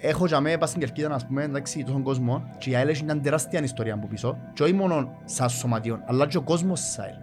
[0.00, 3.04] έχω για μένα πας στην κερκίδα να πούμε εντάξει τόσον κόσμο και η ΑΕΛ έχει
[3.04, 6.98] μια τεράστια ιστορία από πίσω και όχι μόνο σαν σωματιόν αλλά και ο κόσμος της
[6.98, 7.14] ΑΕΛ.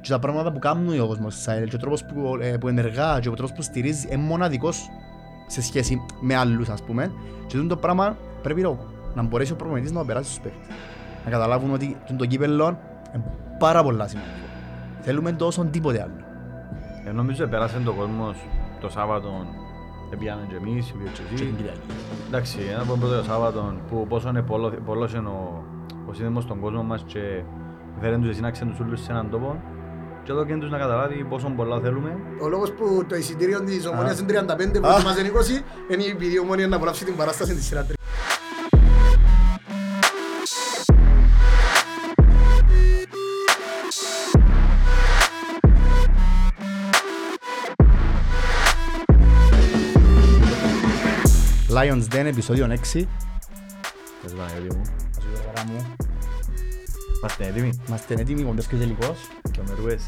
[0.00, 2.68] Και τα πράγματα που κάνουν ο κόσμος της ΑΕΛ και ο τρόπος που, ε, που
[2.68, 4.88] ενεργά και ο τρόπος που στηρίζει είναι μοναδικός
[5.46, 7.12] σε σχέση με άλλους ας πούμε.
[7.46, 8.76] Και αυτό το πράγμα πρέπει να-
[9.14, 10.66] να μπορέσει ο προπονητής να το περάσει στους παίκτες.
[11.24, 12.78] Να καταλάβουν ότι το κύπελλο
[13.14, 13.24] είναι
[13.58, 14.34] πάρα πολλά σημαντικό.
[15.00, 16.24] Θέλουμε τόσο τίποτε άλλο.
[17.06, 18.36] Ε, νομίζω πέρασε το κόσμος
[18.80, 19.46] το Σάββατο
[20.12, 21.54] Επιάνε και εμείς, πήγε και και εσύ.
[22.30, 25.64] Την Κυριακή Εντάξει, ένα από πρώτο Σάββατο που πόσο είναι πολλό- πολλός είναι ο,
[26.08, 27.42] ο σύνδεμος στον κόσμο μας και
[28.00, 29.62] φέρνουν τους συνάξεν τους όλους σε έναν τόπο.
[30.24, 32.16] Και εδώ και τους να καταλάβει πόσο πολλά θέλουμε.
[32.42, 36.34] Ο λόγος που το εισιτήριο της ομόνιας είναι 35 που μας είναι 20 είναι επειδή
[36.34, 37.86] η ομόνια να απολαύσει την παράσταση της σειρά
[51.78, 52.74] Lions Den επεισόδιο 6
[54.22, 54.82] Θες Παναγιώτη μου.
[55.66, 55.86] μου
[57.18, 57.78] Είμαστε έτοιμοι.
[57.88, 59.18] Είμαστε έτοιμοι κοντές και ο τελικός
[59.50, 60.06] Και ο Μερουές.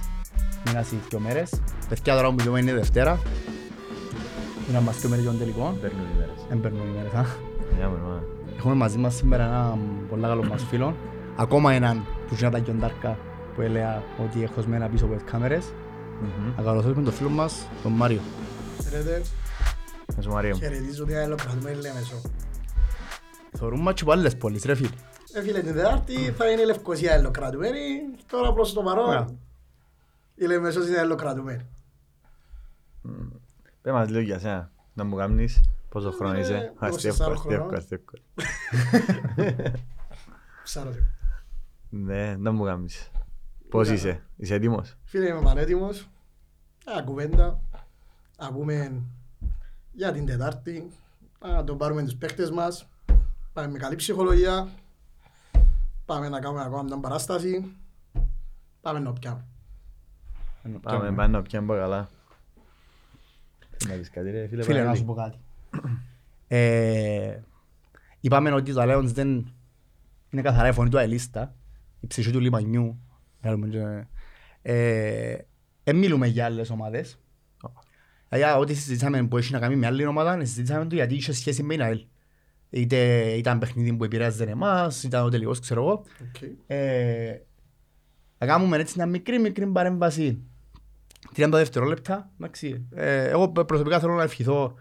[0.66, 1.50] Μείνας οι δύο μέρες
[1.88, 3.18] Παιδιά τώρα που μιλούμε είναι Δευτέρα
[4.68, 6.46] Είναι μας δύο μέρες για τον τελικό Παίρνουν οι μέρες.
[6.48, 7.26] Δεν παίρνουν οι μέρες α.
[7.76, 8.22] Για με μα.
[8.56, 10.96] Έχουμε μαζί μας σήμερα ένα πολύ καλό μας φίλο
[11.36, 13.18] Ακόμα έναν που είναι τα γιοντάρκα
[13.54, 15.64] που έλεγα ότι έχω σμένα πίσω από τις κάμερες
[16.20, 16.52] Μμμ.
[16.56, 18.20] Να καλωσορίσουμε τον φίλο μας, τον Μάριο
[18.78, 19.22] Ξέρετε,
[20.12, 20.60] Γεια σου Μαρία μου.
[20.60, 22.20] χαιρετίζω την αελοκρατουμένη Λέμεσο.
[23.56, 24.88] Θεωρούμε μάτσι από άλλες πόλεις ρε φίλε
[25.34, 27.78] Ε, φίλε, την Τετάρτη θα είναι η Λευκοσία αελοκρατουμένη,
[28.26, 28.94] τώρα προς το Ωραία.
[28.94, 29.38] παρόν
[30.34, 31.66] η Λέμεσος είναι αελοκρατουμένη.
[33.82, 34.70] Πες μας λίγο για σένα.
[34.94, 36.72] Να μου κάνεις πόσο χρόνο Ε, είσαι.
[36.80, 37.74] 24 Αστεύκο, αστεύκο, χρονών.
[37.74, 38.12] αστεύκο.
[40.64, 40.90] Ψάρω.
[41.88, 43.10] Ναι, να μου κάνεις.
[43.68, 43.94] Πώς Ωραία.
[43.98, 46.08] είσαι, είσαι έτοιμος; Φίλε, είμαι πανέτοιμος.
[46.86, 47.60] Ένα κουβέντα.
[49.92, 50.90] Να πούμε για την Τετάρτη.
[51.40, 52.88] Να τον πάρουμε τους παίκτες μας.
[53.52, 54.68] Πάμε με καλή ψυχολογία.
[56.04, 57.72] Πάμε να κάνουμε ακόμα μια παράσταση.
[58.80, 59.44] Πάμε να πιάμε.
[60.82, 62.08] Πάμε πάμε να πιάμε καλά.
[63.88, 64.98] Να πεις κάτι ρε φίλε Φίλε, να Παναγιώτη.
[64.98, 65.38] σου πω κάτι.
[66.48, 67.40] Ε,
[68.20, 69.28] είπαμε ότι το Lions δεν
[70.30, 71.54] είναι καθαρά η φωνή του ΑΕΛίστα,
[72.00, 73.00] η ψυχή του λιμανιού.
[73.40, 74.06] Θέλουμε και-
[74.62, 75.36] Ε,
[75.84, 77.18] Δεν μιλούμε για άλλες ομάδες.
[78.36, 81.62] Για ό,τι συζητήσαμε που έχει να κάνει με άλλη ομάδα, συζητήσαμε το γιατί είχε σχέση
[81.62, 82.04] με την ΑΕΛ.
[82.70, 82.96] Είτε
[83.36, 85.92] ήταν παιχνίδι που επηρέαζε εμάς, ήταν ο τελικός, ξέρω εγώ.
[86.28, 86.50] Οκ.
[86.66, 87.40] Ε,
[88.38, 90.42] θα κάνουμε έτσι μια μικρή μικρή παρέμβαση
[91.36, 92.30] 30 δευτερόλεπτα.
[92.40, 92.86] εντάξει.
[92.90, 94.74] Ε, εγώ προσωπικά θέλω να ευχηθώ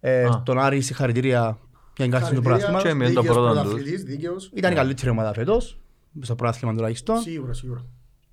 [0.00, 0.32] ε, Α.
[0.32, 1.58] στον Άρη συγχαρητήρια
[1.96, 2.82] για την κάρτα του Χαρακτήρια, πρωτάθλημα.
[2.82, 4.50] Και με το δίκαιος πρώτο πρωταθλητής, δίκαιος.
[4.54, 5.80] Ήταν η καλύτερη ομάδα φέτος,
[6.20, 7.16] στο πρωτάθλημα τουλάχιστον.
[7.18, 7.84] Σίγουρα, σίγουρα.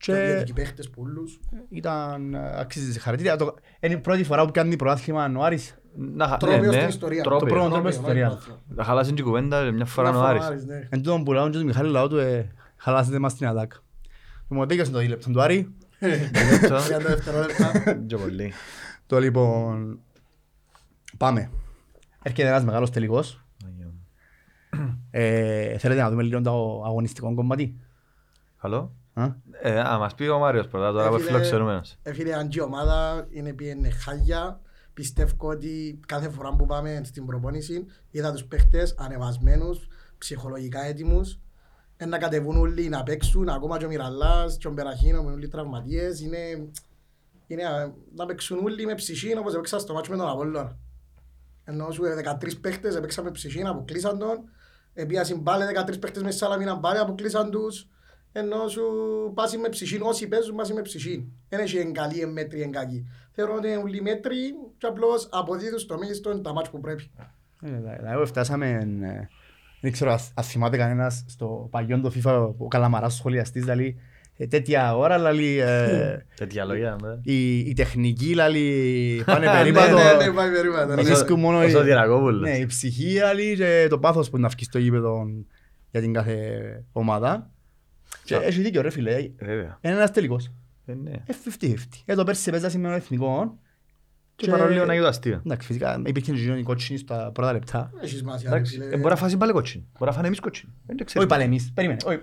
[0.01, 1.39] Και Και παίχτες πολλούς.
[1.69, 3.35] ήταν ε, αξίζει συγχαρητήρια.
[3.35, 5.77] Το- Είναι η πρώτη φορά που κάνει πρωτάθλημα ο Άρης.
[5.95, 7.23] Να χα- Τρόπαιο ναι, ναι, στην ιστορία.
[7.23, 7.39] τρόπαιο.
[7.39, 8.27] Το πρώτο Τρόπαιο, τρόπο στην ιστορία.
[8.27, 8.75] όχι πρωτάθλημα.
[8.75, 10.45] Θα χαλάσει την κουβέντα μια φορά Μια ο φορά Άρης.
[10.45, 10.87] Άρης, ναι.
[10.89, 13.77] Εν τούτον που λαούν και του Μιχάλης λαού του ε, χαλάσετε μας την ατάκα.
[14.47, 15.73] Μου δίκασε το δίλεπτο του Άρη.
[15.99, 17.93] 30 δευτερόλεπτα.
[18.07, 18.53] Και πολύ.
[19.05, 19.99] Το λοιπόν...
[21.17, 21.49] Πάμε.
[22.23, 23.43] Έρχεται ένας μεγάλος τελικός.
[23.67, 23.99] Αγία μου.
[25.11, 27.75] Ε, θέλετε να δούμε λίγο το αγωνιστικό κομμάτι;
[28.61, 28.95] Καλό.
[29.19, 31.95] Α; Ε, Α, μας πει ο Μάριος πρώτα, τώρα Ε, που φίλε, φιλοξενούμενος.
[32.03, 34.59] Ε, φίλε, αν και η ομάδα είναι πήγαινε χάλια,
[34.93, 39.87] πιστεύω ότι κάθε φορά που πάμε στην προπόνηση είδα τους παίχτες ανεβασμένους,
[40.17, 41.39] ψυχολογικά έτοιμους,
[41.97, 45.45] ε, να κατεβούν όλοι να παίξουν, ακόμα και ο Μιραλάς και ο Μπεραχίνο με όλοι
[45.45, 46.37] οι τραυματίες, είναι,
[47.47, 50.77] είναι α, να παίξουν όλοι με ψυχή όπως έπαιξαν στο μάτσο με τον Απόλλωνα.
[51.63, 54.37] Ενώ σου ε, 13 παίχτες έπαιξαν με ψυχή, αποκλείσαν τον,
[54.93, 57.87] επίασαν πάλι 13 παίχτες με Σαλαμίνα, πάλι αποκλείσαν τους,
[58.31, 58.81] ενώ σου
[59.33, 61.27] πάσει με ψυχή, όσοι παίζουν πάσει με ψυχή.
[61.49, 63.05] Δεν έχει εν καλή, εν μέτρη, εν κακή.
[63.31, 64.35] Θεωρώ ότι είναι όλοι μέτροι
[64.77, 67.11] και απλώς αποδίδουν στο μέγιστο τα μάτια που πρέπει.
[67.63, 68.69] Ε, Δηλαδή φτάσαμε,
[69.01, 69.27] ε,
[69.81, 73.95] δεν ξέρω αν αν θυμάται κανένας στο παλιό το FIFA ο Καλαμαράς σχολιαστής δηλαδή
[74.37, 76.95] ε, τέτοια ώρα δηλαδή ε, Τέτοια λόγια.
[77.03, 77.33] ναι.
[77.33, 80.91] η, η τεχνική δηλαδή πάνε Ναι, περίπατο ναι, ναι, πάει περίπατο.
[80.93, 81.09] Είναι ναι.
[81.09, 82.41] ρίσκο μόνο Ο η- Σωτηρακόπουλος.
[82.41, 85.25] ναι, η ψυχή δηλαδή και το πάθος που να βγεις στο γήπεδο
[85.91, 86.35] για την κάθε
[86.91, 87.51] ομάδα
[88.37, 88.47] και Α.
[88.47, 89.77] έχει δίκιο ρε φίλε Ε, Βέβαια.
[89.81, 90.51] είναι ένας τελικός
[90.85, 91.11] Ε, ναι.
[91.11, 91.73] Ε, 50-50
[92.05, 93.57] ε, το πέρσι παίζα σήμερα εθνικό
[94.35, 95.41] Και παρόλο λίγο να γίνει το αστείο.
[95.45, 98.49] εντάξει φυσικά υπήρχε και η κότσινη στα πρώτα λεπτά Έχεις σημασία.
[98.49, 98.85] ρε Εντάξει, φίλε.
[98.85, 99.81] ε, μπορεί να φάσει πάλι κότσιν.
[99.97, 100.69] Μπορεί να φάνε εμείς κότσιν.
[100.85, 101.27] Δεν το όχι ξέρεις.
[101.27, 102.19] πάλι εμείς περίμενε όχι,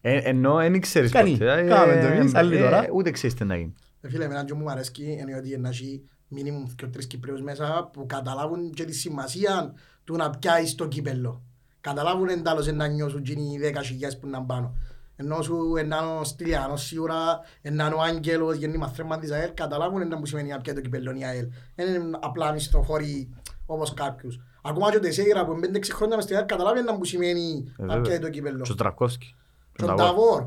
[0.00, 1.30] ε, ε, Ε, Ενώ δεν ξέρεις Κάνει.
[1.30, 1.58] ποτέ.
[1.60, 2.86] ε, Κάμε το εμείς, ε, άλλη ε, τώρα.
[2.92, 3.74] Ούτε ξέρεις τι να γίνει.
[4.00, 7.90] Ε, Φίλε, εμένα και μου αρέσκει είναι ότι να έχει μίνιμουμ και τρεις Κυπρίους μέσα
[7.92, 9.72] που καταλάβουν και τη σημασία
[10.04, 11.42] του να πιάσεις το κύπελλο.
[11.80, 14.76] Καταλάβουν εντάλλως να νιώσουν και οι δέκα χιλιάδες που είναι πάνω.
[15.16, 20.18] Ενώ σου είναι ο Στυλιανός σίγουρα, είναι ο Άγγελος, γεννήμα θρέμμα της ΑΕΛ, καταλάβουν να
[20.18, 21.48] που σημαίνει να πιάει το κύπελλο η ΑΕΛ.
[21.74, 23.28] Δεν είναι απλά μισθοφόροι
[23.66, 24.40] όπως κάποιους.
[24.62, 27.72] Ακόμα και ο Τεσέιρα που είναι 5-6 χρόνια μες στη ΑΕΚ καταλάβει να που σημαίνει
[27.78, 28.02] Ε, να βέβαια.
[28.02, 28.62] πιάει το κύπελλο.
[28.62, 29.34] Και ο Τρακόσκι.
[29.72, 30.42] Και ο Νταβόρ.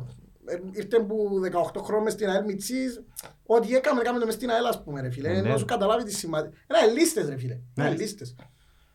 [0.46, 1.40] Ε, Ήρθε που
[1.76, 3.02] 18 χρόνια μες στην ΑΕΛ Μιτσής,
[3.46, 5.30] ό,τι έκαμε, έκαμε το μες στην ΑΕΛ ας πούμε ρε φίλε.
[5.30, 5.38] Ναι.
[5.38, 6.50] Ενώ σου καταλάβει τη σημασία.
[6.50, 7.54] Είναι λίστες ρε φίλε.
[7.78, 7.96] Είναι Ναι.
[7.96, 8.36] λίστες.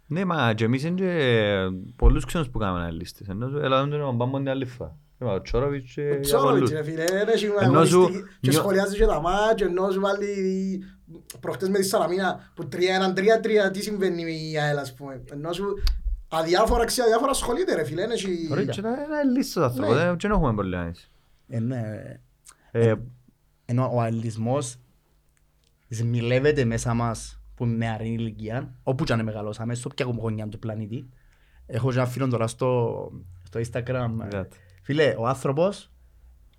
[0.07, 1.55] Ναι, μα και εμείς είναι και
[1.97, 3.29] πολλούς ξένους που κάνουμε λίστες.
[3.29, 4.97] Ενώ έλα τον πάμε την άλλη φορά.
[5.21, 6.71] Είπα, Ο Τσόροβιτς και Ο για Τσόροβιτς πολλούς.
[6.71, 10.01] ρε φίλε, δεν έχει Ενώ σου- αγωνιστική και νιώ- σχολιάζεις και τα μάτια, ενώ σου
[10.01, 10.85] βάλει
[11.41, 15.23] προχτές με τη Σαλαμίνα που 3-1-3-3 τι συμβαίνει η ΑΕΛ ας πούμε.
[15.33, 15.65] Ενώ σου
[16.29, 18.01] αδιάφορα ξε αδιάφορα ασχολείται ρε φίλε.
[18.01, 20.01] δεν έχει- Ωραία, και να- να είναι λίστος ο άνθρωπος, Ναι.
[20.05, 21.11] δεν- δεν έχουμε πολύ άνεση.
[21.49, 21.81] Ε, ναι.
[22.71, 22.95] Ε,
[23.67, 24.77] Ενώ ο αλληλισμός
[25.89, 31.09] σμιλεύεται μέσα μας που νεαρή ηλικία, όπου και αν μεγαλώσαμε, στο ποια γωνιά του πλανήτη.
[31.67, 33.11] Έχω και ένα φίλο τώρα στο,
[33.43, 34.11] στο Instagram.
[34.87, 35.03] Είδατε.
[35.03, 35.91] Φίλε, ο άνθρωπος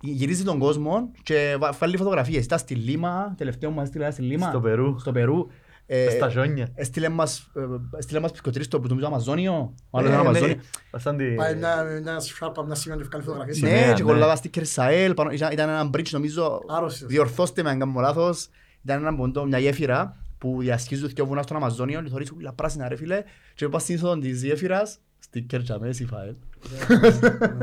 [0.00, 2.44] γυρίζει τον κόσμο και βα- βάλει φωτογραφίες.
[2.44, 4.48] Ήταν στη Λίμα, τελευταίο μας έστειλε στη Λίμα.
[4.48, 4.98] Στο Περού.
[4.98, 5.46] Στο Περού.
[5.88, 6.68] Ε, Στα ζώνια.
[6.74, 9.74] Έστειλε μας, ε, έστειλε μας πισκοτρίστο που νομίζω Αμαζόνιο.
[9.90, 10.56] Ο άλλος Ε, είναι ναι, Αμαζόνιο.
[10.96, 13.60] σαν τη- Πάει μια, μια σφάρπα, μια σημεία και βγάλει φωτογραφίες.
[13.62, 13.92] Ναι, Ναι, ναι.
[13.92, 17.08] και κολλάβα στη Κερσαέλ, πάνω- ήταν ήταν ένα bridge νομίζω, Άρρωστος.
[17.08, 18.48] διορθώστε με αν κάνω λάθος,
[18.84, 22.88] ήταν ένα ποντό, μια γέφυρα που διασχίζουν δύο βουνά στον Αμαζόνιο και θωρείς ούλα πράσινα
[22.88, 23.22] ρε φίλε
[23.54, 26.34] και πας στην είσοδο της γέφυρας, στη Κέρτσα με εσύ φαέλ.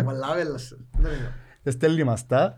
[0.03, 0.77] Πολλά βέλας.
[0.97, 1.33] Δεν είναι.
[1.63, 2.57] Και στέλνει μας τα.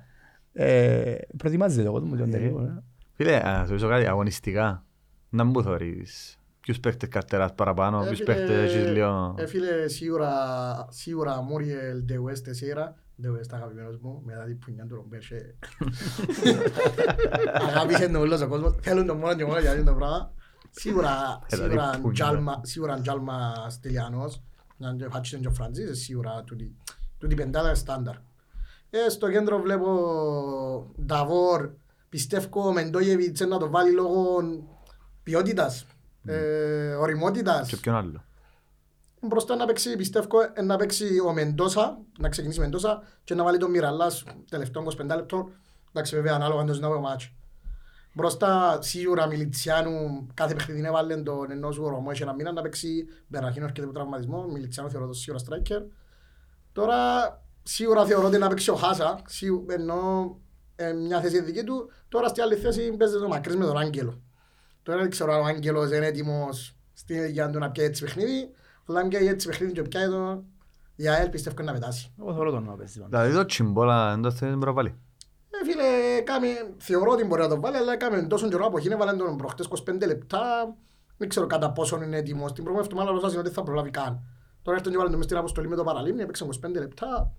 [0.53, 2.38] Ε, Προετοιμάζεται ο κόσμος για τον Ε.
[2.38, 2.62] τελικό.
[2.62, 2.83] ε.
[3.13, 4.83] Φίλε, να σου πείσω κάτι, αγωνιστικά.
[5.30, 6.39] Να μου θωρείς.
[6.59, 9.36] Ποιους παίχτες καρτεράς παραπάνω, Ε, ποιους φίλε, παίχτες έχεις λίγο...
[9.38, 10.31] ε, φίλε, σίγουρα,
[10.89, 12.95] σίγουρα Μούριελ, De West, Τεσέιρα.
[13.24, 15.56] De West αγαπημένος μου, μετά την πουνιά του Ρομπέρσε.
[17.68, 20.31] Αγάπησε τον όλος ο κόσμος, θέλουν τον μόνο και μόνο για αυτό το πράγμα.
[20.69, 21.09] Σίγουρα,
[21.50, 22.13] Έλα, σίγουρα την πουνιά.
[22.25, 24.41] Τζάλμα, σίγουρα Τζάλμα Στυλιανός,
[24.77, 26.75] να και Φάτσιν και ο Φραντζής, ε, σίγουρα τούτη-
[27.18, 28.16] τούτη πεντάδα είναι στάνταρ.
[28.89, 31.69] Ε, στο κέντρο βλέπω Νταβόρ,
[32.10, 34.38] πιστεύω Μεντόγεβιτς να το βάλει λόγω
[35.24, 35.86] ποιότητας,
[36.25, 37.68] ε, οριμότητας.
[37.68, 38.24] Και ποιον άλλο.
[39.22, 43.57] Μπροστά να παίξει, πιστεύω, ε, να παίξει ο Μεντόσα, να ξεκινήσει Μεντόσα και να βάλει
[43.57, 45.50] τον Μιραλάς τελευταίο 25 λεπτό.
[45.89, 47.30] Εντάξει, βέβαια, ανάλογα αν το ζητάμε ο μάτσο.
[48.17, 53.06] Μπροστά σίγουρα Μιλιτσιάνου, κάθε παιχνίδι έβαλε τον ενώ σου Ρωμό έχει ένα μήνα να παίξει
[53.27, 55.81] Μπεραχίνος έρχεται από τραυματισμός, Μιλιτσιάνου θεωρώ το σίγουρα striker.
[56.71, 56.97] Τώρα
[57.63, 59.97] σίγουρα θεωρώ ότι να παίξει ο Χάσα, σίγου- ενώ
[60.75, 64.21] ε, μια θέση δική του, τώρα στη άλλη θέση παίζει το Μακρύς με τον Άγγελο.
[64.83, 68.50] Τώρα δεν ξέρω αν ο Άγγελος είναι έτοιμος στην ηλικία του να πιάει έτσι παιχνίδι,
[68.88, 70.44] αλλά αν πιάει έτσι παιχνίδι και πιάει το,
[70.95, 72.13] η ΑΕΛ πιστεύω να πετάσει.
[72.19, 73.00] Εγώ θεωρώ τον να παίζει.
[73.00, 73.19] πάντως.
[73.19, 74.95] Δηλαδή το τσιμπόλα δεν το θέλει να προβάλλει.
[75.62, 76.48] Ε, φίλε, κάμε,
[76.78, 79.68] θεωρώ ότι μπορεί να το βάλει, αλλά κάμε τόσο καιρό από εκείνη, βάλαν τον προχτές
[79.68, 80.75] 25 λεπτά.
[81.18, 82.54] Δεν ξέρω κατά πόσο είναι έτοιμος.
[82.54, 84.22] Την προηγούμενη εβδομάδα ρωτάς ότι θα προλάβει καν.
[84.62, 87.31] Τώρα έρθουν και βάλαν τον μες στην αποστολή με το παραλίμνη, έπαιξαν 25 λεπτά.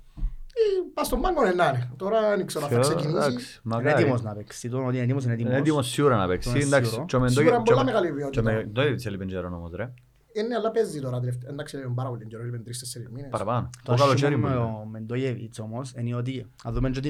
[0.59, 0.61] Ε,
[0.95, 1.91] πας στον πάγκο να είναι.
[1.97, 3.27] Τώρα δεν ξέρω αν θα Θεωρώ, ξεκινήσει.
[3.29, 4.03] εντάξει, Είναι μακάρι.
[4.03, 4.69] έτοιμος να παίξει.
[4.69, 5.61] Το ότι είναι έτοιμος είναι Είναι έτοιμος.
[5.61, 6.51] έτοιμος σίγουρα να παίξει.
[6.51, 7.07] Το είναι Εντάξει, σίγουρο.
[7.07, 8.43] και ο Μεντόγε- Σίγουρα και ο πολλά Με- μεγάλη και ο ποιότητα.
[8.43, 9.93] Μεντόγεβιτς έλειπε καιρό όμως, ρε.
[10.33, 11.51] Είναι, αλλά παίζει τώρα τελευταία.
[11.51, 13.31] Εντάξει, είναι πάρα πολύ καιρό, είναι τρεις-τέσσερις μήνες.
[13.31, 13.71] Παραπάνω.
[13.85, 14.55] Το Το καλοκαίρι άσχημο μου.
[14.55, 14.77] με είναι.
[14.83, 17.01] ο Μεντόγεβιτς όμως είναι ότι αν δούμε και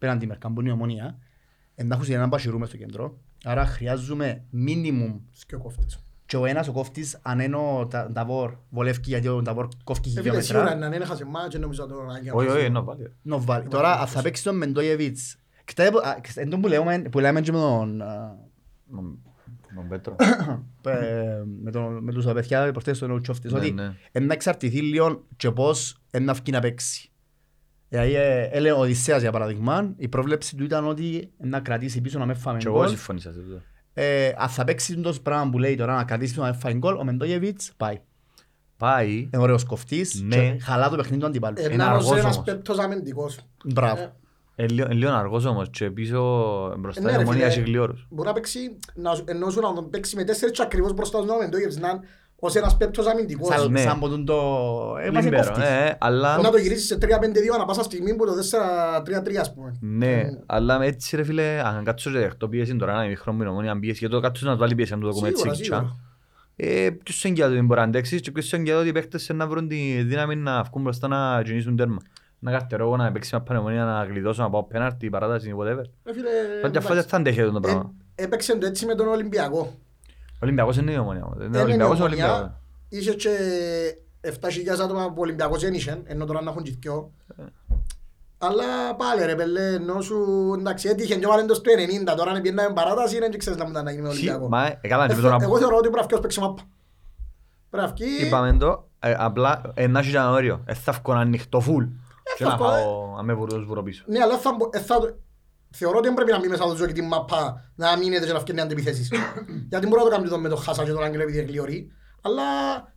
[0.00, 1.18] την απέναντι μερικά που είναι η ομονία
[1.84, 5.14] να έχουν έναν πασιρού μες στο κέντρο άρα χρειάζομαι minimum
[5.46, 6.04] Και ο κόφτης.
[6.26, 10.00] και ο ένας ο κόφτης αν είναι ο Τα- Ταβόρ βολεύει γιατί ο Ταβόρ κόφει
[10.00, 12.36] Ε, φίλε, χιλιόμετρα σίγουρα να είναι χάσει μάτς, νομίζω ότι τον Άγγελο.
[12.36, 13.12] Όχι, όχι, να βάλει.
[13.22, 13.68] να βάλει.
[13.68, 17.52] Τώρα αν θα παίξεις τον Μεντόγεβιτς Κοιτάξτε, α, εν τω που λέμε που λέμε και
[17.52, 18.36] με τον α,
[18.90, 19.18] Τον-
[19.74, 20.16] τον Πέτρο.
[20.92, 23.94] ε, με, τον, με τους παιδιά προχτές στον Ουτσόφτης Ναι, ότι ναι.
[24.12, 27.10] εν να εξαρτηθεί λίγο και πώς εν να βγει να παίξει.
[27.92, 32.00] Δηλαδή, ε, έλεγε ο Οδυσσέας για παράδειγμα, η πρόβλεψη του ήταν ότι εν να κρατήσει
[32.00, 32.88] πίσω να με φάμε Και εγώ γκολ.
[32.88, 33.62] συμφωνήσα σε αυτό.
[33.94, 36.74] Ε, αν θα παίξει το πράγμα που λέει τώρα να κρατήσει πίσω να με φάει
[36.74, 38.00] γκολ, ο Μεντόγεβιτς πάει.
[38.76, 40.36] Πάει, Είναι ωραίος κοφτής Ναι.
[40.36, 41.54] και χαλά το παιχνίδι του αντιπάλου.
[41.58, 42.46] Ε, Είναι να αργός είναι ένας όμως.
[42.46, 43.38] παίκτος αμυντικός.
[43.64, 44.00] Μπράβο.
[44.02, 46.18] Ε, ε, λίγο- ε, λίγο αργός όμως και πίσω
[46.78, 47.52] μπροστά Ναι, η ρε, ομονία φίλε.
[47.52, 48.06] έχει γλυόρους.
[48.10, 51.22] Μπορεί να παίξει, να, σου- ενώ σου να τον παίξει με τέσσερις και ακριβώς μπροστά
[51.22, 52.00] στον Μεντόγεβιτς να είναι
[52.40, 53.54] ως ένας παίκτος αμυντικός.
[53.54, 53.80] Σαν, ναι.
[53.80, 54.34] σαν από τον το...
[55.00, 55.64] Ε, μας είναι Λίμπερο, κόφτης.
[55.68, 56.38] ε, αλλά...
[56.40, 57.06] Να το γυρίσεις σε 3-5-2
[57.54, 58.32] ανά πάσα στιγμή που το
[59.06, 59.76] 4-3-3 ας πούμε.
[59.80, 63.78] Ναι, αλλά έτσι ρε φίλε, αν κάτσω και δεχτώ πίεση τώρα να είναι χρόνο ομονία
[63.78, 65.74] πίεση, γιατί το κάτσω να του βάλει πίεση, να του το πούμε έτσι Σίγουρα, κιτσά.
[65.76, 65.96] σίγουρα.
[66.56, 69.22] Ε, ποιος σε εγγυάται ότι μπορεί να αντέξεις και ποιος σε εγγυάται ότι οι παίκτες
[69.22, 71.98] σε να βρουν τη δύναμη να βγουν μπροστά να γεννήσουν τέρμα.
[72.38, 75.82] Να καρτερώ εγώ να παίξει μια πανεμονία, να γλιτώσω, να πάω πέναρτη, παράταση, whatever.
[76.04, 76.28] Ρε φίλε,
[76.62, 77.92] Τότε αφού δεν θα αντέχεται το πράγμα.
[78.14, 79.74] ε, έπαιξε το έτσι με τον Ολυμπιακό.
[80.42, 81.32] Ο Ολυμπιακός είναι η ομονία μου.
[81.36, 82.56] Είναι Είναι ο Ολυμπιακός, η ο Ομονία, Ολυμπιακός.
[82.88, 83.30] Είχε και
[84.20, 87.12] 7.000 άτομα που ο Ολυμπιακός δεν είχε, ενώ τώρα να έχουν και δυο.
[88.42, 90.16] Αλλά πάλι ρε πέλε, ενώ σου
[90.58, 91.70] εντάξει έτυχε και βάλεν το στο
[92.12, 94.28] 90, τώρα αν πιέναμε παράταση δεν ξέρεις να μου τα να γίνει με τον Σι-
[94.28, 94.48] Ολυμπιακό.
[94.50, 96.62] Μα, ε, καλά, Ε, και θε- τώρα Εγώ θεωρώ ότι πρέπει να βγει παίξει μάπα.
[97.70, 98.26] Πρέπει να βγει...
[98.26, 100.62] είπαμε το, ε, απλά ε, να έχει ένα όριο.
[100.64, 101.84] Ε, θα βγω να ανοιχτώ φουλ.
[102.36, 104.04] Και θα να βγω, πάω, να με βουρώ βουρώ πίσω.
[104.06, 105.16] Ναι, αλλά θα, μπο- ε, θα, το-
[105.70, 108.32] θεωρώ ότι δεν πρέπει να μπει μέσα στο ζώο και την μαπά να μείνετε και
[108.32, 109.08] να φτιάχνει αντιπιθέσεις.
[109.70, 111.92] Γιατί μπορεί να το κάνει το με το Χάσα και τον Άγγελο επειδή είναι γλυωρή.
[112.22, 112.42] Αλλά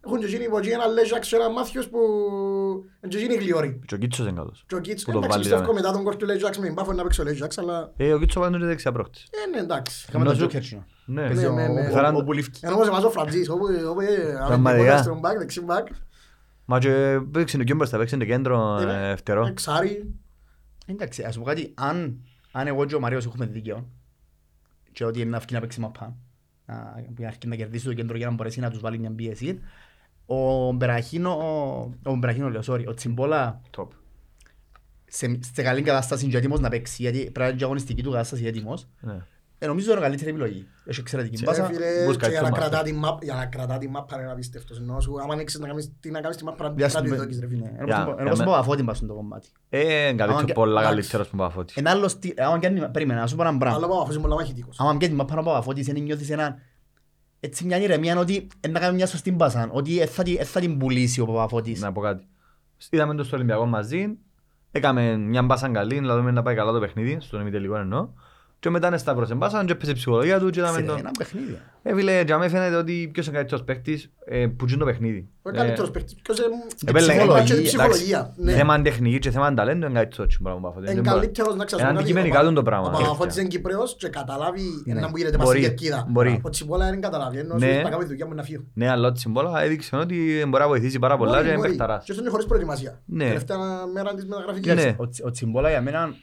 [0.05, 1.97] έχουν και εκείνοι που εκεί ένα Λέζαξ και ένα Μάθιος που
[3.03, 3.79] είναι και εκείνοι γλυόροι.
[3.85, 4.63] Και ο Κίτσος είναι καλός.
[4.67, 5.79] Και ο Κίτς, Που τον εντάξει, βάλει, πιστεύω ναι.
[5.79, 8.19] μετά τον κόρ του Λέζαξ με την Πάφο να παίξει ο Λέζαξ, αλλά Ε, ο
[8.19, 9.23] Κίτσος πάντως είναι δεξιά πρόκτης.
[9.23, 10.05] ε, ναι, εντάξει.
[10.11, 10.85] Κάμε το Νομίζω- Joker τσινό.
[11.05, 11.21] Ναι.
[11.27, 11.87] Παίζει Ναι, ο- ναι, ναι.
[11.87, 12.59] ο- Χαράν- ο Πουλίφκι.
[12.63, 14.53] Ενώ όμως εμάς ο Φραντζής, όπου όπου, ε, Πραγματικά.
[14.53, 15.87] αμυντικός αριστερόν μπακ, δεξί μπακ,
[16.65, 19.09] Μα και παίξει το κέμπρος, θα παίξει το κέντρο Ε, ναι.
[19.11, 19.45] ε, φτερό.
[19.45, 20.13] εξάρι.
[20.85, 22.23] Εντάξει, ας πω κάτι, αν,
[22.55, 23.89] αν εγώ και ο Μαρίος έχουμε δίκαιο
[24.91, 26.15] και ότι είναι να βγει να παίξει μαπά,
[26.65, 26.75] να,
[27.17, 29.59] να αρχίσει να κερδίσει το κέντρο για να μπορέσει να τους βάλει μια πίεση,
[30.25, 33.87] ο Μπεραχίνο, ο, ο Μπεραχίνο λέω, sorry, ο Τσιμπόλα Top.
[35.05, 38.11] σε, σε καλή κατάσταση είναι έτοιμος να παίξει, γιατί πρέπει να είναι και αγωνιστική του
[38.11, 38.87] κατάσταση έτοιμος.
[38.99, 39.25] Ναι.
[39.63, 40.67] Ε, νομίζω είναι η καλύτερη επιλογή.
[40.85, 41.65] Έχει εξαιρετική Και, μπάσα.
[41.65, 44.21] φίλε, Μπούσκα και για να έτσι ο κρατά τη μάπ- για να κρατά τη μάπα
[44.21, 44.77] είναι απίστευτος.
[44.79, 47.15] Ενώ σου, άμα ανοίξεις να κάνεις- τι να κάνεις τη μάπα, να Διάσου- να τη
[47.15, 47.59] δοκίσεις, ρε φίλε.
[47.61, 49.47] ναι, ενώ Για- πως- ενώ για πως με- πω αφότη μπας στο κομμάτι.
[49.69, 50.95] Ε, καλύτερο, Άμα και- πολλά εντάξει.
[50.95, 51.75] καλύτερος που Παφώτης.
[51.75, 53.87] Ένα άλλο στυλ, άμα κάνει, περίμενα, να σου πω έναν Αλλά πράγμα.
[53.87, 54.79] πάω, αφού είσαι πολλά μαχητικός.
[54.79, 56.55] Άμα κάνει μαπά να πάω αφότης, είναι νιώθεις έναν
[57.39, 60.43] έτσι μια ηρεμία ότι είναι να κάνει μια σωστή μπάσα, ότι ε, θα τη- ε,
[60.43, 61.81] θα την πουλήσει ο Παπαφώτης.
[61.81, 62.27] Να πω κάτι.
[62.89, 64.17] Είδαμε το στο Ολυμπιακό μαζί,
[64.71, 68.07] έκαμε μια μπάσα καλή, να δούμε να πάει καλά το παιχνίδι, στον ημιτελικό εννοώ.
[68.63, 70.95] Και μετά είναι σταύρωσε μπάσα και έπαιζε η ψυχολογία του και είδαμε Σε το...
[70.99, 71.57] ένα παιχνίδι.
[71.83, 75.27] Ε, φίλε, για μένα φαίνεται ότι ποιος είναι καλύτερος παίκτης ε, που γίνει το παιχνίδι.
[75.41, 76.15] Ο Ε, καλύτερος παίκτης.
[76.21, 76.47] Ποιος είναι-
[76.85, 78.33] επέλεγε, ψυχολογία, εντάξει, είναι ψυχολογία.
[78.37, 78.51] Ναι.
[78.51, 80.91] Θέμα τεχνική και θέμα ταλέντου είναι κάτι τόσο πράγμα που Παφώτης.
[80.91, 82.87] Είναι Δεν μπορεί- καλύτερος να ξέρεις Είναι κάτι, αντικειμενικά ο τον το Πα- πράγμα.
[82.87, 84.99] Ο Παπαφώτης είναι Κυπρέος και καταλάβει Ναι.
[84.99, 86.05] να μου γίνεται πας Μπορεί, στην κερκίδα.
[86.09, 86.39] μπορεί.
[86.43, 87.65] Ο Τσιμπόλα δεν καταλάβει, ενώ Ναι.
[87.73, 88.63] σου θα κάνει τη δουλειά μου να φύγω.
[88.73, 90.15] Ναι, αλλά ο Τσιμπόλα έδειξε ότι
[90.47, 91.69] μπορεί να βοηθήσει πάρα πολλά Μπορεί, και είναι μπορεί.
[91.69, 92.03] παιχταράς.
[92.05, 93.01] Και αυτό είναι χωρίς προετοιμασία.
[93.05, 93.25] Ναι.
[93.25, 93.57] Τελευταία
[93.93, 94.73] μέρα της μεταγραφικής.
[94.75, 94.95] Ναι.
[94.97, 96.13] Ο, Τσι- ο Τσιμπόλα για μένα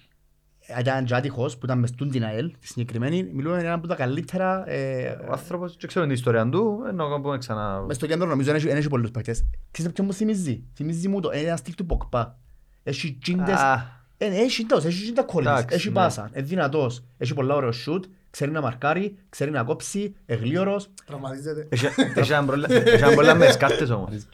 [0.80, 3.86] ήταν και άτυχος που ήταν μες στον την ΑΕΛ, τη συγκεκριμένη, μιλούμε για έναν από
[3.86, 7.80] τα καλύτερα ε, Ο άνθρωπος, και ξέρω την ιστορία του, ενώ να πούμε ξανά...
[7.86, 9.44] Μες στο κέντρο νομίζω δεν έχει πολλούς παίκτες.
[9.70, 12.38] Ξέρεις ποιον μου θυμίζει; Θυμίζει μου το ένα στυλ του Ποκπά.
[12.82, 13.54] Έχει τσίντες.
[13.60, 15.40] Α, Ε, Έχει τόσο, έχει τσίντα qualities.
[15.40, 15.94] Εντάξει, Έχει ναι.
[15.94, 16.30] πάσα.
[16.34, 17.04] Είναι δυνατός.
[17.18, 18.00] Έχει πολλά ωραίο shoot.
[18.30, 19.16] Ξέρει να μαρκάρει.
[19.28, 20.14] Ξέρει να κόψει.
[20.26, 20.88] Εγλίωρος.
[21.06, 21.66] Τραυματίζεται.
[21.70, 24.10] Έχει έχει έναν προβλέ- έχει έναν πρόβλημα μες σκάρτες όμως.
[24.12, 24.26] Έχει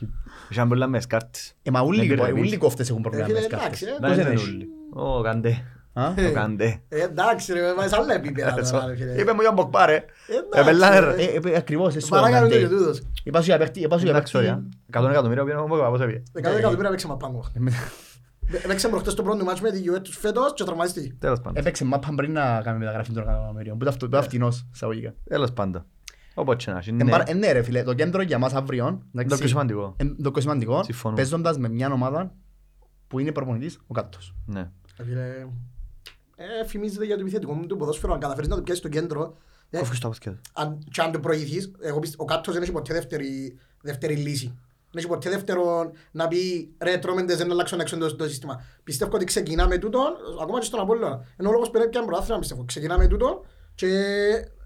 [0.51, 1.55] έναν πρόβλημα μες σκάρτες.
[1.63, 2.59] Ε, μα Ναι, ούλοι πήρε ούλοι εμείς.
[2.59, 3.83] κόφτες έχουν Ε, προβλήματα φίλε, μες σκάρτες.
[3.83, 3.99] εντάξει, ε.
[4.01, 4.51] Δεν Πώς είναι δεν έχει.
[4.55, 4.69] ούλοι.
[5.19, 5.65] Ω, Καντέ.
[5.99, 6.13] Α?
[6.17, 6.81] Ε, Ο Καντέ.
[6.89, 9.13] ε, Εντάξει ρε, βάζεις άλλα επίπεδα τώρα, ρε φίλε.
[9.21, 10.05] Είπε μου για Μποκπά ρε.
[10.29, 11.15] Εντάξει, Επελάνε, ρε.
[11.15, 11.23] ρε.
[11.23, 11.97] Ε, ε, Ακριβώς.
[11.97, 12.77] εσύ Παράκανε ο το και Καντέ.
[12.77, 13.03] τούτος.
[13.25, 13.81] Είπα σου για παίκτη.
[13.81, 14.47] Είπα σου για Εντάξει, παίκτη.
[14.49, 14.63] ωραία.
[14.89, 16.23] Εκατόν εκατομμύρια πήγαινε ο Μποκπά, πώς έπιε.
[16.33, 17.43] Δεκάδε εκατομμύρια παίξε μαπά μου.
[18.67, 21.15] Παίξε προχτές το πρώτο μάτσο με τη Juventus φέτος και τραυματίστηκε.
[21.19, 21.57] Τέλος πάντων.
[21.57, 23.77] Έπαιξε μάπα πριν να κάνει μεταγραφή των εκατομμυρίων.
[23.77, 25.15] Που ήταν αυτο- που ήταν φτηνός, εισαγωγικά.
[25.25, 25.85] Τέλος πάντων.
[26.35, 26.91] Όπως και να έχει.
[26.91, 27.11] Ε, ναι.
[27.11, 28.87] πάρα- ε, Ναι ρε φίλε, το κέντρο για μας αύριο.
[28.87, 29.95] Είναι το εντάξει, πιο σημαντικό.
[29.97, 30.83] ε, Το πιο σημαντικό.
[30.83, 31.15] Συμφωνώ.
[31.15, 32.35] Παίζοντας με μια ομάδα
[33.09, 34.35] που είναι προπονητής ο Κάτος.
[34.47, 34.71] Ναι.
[36.37, 38.13] Ε, φίλε, ε, φημίζεται για το επιθετικό μου του ποδόσφαιρο.
[38.13, 39.37] Αν καταφέρεις να το πιάσεις στο κέντρο,
[39.71, 42.73] ε, Ο Χριστόφος και αν, και αν το προηγηθείς, εγώ πιστεύω, ο Κάτος δεν έχει
[42.73, 44.59] ποτέ δεύτερη, δεύτερη λύση.
[44.91, 48.65] Δεν έχει ποτέ δεύτερο να πει ρε τρώμεντες δεν αλλάξουν έξω το, το σύστημα.
[48.85, 50.13] Πιστεύω ότι ξεκινά με τούτον,
[50.43, 51.25] ακόμα και στον Απόλλωνα.
[51.37, 52.65] Ενώ ο λόγος πρέπει να πρωτάθλημα πιστεύω.
[52.65, 53.41] Ξεκινά με τούτον
[53.75, 53.89] και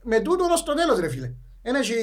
[0.02, 1.32] με τούτον ως το τέλος ρε φίλε.
[1.62, 1.94] Δεν έχει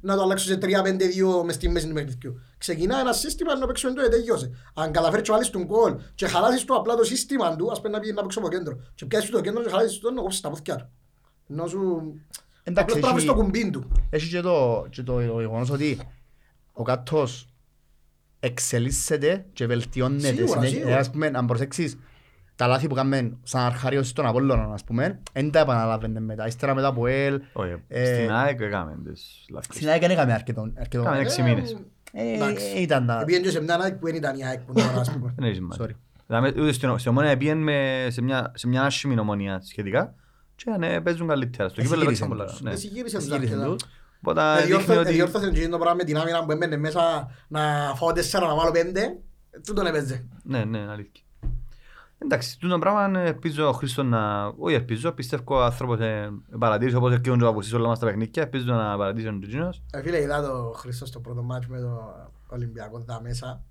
[0.00, 2.40] να το αλλάξω σε 3-5-2 μες στη μέση του παιχνιδιού.
[2.58, 4.50] Ξεκινά ένα σύστημα να παίξουμε το τελειώσε.
[4.74, 7.94] Αν καταφέρεις και βάλεις τον γκολ και χαλάσεις το απλά το σύστημα του, ας πρέπει
[7.94, 8.78] να πει να παίξω από κέντρο.
[8.94, 10.88] Και πιάσεις το κέντρο και χαλάσεις το, να κόψεις τα πόθηκια του.
[11.50, 11.80] Ενώ σου...
[12.62, 13.92] Εντάξει, Απλώς πρέπει να βρεις έχει- το κουμπί του.
[14.10, 15.98] Έχει και το, και το γεγονός ότι
[16.72, 17.48] ο Κάτος
[18.40, 20.26] εξελίσσεται και βελτιώνεται.
[20.26, 20.68] Σίγουρα, συνέχεια.
[20.76, 20.94] σίγουρα.
[20.94, 21.98] Ε, Ας πούμε, αν προσέξεις
[22.56, 26.46] τα λάθη που κάνουμε σαν αρχάριο στον Απόλλωνα, ας πούμε, δεν τα επαναλάβαινε μετά.
[26.46, 29.76] Ύστερα μετά από ελ, Όχι, Ε, στην ΑΕΚ έκαμε τις λάθος.
[29.76, 30.72] στην ΑΕΚ δεν έκαμε αρκετό.
[30.78, 31.02] αρκετό.
[31.02, 31.76] Κάμε έξι μήνες.
[32.12, 32.64] Ε, εντάξει.
[32.76, 33.20] ε, ήταν τα...
[33.20, 35.32] Επήγαινε και σε μια ΑΕΚ που δεν ήταν η ΑΕΚ που τώρα ας πούμε.
[35.36, 35.84] Δεν έχει σημασία.
[35.84, 35.90] Sorry.
[36.26, 40.14] Δηλαδή, ούτε στην στην ομόνια πήγαινε με- σε μια- σε μια άσχημη ομόνια σχετικά
[40.56, 41.68] και ναι, παίζουν καλύτερα.
[41.68, 42.44] Στο κύπελλο Εσυγύρισαν παίξαν πολλά.
[42.44, 42.60] τους.
[42.62, 42.70] ναι.
[42.70, 43.76] Εσύ γύρισες τους Εσυγύρισαν αρκετά.
[43.76, 43.90] τους.
[44.20, 45.12] Οπότε Ε, δείχνει διόρθωσε- ότι...
[45.12, 47.60] Διόρθωσε και το πράγμα με την άμυνα που έμπαινε μέσα να
[47.96, 49.16] φάω τέσσερα να βάλω πέντε.
[49.66, 50.26] Τούτον έπαιζε.
[50.42, 51.24] Ναι, ναι, αλήθεια.
[52.18, 54.46] Εντάξει, τούτο πράγμα ε, ελπίζω ο Χρήστος να...
[54.46, 58.42] Όχι ελπίζω, πιστεύω ο άνθρωπος ε, παρατήρησε όπως και ο Τζοαπουσής όλα μας τα παιχνίκια,
[58.42, 59.82] ελπίζω να παρατήρησε ο Τζίνος.
[59.92, 62.00] Ε, Φίλε, είδα το Χρήστος στο πρώτο μάτσο με το
[62.48, 63.62] Ολυμπιακό δα μέσα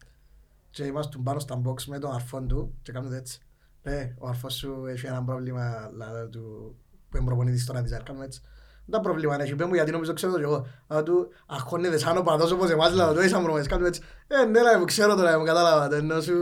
[0.70, 3.40] και είμαστε πάνω στα box με τον αρφόν του και κάνουμε έτσι.
[3.82, 6.75] Ε, ο αρφός σου έχει ένα πρόβλημα λαλά, του,
[7.10, 8.42] που είναι προπονητής τώρα της ΑΕΛ, κάνουμε έτσι.
[8.86, 10.68] Δεν τα πρόβλημα έχει, πέ μου γιατί νομίζω ξέρω το και εγώ.
[10.88, 14.02] Αλλά του αγχώνεται σαν ο παδός όπως εμάς, λαλά, του είσαι προπονητής, κάνουμε έτσι.
[14.28, 16.34] Ε, ναι, λαλά, μου ξέρω τώρα, μου κατάλαβα, το ενώ σου...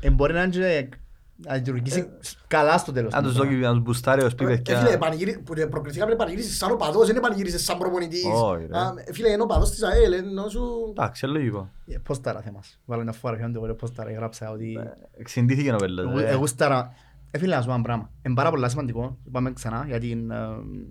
[0.00, 0.88] Ε, μπορεί να είναι και-
[1.36, 2.08] να λειτουργήσει
[2.46, 3.12] καλά στο τέλος.
[3.12, 4.76] Αν τους δω και να τους μπουστάρει ο Ε, Σπίβερ και...
[4.76, 8.24] Φίλε, πανηγύρι- που προκριθήκαμε πανηγύρισες σαν ο παδός, δεν πανηγύρισες σαν προπονητής.
[8.24, 8.78] Όχι, ρε.
[8.78, 10.62] Α, Φίλε, είναι ο παδός της ΑΕΛ, ενώ σου...
[10.90, 11.70] Εντάξει, είναι λογικό.
[11.86, 12.80] Ε, Πώς τα θέμας.
[12.84, 14.78] Βάλω μια φορά ποιον το ωραίο πώς τα γράψα ότι...
[15.16, 16.06] Εξυντήθηκε ο Πέλλος.
[16.06, 16.28] Εγώ- ε.
[16.30, 16.92] Εγώ στάρα...
[17.30, 18.10] Ε, φίλε, να σου πω ένα πράγμα.
[18.22, 20.36] Είναι πάρα πολύ σημαντικό, είπαμε ξανά, για την, ε,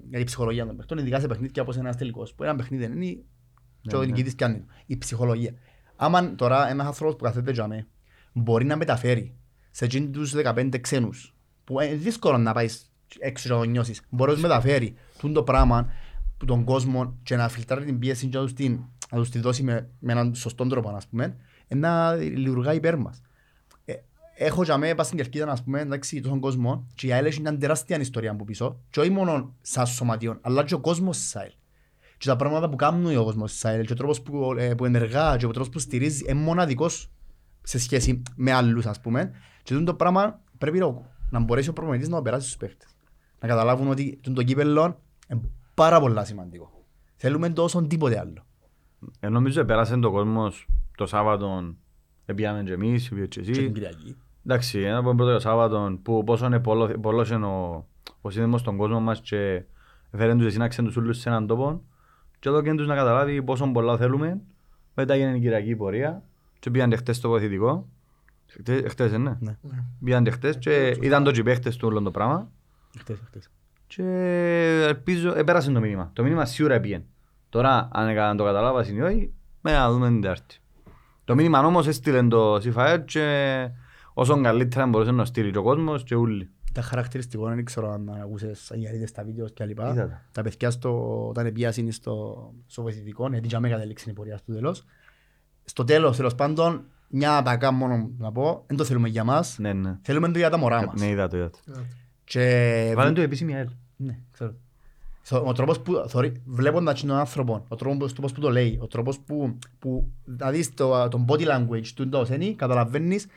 [0.10, 2.34] για την ψυχολογία των παιχτών, ειδικά σε παιχνίδια όπως ένας τελικός.
[2.34, 3.24] Που ένα παιχνίδι δεν είναι
[3.82, 4.06] και ο ναι.
[4.06, 4.66] νικητής πιάνει.
[4.86, 5.54] Η ψυχολογία.
[5.96, 7.88] Άμα τώρα ένας άνθρωπος που καθέται για μέ,
[8.34, 9.36] μπορεί να μεταφέρει
[9.75, 14.01] σε εκείνους τους 15 ξένους, που είναι δύσκολο να πάεις έξω και να το νιώσεις,
[14.10, 15.92] μπορείς να τους μεταφέρεις τούν το πράγμα,
[16.38, 18.80] που τον κόσμο και να φιλτράρει την πίεση και να τους, την,
[19.12, 21.36] να τους τη δώσει με, με έναν σωστό τρόπο, ας πούμε,
[21.68, 23.22] ε, να λειτουργά υπέρ μας.
[23.86, 23.94] Ε,
[24.36, 27.42] έχω για μένα, πας στην Κερκίδα, ας πούμε, εντάξει, τόσον κόσμο και η ΑΕΛ έχει
[27.42, 31.36] μια τεράστια ιστορία από πίσω και όχι μόνο σαν σωματιόν, αλλά και ο κόσμος της
[31.36, 31.51] ΑΕΛ.
[32.18, 34.86] Και τα πράγματα που κάνουν ο κόσμος της ΑΕΛ και ο τρόπος που, ε, που
[34.86, 37.10] ενεργά και ο τρόπος που στηρίζει είναι μοναδικός
[37.63, 39.32] σε σχέση με άλλους, ας πούμε.
[39.63, 42.88] Και αυτό το πράγμα πρέπει να- να μπορέσει ο προπονητής να το περάσει στους παίχτες.
[43.39, 45.41] Να καταλάβουν ότι το κύπελλο είναι
[45.74, 46.72] πάρα πολλά σημαντικό.
[47.15, 48.46] Θέλουμε τόσο τίποτε άλλο.
[49.20, 50.67] Ε, νομίζω επέρασε το κόσμος
[50.98, 51.74] το Σάββατο,
[52.25, 53.72] επίαμε και εμείς, πήγε και Και την εσύ.
[53.72, 54.15] Κυριακή.
[54.46, 57.88] Εντάξει, ένα από πρώτο Σάββατο που πόσο είναι πολλό- πολλός είναι ο,
[58.22, 59.63] ο σύνδεμος στον κόσμο μας και
[60.12, 61.82] φέρεν τους εσύναξεν τους όλους σε έναν τόπο
[62.39, 64.41] και εδώ και τους να καταλάβει πόσο πολλά θέλουμε.
[64.93, 66.24] Μετά έγινε η Κυριακή πορεία
[66.60, 67.88] και πήγαν χτες στο βοηθητικό.
[68.60, 69.38] Χτες, χτες, ε, ναι.
[69.40, 69.58] Ναι.
[70.04, 72.52] Πήγαν χτες και είδαν το και οι παίχτες του όλο το πράγμα.
[73.00, 73.50] Χτες, χτες.
[73.88, 74.04] Και
[74.88, 76.10] ελπίζω, επέρασε το μήνυμα.
[76.14, 77.06] Το μήνυμα σίγουρα πήγαινε.
[77.50, 80.58] Τώρα, αν έκαναν το καταλάβας ή όχι, με να δούμε την Τετάρτη.
[81.24, 83.70] Το μήνυμα όμως έστειλε το ΣΥΦΑΕΡ και
[84.14, 86.50] όσο καλύτερα μπορούσε να στείλει και ο κόσμος και όλοι.
[86.70, 89.92] Ήταν χαρακτηριστικό, δεν ξέρω αν ακούσες αν είδες τα βίντεο και λοιπά.
[89.92, 90.22] Είδα τα.
[90.32, 94.54] Τα παιδιά στο, όταν πιάσουν στο, στο βοηθητικό, γιατί για μένα κατέληξε η πορεία στο
[94.54, 94.86] τέλος.
[95.64, 99.74] Στο τέλος, τέλος πάντων, μια πακά μόνο να πω, δεν το θέλουμε για μας, Ναι,
[99.74, 99.98] ναι.
[100.01, 101.00] θέλουμε το για τα μωρά μας.
[101.01, 101.58] Ναι, είδα το, είδα το.
[102.24, 102.93] Και...
[102.96, 103.67] Βάλε το επίσημη ΑΕΛ.
[103.96, 104.53] Ναι, ξέρω.
[105.22, 108.88] Στο- Ο τρόπος που, θωρεί, βλέποντας τον άνθρωπο, ο τρόπος, τρόπος που το λέει, ο
[108.88, 113.27] τρόπος που, που να δεις το, τον body language του το Σένι, καταλαβαίνεις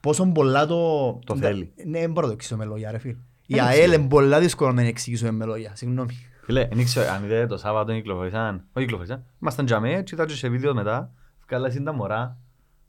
[0.00, 1.10] πόσο πολλά το...
[1.24, 1.72] Το θέλει.
[1.84, 3.10] Ναι, δεν μπορώ να το εξηγήσω με λόγια, ρε φίλ.
[3.46, 3.92] Η Δεν ΑΕΛ ξέρω.
[3.94, 6.16] είναι πολλά δύσκολο να την εξηγήσουμε με λόγια, συγγνώμη.
[6.44, 10.34] Φίλε, δεν ξέρω, αν είδατε το Σάββατο κυκλοφορήσαν, όχι κυκλοφορήσαν, ήμασταν τζαμέ και είδα και
[10.34, 11.10] σε βίντεο μετά,
[11.48, 12.38] βγάλα εσύ τα μωρά,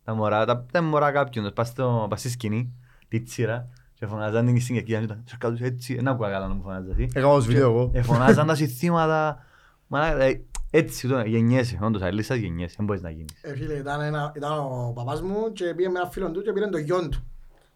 [0.08, 2.74] τα μωρά, τα, τα μωρά κάποιον, πας, στο, πας στη σκηνή,
[3.08, 6.54] τη τσίρα, και φωνάζαν την συγκεκριά και ήταν σε κάτω έτσι, δεν άκουγα καλά να
[6.54, 7.08] μου φωνάζει εσύ.
[7.14, 7.92] Έκανα ως βίντεο εγώ.
[7.94, 9.46] Ε, φωνάζαν τα συστήματα,
[9.88, 13.42] μαλάκα, ε, έτσι, τώρα, γεννιέσαι, όντως, αλήθεια γεννιέσαι, δεν μπορείς να γίνεις.
[13.42, 16.52] Ε, φίλε, ήταν, ένα, ήταν ο παπάς μου και πήγε με ένα φίλο του και
[16.52, 17.24] πήρε το γιον του.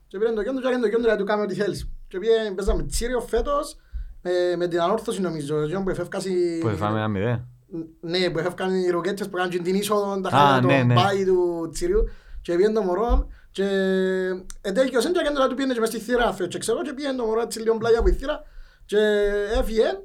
[0.08, 1.90] Και πήρε το γιον του και έκανε το γιον του να του κάνει ό,τι θέλεις.
[2.08, 3.76] Και πήγε, παίζαμε τσίριο φέτος
[4.22, 6.30] με, με την ανόρθωση νομίζω, το γιον που εφεύκασε...
[6.62, 7.46] Που έφαμε ένα μηδέ.
[8.00, 10.94] Ναι, που έφευκαν οι ροκέτες που έκαναν την είσοδο, τα Α, χάλια ναι, το ναι.
[10.94, 12.10] μπάι του τσιριού
[12.42, 13.66] και πήγαινε το μωρό και
[14.62, 17.26] ετέγιωσε και έκανε να του πήγαινε και μες στη θύρα και ξέρω και πήγαινε το
[17.26, 18.44] μωρό έτσι λίγο πλάγια από τη θύρα
[18.86, 18.98] και
[19.58, 20.00] έφυγε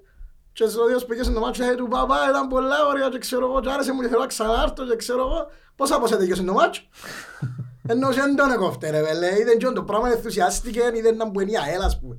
[0.53, 3.61] και στο δύο που πήγαινε το μάτσο του παπά ήταν πολλά ωραία και ξέρω εγώ
[3.61, 6.83] και άρεσε μου και θέλω να ξανάρθω και ξέρω εγώ πόσα πόσα ετέγιωσε το μάτσο;
[7.89, 11.41] Ενώ και δεν τον έκοφτε ρε βέλε, είδε και το πράγμα ενθουσιάστηκε, είδε να που
[11.41, 12.17] είναι η ΑΕΛ ας πούμε.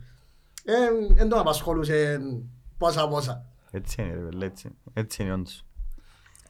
[1.16, 2.20] Δεν τον απασχολούσε
[2.78, 3.46] πόσα πόσα.
[3.72, 5.66] Έτσι είναι, ρε παιδί, έτσι, έτσι είναι όντως.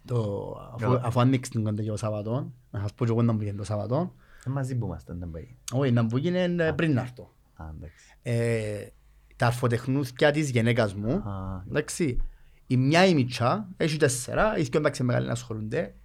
[0.08, 1.02] Το, αφού, Καλά.
[1.04, 3.58] αφού ανοίξει την κοντά και το Σαββατό, να σας πω και εγώ να μου γίνει
[3.58, 4.14] το Σαββατό,
[4.48, 5.48] Ε, μαζί που ήμασταν, δεν πάει.
[5.74, 7.34] όχι, να μου γίνει ε, πριν να έρθω.
[7.56, 8.18] Α, εντάξει.
[8.22, 8.88] Ε,
[9.36, 12.18] τα αρφοτεχνούθια της γυναίκας μου, Α, εντάξει,
[12.68, 15.96] η μια η μητσά, έχει τέσσερα, οι δυο εντάξει μεγάλοι να ασχολούνται,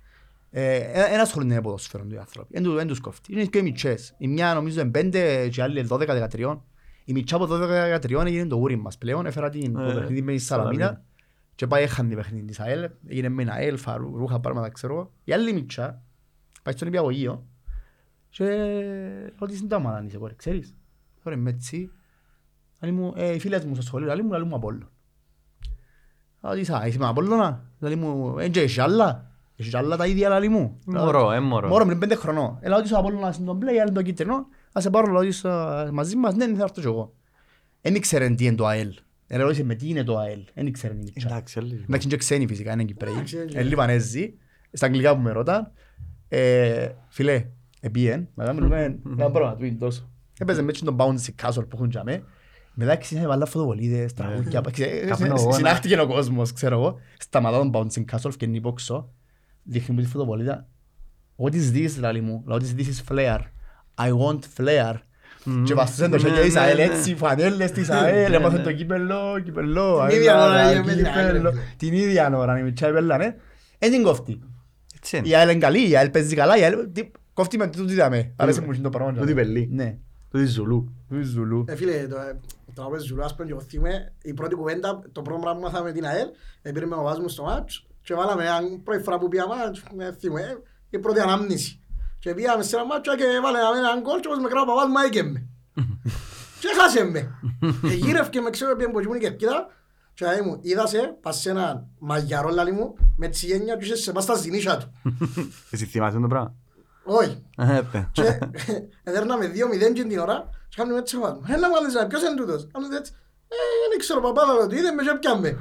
[0.50, 0.76] ε,
[1.12, 3.32] ένα ασχολούνται με ποδόσφαιρο οι άνθρωποι, εν του- εν τους κόφτει.
[3.32, 6.60] Είναι και οι μητσές, η μια νομίζω είναι πέντε και η άλλη είναι 12-13.
[7.04, 10.32] Η μητσά από 12-13 έγινε το ούρι μας πλέον, έφερα την Ε, το παιχνίδι με
[10.32, 11.02] τη Σαλαμίνα.
[11.52, 14.68] Σαλαμίνα και πάει έχαν την παιχνίδι της ΑΕΛ, έγινε με ένα ΑΕΛ, φαρού, ρούχα, πράγματα
[14.68, 15.12] ξέρω εγώ.
[15.24, 16.02] Η άλλη μητσά
[16.62, 17.46] πάει στον υπηαγωγείο
[18.28, 18.44] και
[19.38, 20.74] ότι είναι τα ομάδα αν είσαι κόρη, ξέρεις;
[21.22, 21.90] Τώρα είμαι έτσι,
[22.80, 24.90] Λέει μου, ε, οι φίλες μου στο σχολείο, λέει μου, λέει μου Απόλλων.
[26.40, 29.30] Α, τι είσαι, είσαι με Απόλλωνα; Λέει μου, ε, και έχει άλλα.
[29.56, 30.78] Έχει άλλα τα ίδια, λέει μου.
[30.86, 31.68] Μωρό, ε, μωρό.
[31.68, 32.58] Μωρό, πριν πέντε χρονών.
[32.60, 34.46] Έλα, ότι είσαι ο Απόλλωνας είναι το μπλε, η άλλη είναι το κίτρινο.
[34.72, 35.48] Ας σε πάρω, λέει, είσαι
[35.92, 36.34] μαζί μας.
[36.34, 37.14] Ναι, θα έρθω κι εγώ.
[37.80, 38.94] Εν ήξερε τι είναι το ΑΕΛ.
[39.34, 40.40] Ερώτησε με τι είναι το ΑΕΛ.
[40.54, 41.10] Εν ήξερε τι είναι.
[41.26, 41.74] Εντάξει, έλεγε.
[41.74, 43.12] Εντάξει, είναι και ξένοι φυσικά, είναι Κυπρέοι.
[43.12, 43.54] Εντάξει, έτσι.
[43.56, 44.34] Είναι Λιβανέζοι.
[44.72, 45.72] Στα αγγλικά που με ρώταν.
[46.28, 47.46] Ε, Φίλε,
[47.80, 50.10] επίεν, μετά μιλούμε, δεν μπορώ να του είναι τόσο.
[50.38, 52.22] Έπαιζε με τον bouncy castle που έχουν για μέ.
[52.74, 54.60] Μετά ξύχαμε βάλα φωτοβολίδες, τραγούδια.
[54.72, 55.52] ξέ- Καπνογόνα.
[55.54, 56.98] Συνάχτηκε ο κόσμος, ξέρω εγώ.
[57.18, 59.12] Σταματά τον bouncing castle και είναι υπόξω.
[59.62, 60.68] Δείχνει μου τη φωτοβολίδα.
[61.36, 63.40] What is this, λαλή μου; What is this is flare;
[63.98, 64.94] I want flare.
[65.64, 66.82] Και βαστούσαν το Ναι, χέρια της ναι, ΑΕΛ ναι.
[66.82, 71.06] έτσι, φανέλες της ΑΕΛ, έμαθαν το κύπελλο, κύπελλο, Την ίδια ώρα αέλα, έγινε με την
[71.06, 71.50] ΑΕΛ, κύπελλο.
[71.50, 71.56] ρε.
[71.76, 73.36] Την ίδια ώρα, η μητσά έπαιρνανε.
[73.78, 74.40] Εν την κόφτει.
[74.96, 75.28] Έτσι είναι.
[75.28, 78.32] Η ΑΕΛ είναι καλή, η ΑΕΛ παίζει καλά, η ΑΕΛ τι- κόφτει με τούτη δάμε.
[78.36, 79.12] Άρεσε μου το πράγμα.
[79.12, 79.68] Τούτη πελή.
[79.72, 79.96] Ναι.
[80.30, 80.94] Τούτη Ζουλού.
[81.08, 81.64] Τούτη Ζουλού.
[81.68, 82.40] Ε, φίλε, το, ε,
[82.74, 85.60] το να πες Ζουλού, ας πούμε, και εγώ θυμούμαι, η πρώτη κουβέντα, το πρώτο πράγμα
[85.60, 86.26] που μάθαμε την ΑΕΛ,
[86.62, 89.82] ε, πήραμε ο βάζος μου στο μάτς και βάλαμε, αν πρώτη φορά που πήγα μάτς,
[89.98, 90.56] ε, θυμούμαι, ε,
[90.90, 91.80] η πρώτη ανάμνηση.
[92.22, 94.86] Και πήγαμε σε ένα μάτσο και βάλαμε έναν γκολ και όπως με κράω ο παπάς
[94.88, 95.46] μου άικε με.
[96.60, 97.38] Και χάσε με.
[97.88, 99.66] Και γύρευκε με ξέρω πήγαινε που ήμουν η κερκίδα
[100.14, 103.96] και λέει μου, είδα σε, πας σε έναν μαγιαρό λαλί μου, με τσιγένια και είσαι
[103.96, 104.92] σε πας στα ζηνίσια του.
[105.70, 106.54] Εσύ θυμάσαι το πράγμα;
[107.04, 107.44] Όχι.
[107.58, 108.08] Ε, παι.
[108.12, 108.38] Και
[109.02, 111.46] έδερναμε δύο μηδέν και την ώρα και κάνουμε έτσι ο βάζουμε.
[111.54, 113.12] Έλα μου άντες, ποιος είναι τούτος; Κάνουμε έτσι.
[113.48, 113.56] Ε,
[113.90, 115.58] δεν ξέρω παπά, αλλά το είδε με και πιάμε.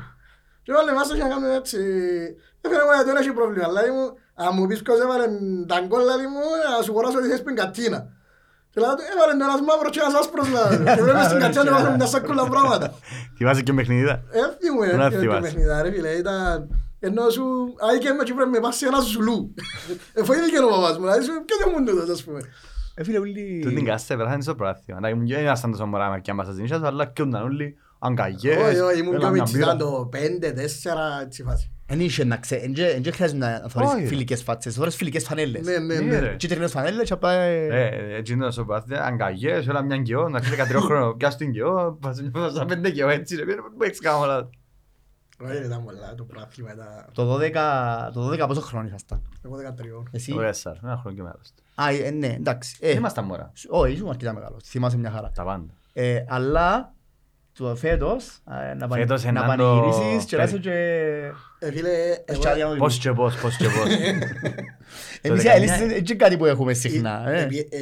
[0.63, 1.77] Και βάλε μέσα και να κάνουμε έτσι.
[2.61, 3.67] Έφερε μου γιατί δεν έχει πρόβλημα.
[3.67, 5.25] Δηλαδή μου, αν μου πεις ποιος έβαλε
[5.67, 6.43] τα γκολ, δηλαδή μου,
[6.77, 7.99] να σου χωράσω ότι θες πιν κατίνα.
[8.71, 10.75] Και λέω του, έβαλε το ένας μαύρος και ένας άσπρος, δηλαδή.
[10.95, 12.87] Και πρέπει στην κατίνα και βάλαμε μια σάκουλα πράγματα.
[13.37, 14.03] Θυμάσαι και παιχνίδι.
[14.45, 15.39] Έφτει μου, Να έφτει θυμάσαι.
[15.39, 16.69] το παιχνιδά, ρε φίλε, ήταν...
[17.03, 17.43] Ενώ σου,
[17.87, 19.53] άι και με πρέπει με πάσει ένα ζουλού.
[20.19, 22.39] Εφοήθηκε ο παπάς μου, δηλαδή σου, ποιος δεν μου είναι τούτος, ας πούμε.
[22.95, 23.59] Ε, φίλε, ούλοι...
[23.63, 24.99] Του την κάσε, περάσαν στο προάθλημα.
[24.99, 27.43] Να ήμουν και δεν ήμασταν τόσο μωρά με και άμα σας δίνησαν, αλλά και όνταν
[27.43, 28.57] όλοι αγκαγιές.
[28.57, 29.65] Όχι, όχι, ήμουν έλα πιο μια μητσί, μπύρα.
[29.65, 31.71] ήταν το 5-4, έτσι φάση.
[31.91, 34.05] Εν είχε να ξέ- εν και- εν και χρειάζεται να θωρείς Όχι.
[34.07, 35.65] φιλικές φάτσες, θωρείς φιλικές φανέλες.
[35.65, 36.19] Ναι, ναι, Ναι, ναι.
[36.19, 36.35] ρε.
[36.35, 37.31] Κίτρινες φανέλες και απλά...
[37.33, 41.37] ε, Ε, έτσι είναι στο προάθλημα, αγκαγιές, έλα μια γεώ, να ξέρει 13 χρόνο, πιάσου
[41.37, 41.99] την γεώ,
[42.55, 43.43] σαν πέντε γεώ, έτσι ρε,
[43.77, 44.49] που έχεις κάνει όλα.
[45.43, 46.87] Όχι, ήταν πολλά, το πράθλημα ήταν...
[47.13, 47.51] Το 12,
[48.13, 49.55] το 12 πόσο χρόνο ήσασταν; Εγώ
[50.01, 50.03] 13.
[50.11, 51.53] Εσύ; Το τέσσερα, ένα χρόνο και μεγάλος.
[51.75, 52.77] Α, ε, ναι, εντάξει.
[52.79, 54.63] Ε, Δεν ήμασταν μωρά, Όχι, ήσουν αρκετά μεγάλος.
[54.65, 55.31] Θυμάσαι μια χαρά.
[55.35, 55.73] τα πάντα.
[55.93, 56.93] Ε, αλλά
[57.53, 61.31] το φέτος ε, να, πανε- Φέτος να ενάν το- πανηγυρίσεις και να είσαι Περι- και...
[61.63, 61.89] Ε, φίλε,
[62.25, 62.39] εγώ...
[62.41, 63.89] και άδεια να Πώς και πώς, πώς και πώς.
[65.21, 65.49] Εμείς οι 19.
[65.51, 67.23] αελίστες δεν είναι κάτι που έχουμε συχνά.
[67.29, 67.41] ε.
[67.43, 67.79] Επί- ε,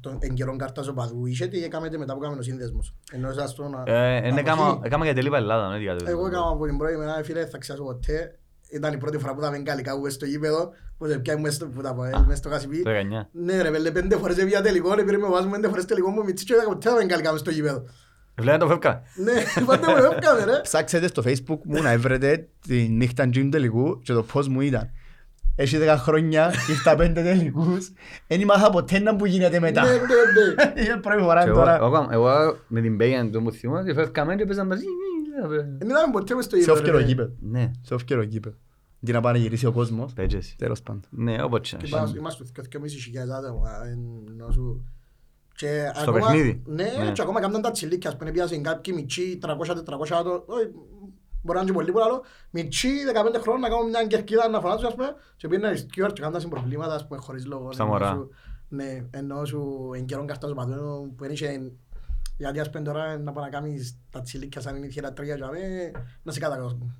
[0.00, 2.94] τον- εν καιρόν κάρτας οπαδού είχε τι έκαμε μετά που έκαμε ο σύνδεσμος.
[3.12, 3.82] Ενώ εσάς το να...
[3.86, 4.38] Ε, εν αποχή.
[4.40, 7.46] έκαμα- Έκαμα για τελείπα Ελλάδα, ναι, για το- Εγώ έκανα από την πρώτη μέρα, φίλε,
[7.46, 8.38] θα ξεχάσω ποτέ.
[8.72, 11.66] Ήταν η πρώτη φορά που είδαμε γκαλικά που στο γήπεδο, που σε πιάει μέσα στο-
[11.66, 12.82] που τα πω, ε, μέσα στο Κασιπί.
[12.82, 13.28] Το 19.
[13.32, 16.44] Ναι ρε πέλε, πέντε φορές έπια τελικό, πήρε με βάζουμε πέντε φορές τελικό μου μητσί
[16.44, 17.84] και δεν ποτέ δεν γκαλικά μες στο γήπεδο.
[18.38, 19.02] Βλέπετε το φεύκα.
[19.14, 20.60] Ναι, πάντα μου έφκαμε ρε.
[20.62, 24.90] Ψάξετε στο facebook μου να βρείτε τη νύχτα του τελικού και το πώς μου ήταν.
[25.56, 27.92] Έχει 10 χρόνια, ήρθα πέντε τελικούς,
[28.26, 29.82] δεν μάθα ποτέ να που γίνεται μετά.
[29.82, 29.96] Ναι, ναι,
[30.74, 30.82] ναι.
[30.84, 31.76] Είναι πρώτη φορά Και εγώ- τώρα.
[31.76, 34.84] εγώ- Εγώ με την Μπέγιαν του μου θυμώ και φεύγαμε και παίζαμε μαζί.
[35.48, 36.78] Δεν είδαμε ποτέ μες στο Σε γήπεδο.
[36.80, 37.04] όφκερο ρε.
[37.04, 37.32] γήπεδο.
[37.40, 38.56] Ναι, Σε όφκερο γήπεδο.
[39.04, 40.12] Τι να πανηγυρίσει ο κόσμος.
[40.12, 40.54] παίζεσαι.
[40.58, 41.02] Τέλος πάντων.
[41.10, 41.80] Ναι, όποτε να
[45.60, 46.62] Και Στο ακόμα- παιχνίδι.
[46.66, 47.12] Ναι, Ναι.
[47.12, 50.66] και ακόμα κάνουν τα τσιλίκια, ας πούμε, πιάσουν κάποιοι μητσί 300-400 άτομα, όχι,
[51.42, 54.60] μπορεί να είναι και πολύ πολύ άλλο, μητσί 15 χρόνια να κάνουν μια κερκίδα να
[54.60, 57.72] φωνάζουν, ας πούμε, και πήγαινε στις QR και κάνουν προβλήματα, ας πούμε, χωρίς λόγο.
[57.72, 58.10] Στα Ενώ μωρά.
[58.10, 58.30] σου-
[58.68, 61.72] Ναι, ενώ σου εν καιρόν καρτάς παντού, που δεν είχε-
[62.36, 65.42] γιατί ας πούμε τώρα να πάει να κάνεις τα τσιλίκια σαν είναι η θηρατρία και
[65.44, 65.90] αμέ,
[66.22, 66.96] να σε κατακόψουν.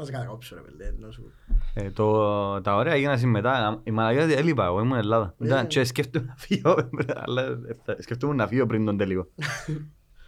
[0.00, 1.32] Θα σε κατακόψω ρε παιδί, ενώ σου...
[1.74, 3.80] Ε, το, τα ωραία έγιναν συμμετά.
[3.84, 5.34] Η μαλακιά έλειπα, εγώ ήμουν Ελλάδα.
[5.38, 5.66] Ε, ήταν ε.
[5.66, 6.88] και σκέφτομαι να φύγω,
[7.24, 9.26] αλλά ε, σκέφτομαι να φύγω πριν τον τελικό.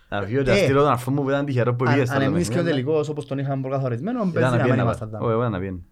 [0.09, 2.11] Να φύγω και αστήρω τον αρφό μου που ήταν τυχερός που πήγες.
[2.11, 5.49] Αν εμείς και ο τελικός όπως τον είχαμε προκαθορισμένο, παίζει να μένει μας τα δάμε.
[5.49, 5.85] Να πιένει.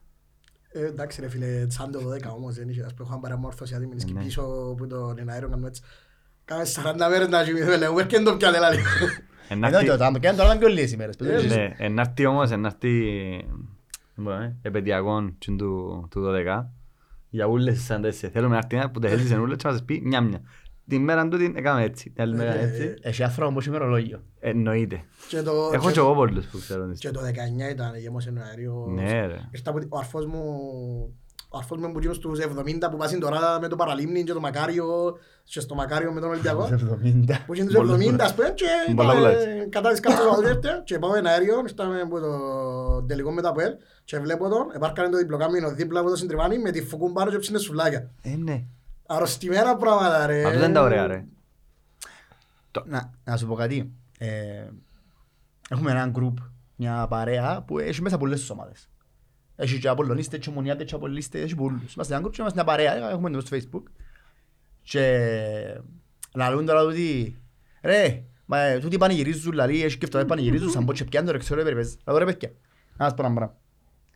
[0.73, 4.05] Εντάξει ρε φίλε, τσάν το 12 όμως δεν είχε, ας πω είχαν παραμόρφωση, γιατί μείνεις
[4.05, 4.23] και ναι.
[4.23, 5.19] πίσω που τον
[5.67, 5.83] έτσι.
[6.45, 8.37] Κάμε 40 μέρες να κοιμηθούμε, λέω, έρχεται το.
[9.53, 11.17] Ε, να Εδώ έρθει- και όταν το κάνουν τώρα είναι και όλες οι μέρες.
[11.17, 12.91] Ε, Ναι, ε, να έρθει όμως, ε, να έρθει
[14.17, 16.71] λοιπόν, ε, επαιτειακόν τσιν του του 12
[17.31, 18.29] για όλες τις αντέσεις.
[18.31, 20.41] Θέλουμε να έρθει ένα που τα έζησε όλες και να σας πει μια μια.
[20.89, 22.95] Την μέρα τούτη έκαμε έτσι, την άλλη μέρα Ε, έτσι.
[23.03, 24.23] Έχει άνθρωπο που έχει ημερολόγιο.
[24.41, 25.03] Εννοείται.
[25.29, 26.93] Και το- Έχω και- και εγώ πολλούς που ξέρω.
[26.99, 28.87] Και το 19 ήταν, γέμωσε ένα αέριο.
[28.95, 29.37] Ναι ρε.
[29.51, 30.43] Ήρθα από- Ο αρφός μου,
[31.53, 34.41] ο αρφός μου που γίνω στους 70 που πάσουν τώρα με το Παραλίμνη και το
[34.41, 36.69] Μακάριο και στο Μακάριο με τον Ολυμπιακό.
[36.73, 36.77] 70.
[37.47, 39.69] Που γίνουν στους Πολλές 70 ας πούμε και Πολλά είπαμε, πολλά έτσι.
[39.69, 42.33] κατά τις κάρτες του Αλδέρτε και πάμε ένα αέριο, ήρθαμε από το
[43.03, 43.73] τελικό με τα ΠΕΛ
[44.05, 47.39] και βλέπω τον, επάρκανε το διπλοκάμινο δίπλα από το συντριβάνι με τη φουκούν πάνω και
[47.39, 48.11] ψήνε σουβλάκια.
[48.23, 48.65] Ε, ναι.
[49.07, 50.45] Αρρωστημένα πράγματα ρε.
[50.45, 51.25] Αυτό δεν είναι τα ωραία ρε.
[52.85, 53.93] Να, να σου πω κάτι.
[54.19, 54.29] Ε,
[55.71, 56.37] έχουμε ένα γκρουπ,
[56.77, 58.89] μια παρέα που έχει μέσα πολλές τις ομάδες.
[59.63, 61.95] Έχει και Απολλωνίστες, και Ομονιάτες, και Απολλίστες, έχει πολλούς.
[61.95, 63.83] Είμαστε ένα γκρουπ και είμαστε μια παρέα, έχουμε το στο facebook.
[64.83, 65.03] Και
[66.35, 67.37] λαλούν τώρα ότι
[67.83, 71.33] ρε, μα ε, τούτοι πανηγυρίζουν, λαλεί, έχει και αυτό, πανηγυρίζουν, σαν πω και πιάνε το
[71.33, 71.97] ρε, ξέρω ρε περιπέζεις.
[72.07, 72.51] Λέω ρε παιδιά,
[72.97, 73.55] να σας πω ένα πράγμα.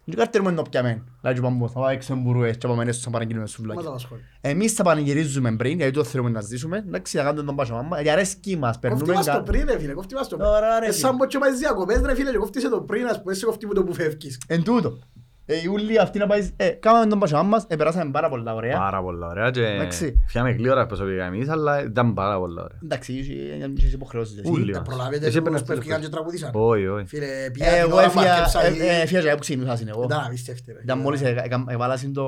[0.07, 1.05] Δεν κάρτερουμε να το πιάμε.
[1.23, 3.87] Λάει και πάμε, θα πάμε έξω μπουρούες και πάμε να πανηγυρίσουμε στο Μας σουβλάκι.
[3.87, 4.21] απασχολεί.
[4.41, 6.77] Εμείς θα πανηγυρίζουμε πριν, γιατί το θέλουμε να ζήσουμε.
[6.77, 9.65] Εντάξει, να κάνουμε τον πάσο μάμα, γιατί αρέσκει μας, Κόφτει περνούμε μας το κα- πριν
[9.67, 10.49] ρε φίλε, κόφτει μας το πριν.
[10.49, 10.99] Τώρα, ρε, Ε, φίλε.
[10.99, 13.45] Σαν πω και πάει στις διακοπές ρε φίλε και κόφτησε το πριν ας πούμε, σε
[13.47, 14.41] κόφτει που το που φεύγεις.
[14.47, 14.99] Εν τούτο.
[15.47, 18.79] Ε, Ιούλη αυτή να πάει, ε, κάναμε τον πάσο μας, ε, περάσαμε πάρα πολλά ωραία.
[18.79, 20.23] Πάρα πολλά ωραία και Εντάξει.
[20.27, 22.79] φιάμε γλύωρα προσωπικά εμείς, αλλά ήταν πάρα πολλά ωραία.
[22.85, 24.51] Εντάξει, είχε- είχες υποχρεώσεις εσύ.
[24.51, 24.73] Ούλοι.
[24.77, 26.41] Ε, Προλάβετε Εσύ τους έπαιρνες που το έφυγαν και τελευταίο.
[26.41, 26.51] τραγουδίσαν.
[26.55, 27.07] Όχι, όχι.
[27.07, 29.41] Φίλε, Ε, πήγα την Εγώ ώρα που έφυγα, αρκέψα ε, η- ε, έφυγα και από
[29.41, 30.03] ξύπνησα είναι εγώ.
[30.05, 30.79] Ήταν απίστευτη ρε.
[30.83, 32.25] Ήταν μόλις ε, έκα- έβαλασαν το...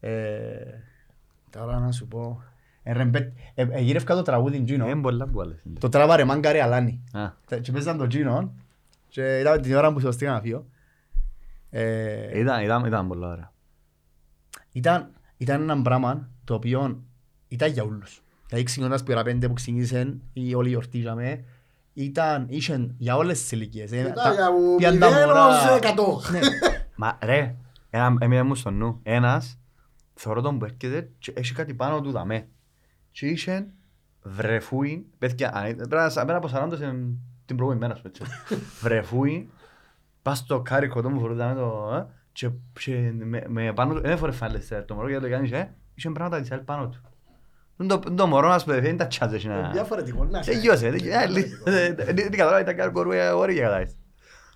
[0.00, 0.10] ε,
[1.50, 2.42] Τώρα να σου πω...
[2.82, 5.00] ε, ρεμπέ- ε, ε, Γύρευκα το τραγούδι Είναι Τζίνο.
[5.00, 5.62] πολλά που άλλες.
[5.78, 7.04] Το τράβαρε μάγκαρε αλάνι.
[7.12, 8.54] Α, Και παίζαν το Τζίνο
[9.08, 10.66] και ήταν την ώρα που σωστήκα να φύγω.
[11.70, 13.52] Ε, Ήταν, ήταν, ήταν πολλά ωραία.
[14.72, 17.02] ήταν, ήταν ένα πράγμα το οποίο
[17.48, 18.22] ήταν για όλους.
[18.46, 21.44] Δηλαδή ξεκινώντας που η πέντε που ξεκίνησαν ή όλη η γιορτή για με,
[21.92, 23.92] ήταν, είχαν για όλες τις ηλικίες.
[23.92, 25.46] Ε, Ήταν τα- για που πιαν τα μηδέν μωρά.
[25.46, 26.20] ως εκατό.
[26.30, 26.38] Ναι.
[26.96, 27.54] Μα ρε,
[27.90, 29.00] ένα, έμεινε μου στο νου.
[29.02, 29.58] Ένας,
[30.14, 32.48] θεωρώ τον που έρχεται και έχει κάτι πάνω του δαμέ.
[33.10, 33.66] Και είχε
[34.22, 36.96] βρεφούι, παιδιά, αν ήταν- πρέπει να- πρέπει να από 40 σε
[37.44, 38.22] την προηγούμενη μέρα σου, έτσι.
[38.82, 39.50] Βρεφούι,
[40.22, 41.94] Πας στο κάρικο το μου φορούταν το...
[41.94, 42.50] ε, Και,
[42.80, 44.00] και με, με πάνω του...
[44.00, 45.74] Δεν φορές φάλες το μωρό γιατί το κάνεις, ε.
[45.94, 47.00] Είχε πράγματα της ΑΕΛ πάνω του.
[47.80, 49.44] Είναι το, το μωρό μας παιδί, είναι τα τσάζες.
[49.44, 50.90] Ε, να- Διαφορετικό, να σε- Τελειώσε.
[52.14, 53.96] Δεν καταλάβει τα κάνει κορούια όρια κατάλαβες.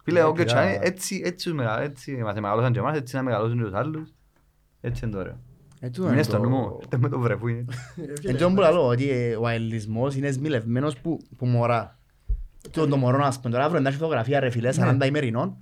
[0.05, 0.61] Φίλε, Ναι, όποιο πειρά.
[0.61, 3.72] τσάνε, έτσι, έτσι, τους μεγα- έτσι μας μεγαλώσαν και εμάς, έτσι να μεγαλώσουν και τους
[3.75, 4.12] άλλους.
[4.81, 5.38] Έτσι είναι το ωραίο.
[5.81, 7.64] Ε, τούτο Είναι είναι στο το- νου μου, είτε με το βρεφού είναι.
[7.96, 11.98] Ε, φίλε, Εν τω που λαλώ, ότι ε, ο αελισμός είναι σμιλευμένος που, που μωρά.
[12.70, 15.57] Το, το μωρό, ας πούμε, τώρα αύριο εντάξει φωτογραφία ρε φίλε, 40 ημερινών,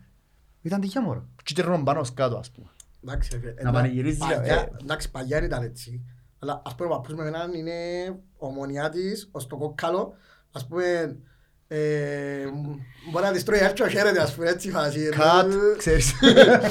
[0.62, 1.28] Ήταν τυχαία μωρό.
[1.42, 2.66] και τρώνε πάνω σκάτω, ας πούμε.
[3.04, 3.54] Εντάξει, ρε, φίλε.
[3.62, 4.68] Να πανηγυρίζεις, Παλιά- ε.
[4.82, 6.00] Εντάξει, παλιά δεν ήταν έτσι.
[6.38, 7.72] Αλλά ας πούμε ο παππούς με εμένα είναι
[8.36, 10.12] ομονιάτης, ως το κόκκαλο.
[10.52, 11.16] Ας πούμε,
[11.68, 12.44] ε,
[13.12, 15.08] μπορεί να της τρώει έρτσο χαίρεται, ας πούμε, έτσι η φάση.
[15.08, 16.12] Κατ, Ε, ξέρεις.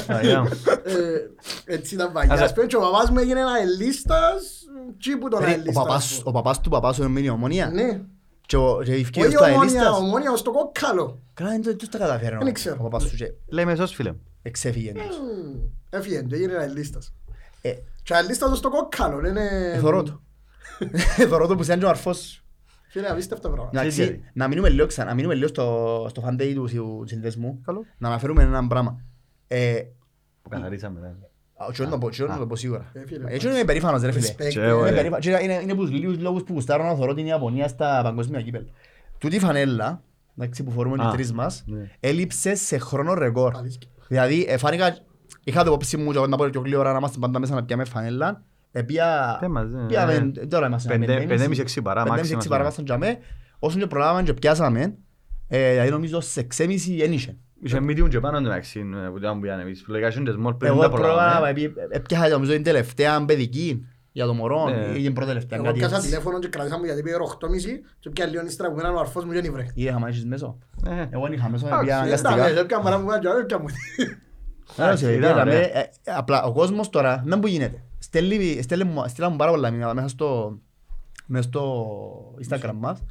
[0.08, 0.48] Αγιά μου.
[0.84, 2.32] ε, Έτσι ήταν παλιά.
[2.34, 4.64] Ας- Ας πούμε και ο παπάς μου έγινε ένα ελίστας,
[4.98, 5.74] τσι που τον Ρε, Ο ελίστας.
[5.74, 7.70] παπάς, ο παπάς του παπάς σου είναι μείνει ομονία.
[7.70, 8.00] Ναι.
[8.50, 9.98] Και ο και ευκαιρία Όχι στο ομόνια, αελίστας.
[9.98, 11.22] ομόνια ως το κόκκαλο.
[11.34, 12.40] Καλά, δεν το- δεν τα καταφέρνω.
[12.44, 12.76] Δεν ξέρω.
[12.78, 14.20] Ο παπάς σου και Λέμε εσώς φίλε μου.
[14.42, 14.92] εξέφυγε.
[14.92, 15.18] τους.
[15.18, 15.60] Μμμ,
[15.90, 17.12] Έφυγε, του έγινε ένα ελίστας.
[17.62, 19.70] Ε, Και ο ελίστας ως το κόκκαλο, είναι...
[19.74, 20.20] Εθωρώ το.
[21.18, 22.44] Εθωρώ το που είσαι και ο αρφός σου.
[22.88, 23.80] Φίλε, απίστευτα πράγματα.
[23.80, 24.24] Εντάξει, γιατί.
[24.32, 27.60] να μείνουμε λίγο ξανά, να μείνουμε λίγο στο, στο fan day του του συνδέσμου.
[27.64, 27.84] Καλό.
[27.98, 29.00] Να αναφέρουμε ένα πράγμα.
[29.48, 29.80] Ε,
[30.42, 31.16] Που καθαρίσαμε.
[31.60, 31.66] Ναι.
[31.66, 32.90] α, και να το πω- και να το πω σίγουρα.
[32.92, 34.26] Ε, φίλε, Έτσι είμαι περήφανος ρε φίλε.
[34.26, 34.92] Respect, Και ε, εγώ, Είναι ε.
[34.94, 35.24] περήφανος.
[35.24, 38.42] Και Είναι είναι από τους λίγους λόγους που γουστάρω να θωρώ την Ιαπωνία στα παγκόσμια
[38.42, 38.62] κύπελ.
[39.18, 40.02] Τούτη η φανέλα,
[40.38, 41.90] εντάξει, που φορούμε Α, οι τρεις μας, ναι.
[42.00, 43.56] έλειψε σε χρόνο ρεκόρ.
[43.56, 43.88] Αλήθεια.
[44.08, 44.96] Δηλαδή, ε, φάνηκα,
[45.44, 47.64] είχα το υπόψη μου και εγώ να πω πιο γλύωρα να είμαστε πάντα μέσα να
[47.64, 48.42] πιάμε φανέλα.
[48.72, 49.86] Ε, πια- Πες μας, ναι.
[49.86, 51.28] πιάμε- τώρα είμαστε Πέντε- πεντέμισι.
[51.34, 52.94] πεντέμισι, έξι παρά, Πεντέμισι, μάξιμα έξι παρά σήμερα.
[52.98, 53.26] μάσταν τζαμέ.
[53.58, 54.94] Όσον και προλάβαμε και πιάσαμε,
[55.48, 57.36] ε, δηλαδή νομίζω σε εξέμισι ένιξε.
[57.62, 59.84] Είχε medium και πάνω εντάξει, ε, που ήταν που ήταν εμείς.
[59.88, 61.48] Λογικά είχαν και small πριν Εγώ τα πρόλαβα, προλάβαμε.
[61.48, 64.98] επί- έπιασα νομίζω την τελευταία παιδική για το μωρό, Ναι.
[64.98, 66.08] ή την πρώτη τελευταία, Εγώ κάτι πιάσα έτσι.
[66.08, 69.32] τηλέφωνο και κρατήσαμε γιατί πήγε 8.30 και πια λίγο ύστερα που μέναν ο αρφός μου
[69.32, 69.62] και δεν βρε.
[69.74, 70.58] Ή είχαμε έχεις μέσο.
[70.86, 72.60] Ε, Εγώ δεν είχα μέσο, Εντάξει, πια Εντάξει, αναγκαστικά.
[72.60, 73.66] έπια μωρά μου πάνε και έπια μου.
[74.76, 75.60] Άρασε, ήταν πήγαμε, ωραία.
[75.78, 77.82] ε, ε, Απλά ο κόσμος τώρα, δεν που γίνεται.
[77.98, 80.58] Στέλνει- στέλνει μου- Στείλα μου πάρα πολλά μηνύματα μέσα στο,
[81.26, 81.84] μέσα στο
[82.48, 83.02] Instagram μας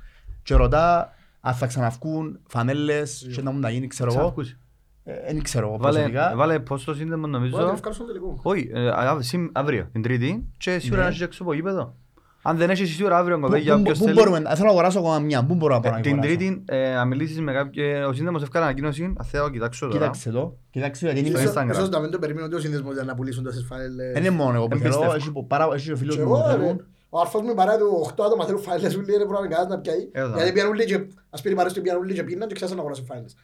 [0.43, 4.19] και ρωτά αν θα ξαναυκούν φανέλες και να μου τα γίνει, ξέρω εγώ.
[4.19, 4.57] ξανακούσει.
[5.03, 6.35] Ε, Δεν ξέρω εγώ Βάλε- προσωπικά.
[6.35, 7.57] Βάλε πώς το σύνδεμο Μπορεί να νομίζω.
[7.57, 8.39] το ευκάλω στον τελικό.
[8.43, 11.03] Όχι, ε, α- συμ- αύριο, την Τρίτη και σίγουρα Ναι.
[11.03, 11.95] να έχεις έξω από γήπεδο.
[12.41, 14.15] Αν δεν έχεις σίγουρα αύριο Πού- κοπέ για πού- όποιος Πού θέλει.
[14.15, 16.35] μπορούμε, να- θέλω να αγοράσω ακόμα μια, πού μπορώ να πάω να Ε, Την αγοράσω;
[16.37, 19.97] Τρίτη ε, να μιλήσεις με κάποιον, ο σύνδεμος ευκάλε ανακοίνωση, αν θέλω να κοιτάξω τώρα.
[19.99, 21.69] Κοίταξε το, κοίταξε το, γιατί είναι- Στο Instagram.
[21.71, 24.13] Ίσως να μην το περιμένω ότι ο σύνδεσμος για να πουλήσουν τόσες φάιλες.
[24.13, 25.15] δεν είναι μόνο εγώ που Δεν θέλω, πιστεύω.
[25.15, 26.85] έχει που- πάρα- έχει ο φίλος Και μου που εγώ, ρε, θέλουν.
[27.09, 30.09] Ο αρφός μου παρά του 8 άτομα θέλουν φάιλες ούλοι, δεν μπορούμε κανένας να πιάει.
[30.11, 30.35] Εδώ.
[30.35, 33.05] Γιατί πιάνουν όλοι και ας πήρε παρέστο πιάνουν όλοι και πίναν και ξέσαν να αγοράσουν
[33.05, 33.35] φάιλες.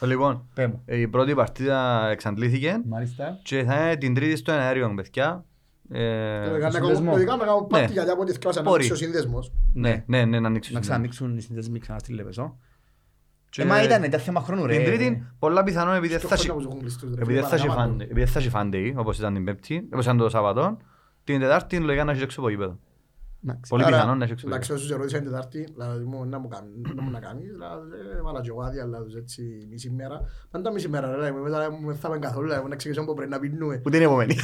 [0.00, 0.82] Λοιπόν, Πέ μου.
[0.86, 3.38] ε, η πρώτη παρτίδα εξαντλήθηκε Μάλιστα.
[3.42, 5.44] και θα είναι την Τρίτη στο εναέριο, παιδιά.
[5.92, 6.98] Ε, Λογικά να συνδεσμό.
[7.04, 7.66] κάνω- λογικά να κάνω Ναι.
[7.66, 8.84] πάρτι γιατί από ό,τι θυκάσα να Μπορεί.
[8.84, 9.52] ανοίξει ο σύνδεσμος.
[9.74, 10.50] Ναι, ναι, ναι, να ανοίξω.
[10.50, 10.80] Να σύνδεμο.
[10.80, 12.58] ξανανοίξουν οι συνδέσμοι ξανά στη Λεπεσό.
[13.50, 14.76] Και Ε, μα ήταν, ήταν θέμα χρόνου ρε.
[14.76, 17.46] Την Τρίτη, πολλά πιθανόν επειδή Στο θα χρόνια έχει- που έχουν κλειστούς, ρε, επειδή φίλε,
[17.48, 18.04] θα έχει παρακάμα fan- το.
[18.10, 20.76] επειδή θα έχει fan day, όπως ήταν την Πέμπτη, όπως ήταν το Σαββατό,
[21.26, 22.78] την Τετάρτη λογικά να έχεις έξω από γήπεδο.
[23.44, 24.84] Εντάξει, Πολύ άρα- πιθανόν να έχεις έξω από Εντάξει, γήπεδο.
[24.86, 28.40] όσους ερώτησαν την Τετάρτη, δηλαδή μου να μου κάνεις, να μου να κάνεις, δηλαδή, βάλα
[28.40, 30.20] και εγώ άδεια, αλλά τους έτσι μισή μέρα.
[30.50, 33.14] Πάντα μισή μέρα, ρε, δηλαδή, μετά μου δεν θα πάνε καθόλου, δηλαδή, να ξεκινήσουμε που
[33.14, 33.82] πρέπει να πίνουμε.
[33.86, 34.36] Ούτε είναι επομένη.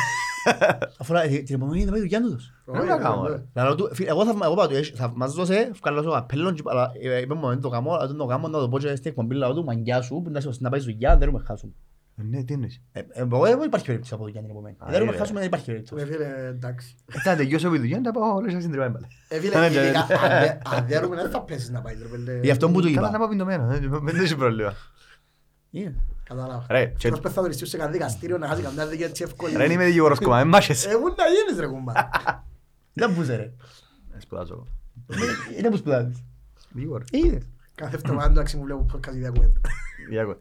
[1.01, 2.53] Αφού ε, την επόμενη θα πάει δουλειά τους.
[2.65, 3.33] Όχι, να ρε, κάνω, ρε.
[3.35, 3.43] ρε.
[3.55, 6.55] Λαλό του, φίλε, εγώ θα, εγώ πάω του, έχεις- θα μας δώσε, βγάλω σου απέλλον,
[6.55, 8.79] και- αλλά ε, είπε μου, δεν το κάνω, αλλά δεν το κάνω, να το πω
[8.79, 11.45] και στην εκπομπή, λαλό του, μαγκιά σου, που να σε- να πάεις δουλειά, δεν έχουμε
[11.47, 11.73] χάσουμε.
[12.15, 14.77] Ναι, τι εννοείς; Ε, ε, εγώ δεν υπάρχει περίπτωση από δουλειά την επόμενη.
[14.79, 16.07] Α, Δεν έχουμε ε, χάσουμε, δεν υπάρχει Ρε περίπτωση.
[16.07, 16.95] φίλε, εντάξει.
[17.13, 19.07] Ε, Θα τελειώσω από τη δουλειά, να πάω όλες στην τρυπά πάλι.
[19.29, 20.15] Ε, φίλε, Ναι, ναι, ειδικά, ναι.
[20.15, 22.41] αν δεν- αν δεν έρουμε, δεν θα πέσεις να πάει, ρε, φίλε.
[22.43, 23.19] Γι' αυτό που του Καλά να είπα.
[23.19, 24.75] πάω πιντωμένο, δεν δεν έχει πρόβλημα.
[25.71, 25.95] Είναι.
[26.25, 26.67] Κατάλαβα.
[26.71, 29.57] Ρε, και- Αυτός πες θα βριστεί σε κανένα δικαστήριο να χάσει καμιά δικαίωση έτσι εύκολη.
[29.57, 30.89] Ρε, είμαι δικηγόρος κόμμα, δεν μάχεσαι.
[30.91, 31.93] Ε, πού να γίνεις ρε κουμπά.
[32.93, 33.43] Δεν πούσε ρε.
[34.17, 34.67] Ε, Σπουδάζω εγώ.
[35.59, 36.25] Είναι που σπουδάζεις.
[36.71, 37.07] Δικηγόρος.
[37.11, 37.43] Είδες.
[37.75, 39.61] Κάθε εβδομάδα εντάξει μου βλέπω podcast για κουβέντα.
[40.11, 40.37] Για ακούω.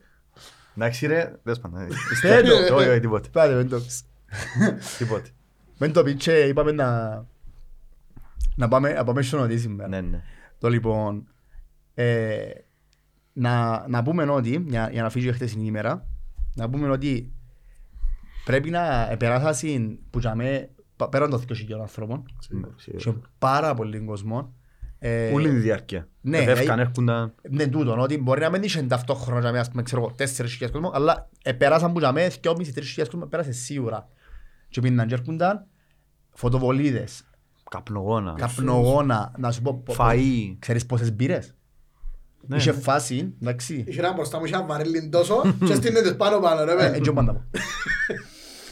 [0.76, 1.88] Εντάξει ρε, δες πάντα.
[2.22, 2.76] Πέ το.
[2.76, 3.30] Όχι, όχι, τίποτε.
[3.30, 4.04] Πάτε, μην το πεις.
[4.98, 5.30] Τίποτε.
[5.78, 7.10] Μεν το πίτσε, είπαμε να...
[8.56, 9.90] Να πάμε, να πάμε στο νοτί σήμερα.
[9.90, 10.22] Ναι, ναι.
[10.58, 11.28] Το λοιπόν,
[11.94, 12.50] ε,
[13.34, 16.08] να, να πούμε ότι, για, για να φύγει η χτεσινή ημέρα,
[16.56, 17.34] να πούμε ότι
[18.46, 20.70] πρέπει να επεράσασουν που τζαμε
[21.10, 23.22] πέραν των 2.000 ανθρώπων Ναι, και σίγουρα.
[23.38, 24.54] πάρα πολύ κόσμο.
[25.04, 26.08] Ε, Όλη τη διάρκεια.
[26.22, 27.34] ναι, Εφεύκαν, δηλαδή- έρχονταν.
[27.50, 30.92] ναι, τούτο, ότι μπορεί να μην είσαι ταυτόχρονα τζαμε, ας πούμε, ξέρω εγώ, 4.000 κόσμο,
[30.94, 34.08] αλλά επεράσαν που τζαμε 2.500-3.000 κόσμο, πέρασε σίγουρα.
[34.70, 35.66] Και πήγαιναν και έρχονταν
[36.34, 37.24] φωτοβολίδες,
[37.70, 38.34] Καπνογόνα.
[38.38, 40.56] καπνογόνα, να σου πω, πω- Φαΐ.
[40.60, 41.56] ξέρεις πόσες μπύρες;
[42.48, 42.58] Ναι.
[42.58, 46.64] Είχε φάση, εντάξει, Είχε ένα μπροστά μου, είχε ένα βαρέλι τόσο και στείνεται πάνω πάνω
[46.64, 46.98] ρε Ε, παιδί.
[46.98, 47.44] έτσι πάντα πω.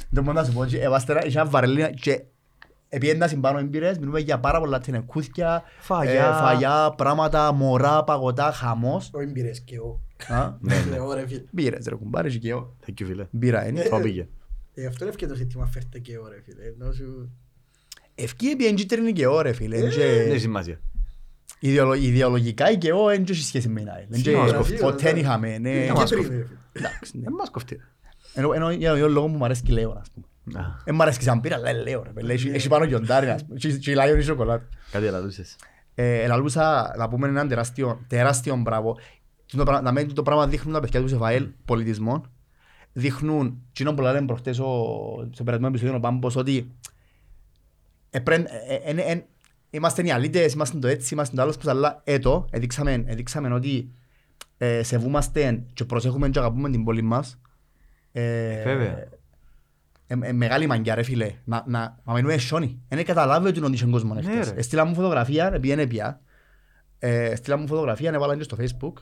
[0.10, 2.24] Δεν μπορώ να σου πω, και εβάστερα, είχε ένα βαρελί και
[2.90, 6.28] επιέντα συμπάνω εμπειρές, μιλούμε για πάρα πολλά τενεκούθια, Φαγιά.
[6.28, 9.10] ε, φαγιά, πράγματα, μωρά, παγωτά, χαμός.
[9.14, 10.02] Όχι μπήρες και εγώ.
[10.28, 10.96] Α, Ναι, ναι.
[10.96, 11.44] Ε, Ωραία φίλε.
[11.52, 12.76] Μπήρες ρε κουμπάρες και εγώ.
[12.86, 13.28] Thank you, φίλε.
[13.32, 13.82] Μπήρα είναι.
[13.84, 14.28] Το πήγε.
[14.74, 16.64] Ε, Αυτό είναι ευκαιρία το ζήτημα φέρτε και ωραία φίλε.
[16.80, 17.30] Ενώ σου-
[18.16, 19.76] Ευκεί επί εντζίτερνη και εγώ ρε φίλε.
[19.76, 20.80] Εν Δεν και- έχει σημασία.
[21.60, 23.94] ιδεολο- Ιδεολογικά και εγώ δεν έχει σχέση με ένα.
[24.10, 25.12] Δεν και- μας κοφτεί, Ποτέ βέβαια.
[25.12, 25.58] δεν είχαμε.
[25.58, 25.70] ναι.
[25.70, 26.38] Είναι μας κίτρινη, κόφτει.
[26.38, 26.58] ρε φίλε.
[26.72, 27.24] Εντάξει, ναι.
[27.24, 27.76] Δεν μας κοφτεί.
[27.76, 27.82] ρε.
[28.34, 30.26] Ενώ- Ενώ για τον λόγο που μου αρέσει και λέω, ας πούμε.
[30.56, 32.32] Α, Δεν μ' αρέσει σαν πύρα, αλλά λέω ρε παιδί.
[32.32, 33.58] Έχει- Έχει πάνω γιοντάρι, ας πούμε.
[33.60, 34.68] Και- Και λάει η σοκολάτα.
[34.92, 35.56] Κάτι ελαλούσες.
[35.96, 38.98] Ε, ελαλούσα να πούμε έναν τεράστιο, τεράστιο μπράβο.
[39.46, 42.32] Το πράγμα- Να μένει το πράγμα δείχνουν τα παιδιά τους Σεφαέλ πολιτισμών.
[42.94, 46.72] Δείχνουν, κοινό που λέμε προχτές ο- στο περασμένο επεισόδιο ο Πάμπος, ότι
[48.10, 49.26] επρέ- ε, ε, ε, ε,
[49.70, 53.92] είμαστε οι αλήτες, είμαστε το έτσι, είμαστε το άλλο, πως, αλλά έτο, εδείξαμε, εδείξαμε ότι
[54.58, 57.40] ε, σεβούμαστε και προσέχουμε και αγαπούμε την πόλη μας.
[58.12, 59.08] Ε, Βέβαια.
[60.12, 62.82] Ε, ε, μεγάλη μαγκιά ρε φίλε, να, να, να μενούμε σιόνι.
[62.90, 64.50] Δεν καταλάβει ότι είναι τον κόσμος Ναι, εχθές.
[64.54, 64.60] ρε.
[64.60, 66.22] Έστειλα μου φωτογραφία, επειδή είναι πια.
[67.00, 68.94] Ε, Έστειλα μου φωτογραφία, έβαλα και στο facebook.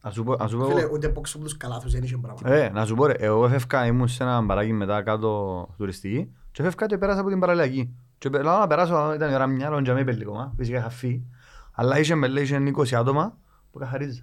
[0.00, 2.50] Ας σου πω- ας σου πω- Φίλε, ούτε πόξο από τους καλάθους δεν είχε πράγμα.
[2.56, 6.62] Ε, να σου πω ρε, εγώ έφευκα, ήμουν σε ένα μπαράκι μετά κάτω τουριστική και
[6.62, 7.94] έφευκα και πέρασα από την παραλιακή.
[8.18, 11.26] Και πε- λέω να περάσω, ήταν η ώρα μια, λόγω με πελίκωμα, φυσικά είχα φύγει.
[11.72, 13.38] Αλλά είχε με λέει, είχε 20 άτομα
[13.72, 14.22] που καθαρίζα.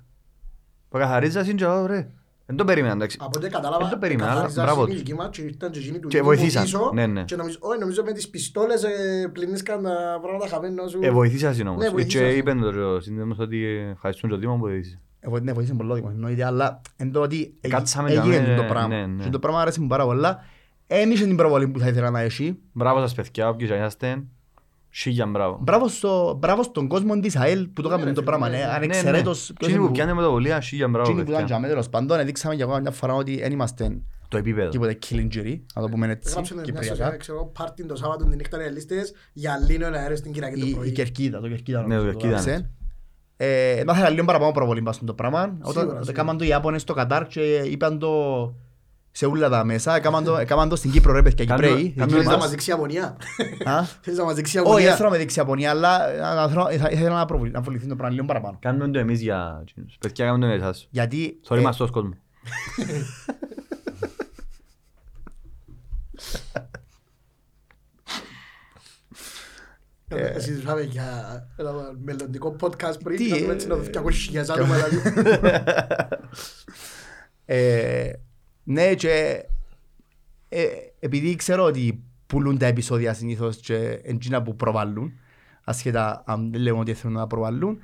[0.89, 2.09] Που καθαρίζα συν και λέω ρε,
[2.45, 3.17] δεν το περίμενα εντάξει.
[3.21, 5.01] Από ό,τι κατάλαβα, Δεν το περίμενα, αλλά καθάριζαν μπράβο στην τους.
[5.01, 6.61] ηλικία μας και ήρθαν και εκείνοι του Και ίδιου βοηθήσαν.
[6.63, 7.23] από πίσω Ναι, ναι.
[7.23, 10.99] Και νομίζω, όχι, νομίζω με τις πιστόλες ε, πλυνίσκαν τα πράγματα χαμένω σου.
[11.01, 11.79] Ε, βοηθήσα συν όμως.
[11.79, 12.37] Ναι, Ε, Και βοηθήσαν.
[12.37, 14.99] είπε το ο σύνδεμος ότι ε, ευχαριστούν το Δήμο που βοήθησε.
[15.19, 18.61] Εγώ ναι, βοήθησε πολύ λίγο, εννοείται, αλλά εν το ότι Ε, κάτσαμε έγινε για το
[18.61, 18.87] μέ- πράγμα.
[18.87, 19.23] ναι, ναι.
[19.23, 20.43] Και το πράγμα αρέσει μου πάρα πολλά.
[20.87, 22.57] Εν είχε την προβολή που θα ήθελα να έχει.
[22.71, 24.23] Μπράβο σας παιδιά, όποιοι και είσαστε.
[24.97, 25.57] Σίγια μπράβο.
[25.61, 28.49] Μπράβο, στο, μπράβο στον κόσμο της ΑΕΛ που το Ναι, έκαμε ρε το φίλε, πράγμα.
[28.49, 28.63] ναι, ναι.
[28.63, 28.69] ναι.
[28.71, 31.41] Ανεξαιρέτως ποιος Εκείνοι είναι που που- πιάνε με το βολία, σίγια μπράβο εκείνοι που ήταν
[31.41, 31.45] παιδιά.
[31.55, 34.69] για μένα, τέλος πάντων, έδειξαμε και εγώ μια φορά ότι δεν είμαστε Το επίπεδο.
[34.69, 36.95] τίποτε killingery, να το πούμε έτσι, Γράψε μια κυπριακά.
[36.95, 40.59] σωστά, ξέρω εγώ, πάρτι το Σάββατο τη νύχτα ρεαλίστες για λίνο ένα αέριο στην Κυριακή
[40.59, 40.91] το Η, η πρωί.
[40.91, 42.69] Κερκίδα, το Κερκίδα Ναι, το νομίζω Κερκίδα, γράψε.
[43.37, 45.39] Ε, να ήθελα λίγο παραπάνω προβολή μας στο πράγμα.
[45.41, 46.11] Όταν Σίγουρα, όταν σίγουρα.
[46.11, 48.09] έκαναν το οι Ιάπωνες στο Κατάρ και είπαν το
[49.17, 51.93] σε όλα τα μέσα, έκαναν το, έκαναν το στην Κύπρο ρε παιδιά, Κάνουμε- Κυπρέοι.
[51.97, 52.41] κάνουμε δικοί Θέλεις να μας.
[52.41, 53.17] μας δείξει αγωνία.
[53.65, 53.83] Α?
[54.01, 54.95] Θέλεις να μας δείξει Όχι, δεν αγωνία.
[54.95, 57.87] θέλω να με δείξει Ιαπωνία, αλλά ε, να θέλω- ήθελα ήθελα να προβολη- να βοηθήσει
[57.87, 58.57] το πράγμα λίγο παραπάνω.
[58.61, 59.97] Κάνουμε το εμείς για εκείνους.
[59.99, 60.87] Παιδιά, κάνουμε το για εσάς.
[60.91, 62.13] Γιατί Sorry ε, μας τόσο κόσμο.
[70.07, 71.07] Ε, Συζητάμε για
[71.55, 71.71] ένα
[72.03, 74.01] μελλοντικό podcast πριν Τι, να δούμε έτσι να ε, δω
[74.33, 75.01] 200.000 άτομα δηλαδή.
[77.45, 78.11] Ε,
[78.67, 79.45] ναι, και
[80.49, 80.65] ε,
[80.99, 85.13] επειδή ξέρω ότι πουλούν τα επεισόδια συνήθως και εντζίνα που προβάλλουν,
[85.63, 87.79] ασχετά αν δεν λέμε ότι θέλουν να προβάλλουν,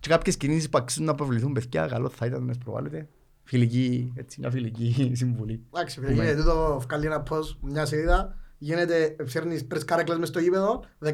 [0.00, 3.08] και κάποιες κινήσεις που αξίζουν να προβληθούν παιδιά, καλό θα ήταν να τις προβάλλετε.
[3.42, 5.64] Φιλική, έτσι, μια φιλική συμβουλή.
[5.74, 10.40] Εντάξει, φίλε, γίνεται τούτο, βγάλει ένα post, μια σελίδα, γίνεται, φέρνεις τρεις καρέκλες μες στο
[10.40, 11.10] γήπεδο, 15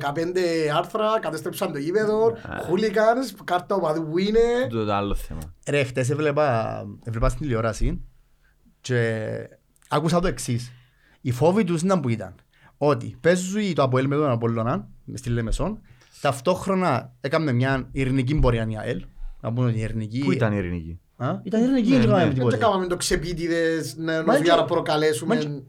[0.77, 4.41] άρθρα, κατέστρεψαν το γήπεδο, χούλικανς, κάρτα οπαδού που είναι.
[4.69, 5.41] Το το άλλο θέμα.
[5.69, 8.01] Ρε, χτες έβλεπα, έβλεπα στην τηλεόραση
[8.81, 9.31] και
[9.89, 10.73] άκουσα το εξής.
[11.21, 12.35] Οι φόβοι τους ήταν που ήταν.
[12.79, 15.81] Ότι παίζει το Αποέλ με τον Απόλλωνα, στη Λεμεσόν,
[16.21, 19.05] ταυτόχρονα έκαμε μια ειρηνική πορεία η ΑΕΛ.
[19.41, 20.19] Να πούμε ότι η ειρηνική...
[20.25, 22.25] Πού ήταν η ειρηνική; Α, ήταν ειρηνική, Ναι, δεν έκαναμε ναι.
[22.27, 22.57] Δεν τίποτε.
[22.57, 25.63] έκαναμε το ξεπίτιδες, να Μα nos για να και- προκαλέσουμε.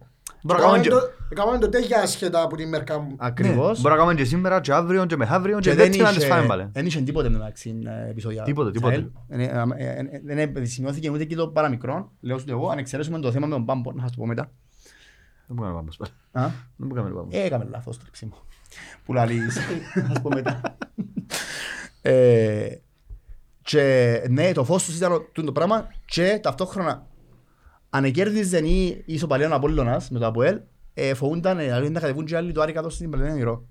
[0.44, 3.16] Μα και- Μπορώ να κάνουμε και- Έκαναμε το τέτοια άσχετα από την μερικά μου.
[3.18, 3.76] Ακριβώς.
[3.78, 6.14] Ναι, Μπορώ να κάνουμε και σήμερα και αύριο και μεθαύριο και Και δεν δεν να
[6.14, 6.70] τις φάμε είχε, πάλι.
[6.72, 8.44] δεν είχε τίποτε μεταξύ ε, επεισόδια.
[8.44, 8.96] Τίποτε, τίποτε.
[8.96, 9.42] της ΑΕΛ.
[9.42, 12.12] Ε, ε, ε, ε, Δεν επισημειώθηκε ούτε και το παραμικρό.
[12.20, 14.26] Λέω σου το εγώ, αν εξαιρέσουμε το θέμα με τον Πάμπο, να σας το πω
[14.26, 14.52] μετά.
[15.48, 16.46] Δεν μπορούμε να πάμε πάλι.
[16.48, 17.28] Α, Δεν μπορούμε να πάμε.
[17.38, 18.34] Ε, έκαμε λάθος τρίψιμο.
[19.06, 19.58] Που λαλείς,
[20.12, 20.62] ας πω μετά.
[22.02, 22.68] Ε,
[23.62, 27.08] Και ναι, το φως τους ήταν τούτο το πράγμα και ταυτόχρονα
[27.90, 30.60] αν εκέρδιζε η ισοπαλία ο Απόλλωνας με το Αποέλ,
[30.94, 33.68] ε, φοβούνταν, ε, δηλαδή να κατεβούν και άλλοι το Άρη κάτω στην Παλαιά Νηρό.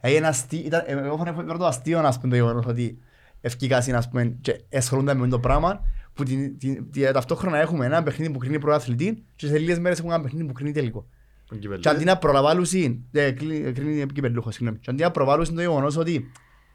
[0.00, 2.98] Έγινε αστεί, ήταν, ε, εγώ φαίνεται το αστείο, ας πούμε, το γεγονός ότι
[3.40, 5.80] ευκήκασαν, ας πούμε, και ασχολούνταν με το πράγμα,
[6.14, 9.98] που την, την, την, ταυτόχρονα έχουμε ένα παιχνίδι που κρίνει προαθλητή και σε λίγες μέρες
[9.98, 11.06] έχουμε ένα παιχνίδι που κρίνει τελικό.
[11.48, 11.80] Τον κυπέλλο.
[11.80, 12.66] Και αντί να προβάλλουν,
[13.12, 16.30] ε, κλει- κρίνει κυπελούχος, συγγνώμη, και αντί να προβάλλουν το γεγονός ότι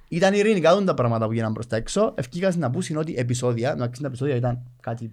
[0.07, 3.75] ήταν ειρηνικά τούτα τα πράγματα που γίναν προς τα έξω, ευκήκασαν να πούσουν ότι επεισόδια,
[3.75, 5.11] να τα επεισόδια ήταν κάτι...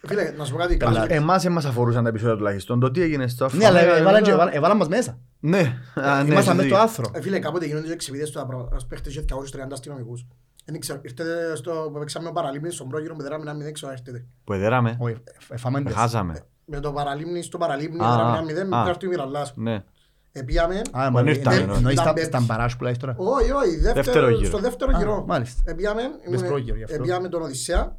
[0.00, 0.76] ε, Φίλε, να σου πω κάτι.
[0.76, 1.06] Καλά.
[1.12, 2.80] Εμάς δεν μας αφορούσαν τα επεισόδια τουλάχιστον.
[2.80, 4.34] Το τι έγινε στο Ναι, αλλά Αφρικά, έβαλαν και- βέβαια.
[4.34, 5.18] έβαλαν- έβαλαν μας μέσα.
[5.40, 5.58] Ναι.
[5.94, 6.74] Α, ναι, Ήμασταν εσύ μέσα στο τι.
[6.74, 7.10] άθρο.
[7.14, 8.76] Ε, Φίλε, κάποτε γίνονται εξυπηδίες του πράγματα.
[8.76, 10.26] Ας παίχτες και 230 αστυνομικούς.
[10.64, 14.24] Δεν ξέρω, ήρθετε στο που παίξαμε Παραλίμνη, στον πρόγυρο με δράμει να μην έξω, έρθετε.
[14.44, 14.96] Που εδέραμε.
[15.00, 15.16] Όχι,
[15.48, 15.94] ε, ε, φάμε τες.
[15.94, 16.40] Χάσαμε.
[16.64, 18.78] Με το Παραλίμνη, στο Παραλίμνη, Α, δράμει α, να μηδέν, α.
[18.78, 19.52] μετά έρθει ο Μυραλάς.
[19.56, 19.84] Ναι.
[20.32, 21.76] Επίαμε, Α, Μα μα ήρθαμε, ε, εννοώ.
[21.76, 22.26] εννοείς Ήταν τα- πέτς.
[22.26, 23.14] στα μπαράζ που λέει τώρα.
[23.18, 24.44] όχι, όχι, Δεύτερο δεύτερο, γύρο.
[24.48, 25.24] στο δεύτερο Α, γύρο.
[25.26, 25.62] μάλιστα.
[25.70, 26.94] Επίαμε, Μες πρόγυρο γι' αυτό.
[26.96, 27.96] επίαμε τον Οδυσσέα.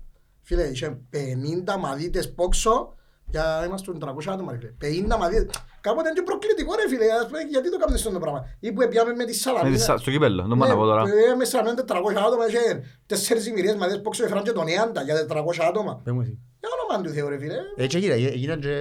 [0.47, 2.95] Φίλε, είχε 50 μαδίτες πόξο
[3.29, 4.71] Για είμαστε 300 άτομα ρε φίλε.
[5.13, 5.49] 50 μα δείτε.
[5.81, 7.05] Κάποτε είναι και προκλητικό ρε φίλε.
[7.21, 8.39] ας πούμε, Γιατί το κάνετε αυτό το πράγμα.
[8.59, 9.77] Ή που πιάμε με τη Με τη Σαλαμίνα.
[9.77, 11.01] σα- Στο κύπελλο, δεν Ναι, μπορώ να πω τώρα.
[11.31, 12.59] ε, με Σαλαμίνα 400 άτομα και
[13.05, 16.01] τέσσερις ημερίες μαδίες που έφεραν και τον Ιάντα για 400 άτομα.
[16.03, 16.37] Πες μου εσύ.
[16.59, 17.55] Για όνομα του Θεού ρε φίλε.
[17.75, 18.73] Έτσι έγινε, έγιναν και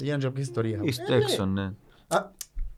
[0.00, 0.78] έγιναν και κάποιες ιστορίες.
[0.82, 1.22] Είστε Ε, ναι.
[1.22, 1.62] έξω, ναι.
[2.08, 2.18] Α,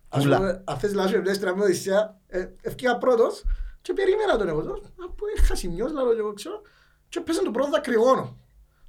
[0.09, 0.37] Ας Ούλα.
[0.37, 3.43] πούμε, αν θες να σου εμπνεύσεις με Οδυσσέα, ε, ευκήγα πρώτος
[3.83, 4.61] και περίμενα τον εγώ.
[4.61, 6.63] Από είχα σημειώσει λαλό και εγώ ξέρω
[7.11, 8.37] και έπαιζε το πρώτο δακρυγόνο.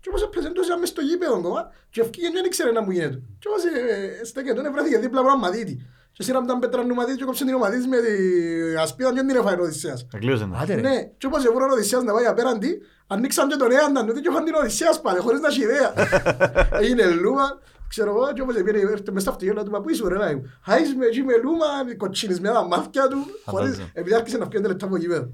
[0.01, 2.91] Και όπως έπαιζε το μες στο γήπεδο ακόμα και ευκήγε και δεν ήξερε να μου
[2.91, 3.21] γίνεται.
[3.39, 5.75] Και όπως ε, στέκε τον βρέθηκε δίπλα από έναν μαδίτη.
[6.11, 9.27] Και σύραμε τα πέτρα του μαδίτη και κόψε την ομαδίτης με την ασπίδα και δεν
[9.27, 10.07] την έφαγε ο Οδυσσέας.
[10.13, 10.59] Εκλείωσε να.
[10.59, 10.81] Άντε ρε.
[10.81, 14.29] Ναι, και όπως έβραν ο Οδυσσέας να πάει απέναντι, ανοίξαν και τον Έανταν του και
[14.31, 15.93] είχαν την Οδυσσέας πάλι, χωρίς να έχει ιδέα.
[16.81, 20.07] Έγινε λούμα, ξέρω εγώ, και όπως πήγαινε έρθει μες στα αυτοκίνητα του, μα πού είσαι
[20.07, 21.65] ρε λάι μου; Α, είσαι με εκεί με λούμα,
[21.97, 23.91] κοτσινισμένα μάτια του, χωρίς, Φαντάζομαι.
[23.93, 25.29] επειδή άρχισε να φύγει λεπτά από γήπεδο.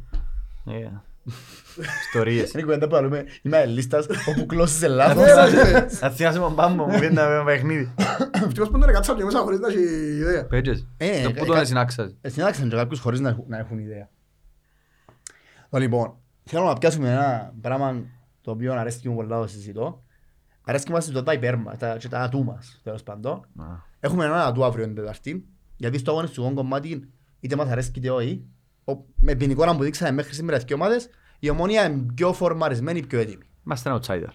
[0.65, 1.01] Ε,
[2.05, 2.51] Ιστορίες.
[2.51, 5.15] Είναι η κουβέντα που λέμε, είμαι αελίστας, όπου κλώσεις λάθος.
[5.25, 5.85] Ναι, ρε, φίλε.
[6.01, 7.93] Να θυμάσαι τον πάμπο μου, πήγαινε ένα παιχνίδι.
[8.31, 9.79] Ευτυχώς που τον έκατσαν και μέσα χωρίς να έχει
[10.17, 10.45] ιδέα.
[10.45, 10.87] Πέτζες.
[10.97, 12.15] Ε, Και ε, Πού κα- τον συνάξας.
[12.21, 14.09] Ε, Συνάντησαν και κάποιους χωρίς να έχουν- να έχουν ιδέα.
[15.69, 16.13] Το Λοιπόν,
[16.43, 18.03] θέλω να πιάσουμε ένα πράγμα
[18.41, 20.03] το οποίο αρέσκει μου πολλά να συζητώ.
[20.65, 23.33] Αρέσκει μας το τα υπέρ μας, τα, και τα ατού μας, τέλος πάντων.
[23.33, 23.63] Α,
[23.99, 25.45] Έχουμε ένα ατού αύριο την Τετάρτη,
[25.77, 27.09] γιατί στο αγωνιστικό κομμάτι,
[27.39, 28.56] είτε μας αρέσκει είτε όχι, ο-
[29.15, 31.09] με την εικόνα που δείξαμε μέχρι σήμερα δύο ομάδες,
[31.39, 33.43] η ομόνια είναι πιο φορμαρισμένη, πιο έτοιμη.
[33.65, 34.29] Είμαστε ένα outsider.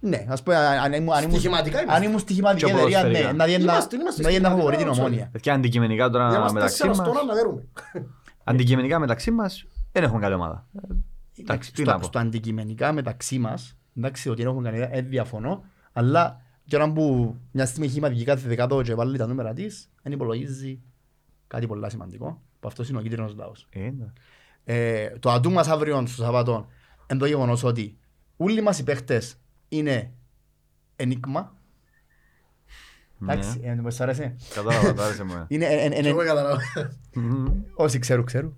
[0.00, 2.00] Ναι, ας πούμε, αν- αν ήμουν- αν ήμουν- Στοιχηματικά είμαστε.
[2.00, 3.32] αν ήμουν στοιχηματική Και εταιρεία, ναι, ποδοσφαιρικά.
[3.32, 4.98] να δει ένα- Είμαστε, είμαστε να δει ένα στοιχηματικά φοβορεί την outsider.
[5.06, 5.28] ομόνια.
[5.32, 7.06] Παιδιά αντικειμενικά τώρα Είμαστε μεταξύ τέσσερα μας.
[7.16, 7.62] στον να δέρουμε.
[8.44, 10.66] Αντικειμενικά μεταξύ μας δεν έχουμε καλή ομάδα.
[11.38, 12.04] Εντάξει, τι στο, να πω.
[12.04, 17.36] στο αντικειμενικά μεταξύ μας, εντάξει, ότι δεν έχουν κανένα, δεν διαφωνώ, αλλά και όταν που
[17.52, 20.80] μια στιγμή χηματική κάθε δεκάτο και βάλει τα νούμερα της, δεν υπολογίζει
[21.46, 23.66] κάτι πολύ σημαντικό, που αυτός είναι ο κίτρινος λαός.
[23.70, 24.06] Ε, ναι.
[24.64, 26.66] Ε, το ατού μας αύριο στο Σαββατό
[27.10, 27.98] είναι το γεγονός ότι
[28.36, 29.36] όλοι μας οι παίχτες
[29.68, 30.12] είναι
[30.96, 31.56] ενίγμα.
[33.22, 33.66] Εντάξει, Ναι.
[33.70, 34.36] ε, μου άρεσε.
[34.54, 35.32] Κατάλαβα, το άρεσε μου.
[35.34, 35.44] ε.
[35.48, 36.56] Είναι εν- εν- Και εν- εγώ καταλάβω.
[37.14, 37.46] Μμμ.
[37.74, 38.56] Όσοι ξέρουν, ξέρουν.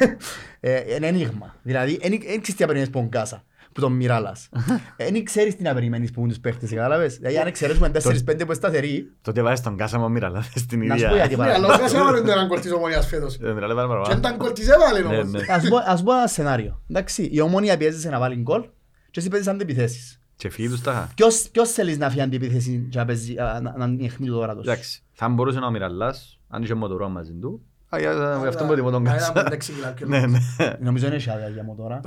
[0.60, 1.56] Ε, Είναι ένιγμα.
[1.62, 4.48] Δηλαδή, δεν ξέρεις τι να περιμένεις από τον Κάσα, που τον Μιράλας.
[4.96, 7.16] Δεν ξέρεις τι να περιμένεις που είναι τους παίχτες, κατάλαβες.
[7.16, 10.78] Δηλαδή, αν εξαιρέσουμε 4-5 που είναι σταθεροί, Το ότι βάζεις τον Κάσα μου μοιραλά στην
[10.86, 11.08] να σου ίδια.
[11.08, 11.78] πω γιατί Ναι, αλλά ο παράδειγμα.
[11.78, 13.38] Κάσσα έβαλε τον έναν κόλ της ομονίας φέτος.
[13.42, 14.18] Ε, Μοιραλά πάρα Και παραπάνω.
[14.18, 15.30] ήταν κόλ της έβαλε Ναι, όμως.
[15.30, 15.40] ναι.
[15.48, 16.82] Ας πω- Ας πω ένα σενάριο.
[16.90, 18.62] Εντάξει, η ομόνια πιέζεσαι να βάλει γκολ
[19.10, 20.16] και εσύ παίζεις αντιπιθέσεις.
[20.36, 21.08] Και φύγει τους τα.
[21.14, 24.32] Ποιος, ποιος θέλεις να φύγει αντιπιθέση και να παίζει, α, να, να είναι αιχμή του
[24.34, 24.64] δόρατος.
[24.66, 27.62] Εντάξει, θα μπορούσε να ο Μοιραλάς, αν είχε μοτορό μαζί του.
[27.94, 29.30] Α, για- γι' αυτό Αλλά- μου τιμώ τον αλλά Κάσα.
[29.30, 30.38] ήταν πέντε κιλά πιο Ναι, ναι.
[30.80, 32.00] Νομίζω είναι άδεια για μου τώρα.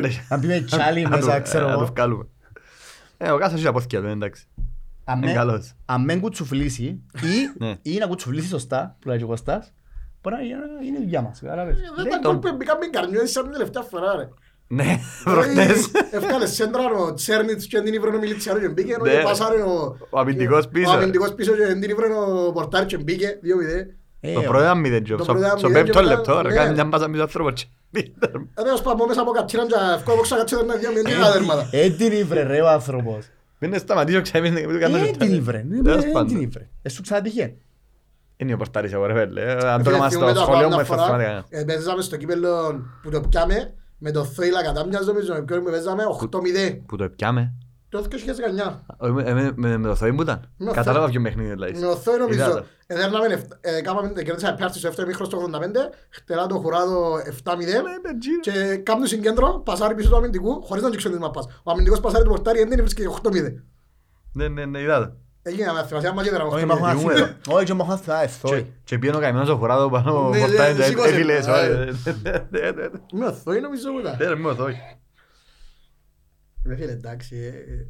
[0.00, 0.08] Ναι.
[0.28, 1.92] Αν πει με τσάλι Να το- μέσα, ξέρω να το εγώ.
[1.94, 2.26] βγάλουμε.
[3.16, 4.44] Ε, ο Κάσας έχει απόθηκια του, εντάξει.
[5.04, 5.72] Αν Είναι με- καλός.
[5.86, 7.02] Αν μεν κουτσουφλήσει
[7.58, 7.68] Ναι.
[7.82, 9.72] ή, ή να κουτσουφλήσει σωστά, που λέει και ο Κωστάς,
[10.22, 11.40] μπορεί να είναι- είναι η δουλειά μας.
[11.40, 11.76] κατάλαβες.
[11.96, 14.28] Δεν ήταν κόλ που μπήκα με καρνιό, σαν την τελευταία φορά ρε.
[14.72, 15.90] Ναι, προχτές.
[16.10, 19.10] Εύκαλε σέντρα ο Τσέρνιτς και την ήβρε ο Μιλιτσιάρο και μπήκε, ενώ Ναι.
[19.10, 19.96] και πάσαρε ο...
[20.10, 20.90] Ο αμυντικός πίσω.
[20.90, 23.94] Ο αμυντικός πίσω και την ήβρε ο Πορτάρ και μπήκε, δύο μηδέ.
[24.20, 26.16] Ε, Το πρώτο ήταν μηδέν και Το στο- πρώτο ήταν στο μηδέν πέμπτο και μετά-
[26.16, 26.54] λεπτό, ρε, ναι.
[26.54, 28.06] κάνει μια μπάσα με τον άνθρωπο και πήρε.
[28.54, 31.68] Ε, τέλος πάντων, μέσα από κατσίναν και ευκό κατσίναν να δύο μηδέν τα δέρματα.
[31.70, 33.26] Ε, την ήβρε ρε ο άνθρωπος.
[33.58, 35.36] Δεν σταματήσει ο Ξέμις να κάνει Ε, το την τέλος.
[35.36, 35.64] ήβρε.
[35.68, 36.40] ναι, Τέλος ε, την πάντων.
[36.40, 36.68] ήβρε.
[36.82, 37.56] Ε, σου ξανατυχαίνει.
[38.36, 39.40] Είναι ο πορτάρης εγώ ρε φίλε.
[39.42, 41.44] Ε, Αν το Φίλε, έκανας θυμούμαι στο το σχολείο ακόμα μου μια φορά, εφαρμάτικα.
[41.58, 45.64] ε, Παίζαμε στο κύπελλο που το πιάμε με το Θόιλα κατά μιας νομίζω με ποιον
[45.64, 47.52] παίζαμε 8-0 Που το επιάμε.
[47.90, 48.84] Το 2019.
[49.02, 51.12] Ε, με- με- Με με το Θόη μου ήταν; Με το Κατάλαβα Θόη.
[51.12, 51.72] ποιο παιχνίδι δηλαδή.
[51.72, 52.64] Με το Θόη Είδα νομίζω το.
[52.86, 57.88] εδέρναμε, εφ- ε, κάμαμε- κερδίσαμε πιάρτη στο 7 μήχρονο στο 85 χτελά το χουράδο 7-0
[57.88, 58.40] Ε, Μπετζίρο.
[58.40, 61.44] και κάνουν συγκέντρο, πασάρι πίσω του αμυντικού χωρίς να δείξουν τις μαπάς.
[61.62, 63.62] Ο αμυντικός πασάρι του πορτάρι δεν βρίσκεται 8-0.
[64.32, 65.12] Ναι, ναι, ναι, είδα το.
[65.42, 67.26] Έγινε με θυμασία μας και δεν Όχι, μα έχω Ήμουν ένα εδώ.
[67.26, 67.56] θύμα.
[67.56, 68.72] Όχι, και μου έχω ένα θύμα, ε, Και- θόη.
[68.84, 71.08] Και πήγαινε ο καημένος ο χουράδο πάνω Ναι, πορτάρι ναι, και σήκωσε.
[71.08, 71.46] έφυλες.
[71.46, 72.10] Α, ε, ε.
[72.22, 72.88] ε, ε, ε, ε, ε.
[73.12, 74.16] Με το Θόη νομίζω που ήταν.
[74.18, 74.74] Ναι, ρε, με ο Θόη.
[76.64, 77.36] Ρε φίλε εντάξει.
[77.36, 77.86] ε, ε,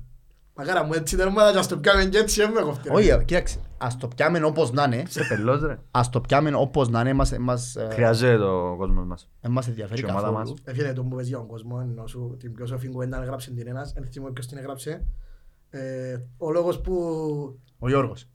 [0.55, 2.89] Μακάρα μου έτσι τέρματα και ας το πιάμε και έτσι δεν με κοφτεί.
[2.89, 2.95] ρε.
[2.95, 3.59] Όχι, ε, κοίταξε.
[3.79, 5.03] Ας το πιάμε όπως να είναι.
[5.09, 5.79] Σε πελός ρε.
[5.91, 7.13] Ας το πιάμε όπως να είναι.
[7.13, 9.29] Μας, μας, ε, Χρειάζεται ο κόσμος μας.
[9.41, 10.49] δεν μας ενδιαφέρει Και η ομάδα καθόλου.
[10.51, 10.55] μας.
[10.65, 13.51] Ε, φίλε, το που πες για τον κόσμο, ενώ σου την πιο σοφή κουβέντα έγραψε
[13.51, 15.05] την ένας, δεν θυμάμαι ποιος την έγραψε.
[15.71, 16.95] Ε, Ο λόγος που...
[17.79, 18.29] Ο Γιώργος.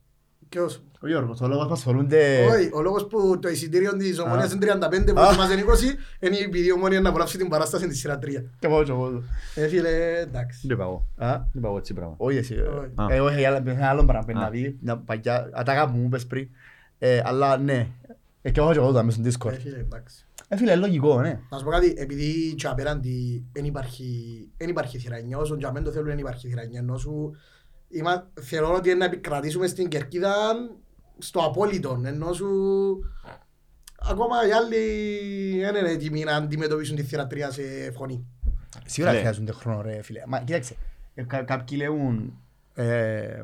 [0.49, 2.45] Ποιος; Ο Γιώργος, ο λόγος που ασχολούνται...
[2.51, 4.55] Όχι, ο λόγος που το εισιτήριο της Ομόνιας Α.
[4.55, 5.27] είναι 35 που Α.
[5.27, 5.63] ετοιμάζεται
[6.19, 8.25] 20 είναι επειδή η Ομόνια να απολαύσει την παράσταση της σειρά 3.
[8.59, 9.23] Και εγώ, και εγώ.
[9.55, 10.67] Ε, φίλε, εντάξει.
[10.67, 11.07] Δεν είπα εγώ.
[11.15, 12.13] Α, Δεν είπα εγώ έτσι πράγμα.
[12.17, 12.53] Όχι εσύ.
[12.53, 12.91] Όχι.
[13.09, 14.41] ε, ε, Όχι, αλλά ένα άλλο πράγμα πρέπει Α.
[14.41, 14.77] να πει.
[14.81, 16.47] μια παγιά- α, Τα αγάπη μου είπες πριν.
[16.99, 17.87] Ε, Αλλά ναι.
[18.41, 19.59] Ε, Και εγώ και εγώ το μέσα στο Ε, Discord.
[19.61, 20.25] φίλε, εντάξει.
[20.47, 21.39] Ε, φίλε, λογικό, ναι.
[21.49, 24.07] Να σου πω κάτι, επειδή και απέναντι δεν υπάρχει,
[24.57, 27.35] δεν υπάρχει θηρανιά, όσον και αμέν το θέλουν δεν υπάρχει θηρανιά, ενώ σου
[27.87, 30.33] είμα, θεωρώ ότι είναι να επικρατήσουμε στην κερκίδα
[31.17, 32.49] στο απόλυτο, ενώ σου
[34.09, 34.77] ακόμα οι άλλοι
[35.59, 37.61] δεν είναι έτοιμοι να αντιμετωπίσουν τη θηρατρία σε
[37.97, 38.25] φωνή.
[38.85, 39.19] Σίγουρα Ναι.
[39.19, 40.21] χρειάζονται χρόνο ρε φίλε.
[40.27, 40.75] Μα κοίταξε,
[41.13, 42.33] ε, κα- κάποιοι λέουν
[42.73, 43.41] ε,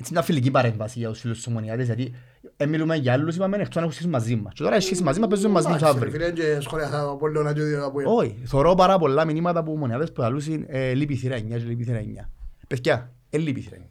[0.00, 2.14] έτσι μια φιλική παρέμβαση για τους φίλους της Ομονιάτες, γιατί
[2.56, 4.52] ε, μιλούμε για άλλους, είπαμε, εκτός αν έχουν σχέση μαζί μας.
[4.54, 6.20] Και τώρα έχει σχέση μαζί μας, παίζουν μαζί μας Εντάξει, ρε αύριο.
[6.26, 8.06] φίλε, και σχόλια το Απόλλωνα και το Αποέλ.
[8.08, 11.56] Όχι, θωρώ πάρα πολλά μηνύματα από Ομονιάτες που λαλούσαν ε, λείπει η θύρα 9 και
[11.56, 12.28] λείπει η θύρα 9.
[12.68, 13.86] Παιδιά, ε, λείπει η θύρα 9.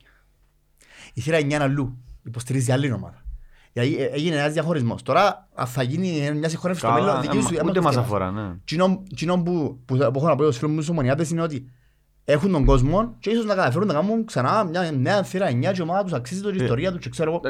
[1.13, 3.21] Η θύρα 9 είναι αλλού, υποστηρίζει άλλη ομάδα.
[3.73, 5.03] Γιατί ε, έγινε ένας διαχωρισμός.
[5.03, 7.82] Τώρα, αν θα γίνει μια συγχώνευση στο μέλλον, Καλά, δική σου, ε, έμα Ούτε το
[7.82, 7.99] μας σκέφασαι.
[8.15, 8.55] αφορά, ναι.
[8.63, 11.41] Κοινό κοινό που, που, θα- που έχω να πω στους φίλους μου στους ομονιάτες είναι
[11.41, 11.71] ότι
[12.25, 15.78] έχουν τον κόσμο και ίσως να καταφέρουν να κάνουν ξανά μια νέα θύρα 9 και
[15.80, 17.41] η ομάδα τους αξίζει το και η Ε, ιστορία τους και ξέρω εγώ.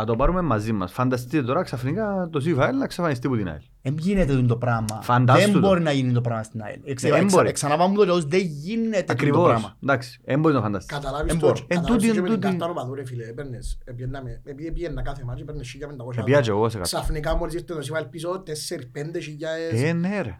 [0.00, 0.92] Εντάξει, Να το πάρουμε μαζί μας.
[0.92, 3.60] Φανταστείτε τώρα ξαφνικά το ΣΥΦΑΕΛ να εξαφανιστεί από την ΑΕΛ.
[3.82, 5.00] Δεν γίνεται το πράγμα.
[5.02, 5.58] Φαντάσου Δεν το.
[5.58, 6.80] μπορεί να γίνει το πράγμα στην ΑΕΛ.
[6.84, 7.52] Εξ- Ε, δεν εξα- μπορεί.
[7.52, 9.48] Ξαναπάμε το λόγος, δεν γίνεται το Ακριβώς.
[9.48, 9.76] πράγμα.
[9.82, 10.96] Εντάξει, δεν μπορεί να φανταστείς.
[10.98, 11.58] Καταλάβεις Εν το, μπορώ.
[11.60, 15.02] Εν καταλάβεις τούτη- και με την τούτη- κάρτα οπαδού, ρε φίλε, έπαιρνες, έπαιρναμε- επειδή πήγαινα
[15.02, 16.58] κάθε μάτσο, έπαιρνες 1500 Επία και άτομα.
[16.58, 16.88] εγώ σε κάτι.
[16.88, 19.82] Ξαφνικά μόλις ήρθε το ΣΥΒΑΛ πίσω, 4-5 χιλιάδες.
[19.82, 20.38] Ε, ναι ρε.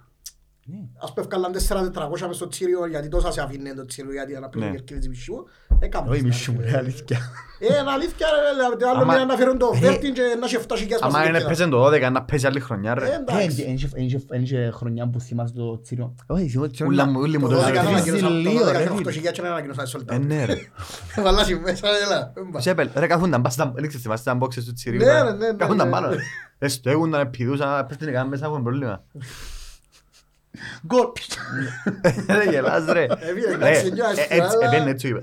[1.02, 4.66] Ας πούμε ευκάλαν 4-400 μες στο Τσίριο, γιατί τόσα σε αφήνε το Τσίριο, γιατί αναπλήρω
[4.66, 4.72] Ναι.
[4.74, 5.34] κερκίδες μισού.
[5.78, 6.10] Έκαμε.
[6.10, 7.18] Όχι μισού μου, είναι αλήθεια.
[7.58, 8.26] Ε, είναι αλήθεια
[8.70, 11.12] ρε, το άλλο Άμα- μήνα να φέρουν το Ε, Βέρτιν και να έχει 7.000 Άμα
[11.18, 13.14] πας είναι στην παίζει το 12, να παίζει άλλη χρονιά Ε, ρε.
[13.14, 13.78] εντάξει.
[14.28, 16.14] Δεν είχε χρονιά που θυμάσαι το τσίριο.
[16.26, 16.92] Όχι, θυμώ το τσίριο.
[16.92, 17.86] Ούλα μου, ούλοι μου Το το 12 ζητήσαν.
[17.86, 19.28] ανακοινώσαν- το Λίγο, 12 ρε, και φίλε.
[19.28, 20.20] 8.000 και να ανακοινώσαν sold Ε, out.
[20.20, 20.54] ναι ρε.
[21.24, 22.32] Βαλάσει μέσα, έλα.
[22.36, 22.60] έμπα.
[22.60, 24.98] Σέπελ, ρε καθούνταν, πας στα- δεν ξέρεις, θυμάσαι τα boxes του Τσιρίου.
[24.98, 26.08] Ναι, τα- ναι, ναι, ναι, Καθούνταν ναι, πάνω.
[26.08, 26.14] ναι.
[26.14, 26.20] ρε.
[26.58, 29.04] Έστω, έγουνταν, επιδούσαν, πες την έκαναν μέσα, έχουν πρόβλημα.
[30.86, 31.06] Γκολ.
[32.28, 33.06] Ρε γελάς ρε.
[33.34, 35.18] φίλε, Ρε, εντάξει, νιώθεις, ε, έτσι, αλλά- επένε έτσι είπε.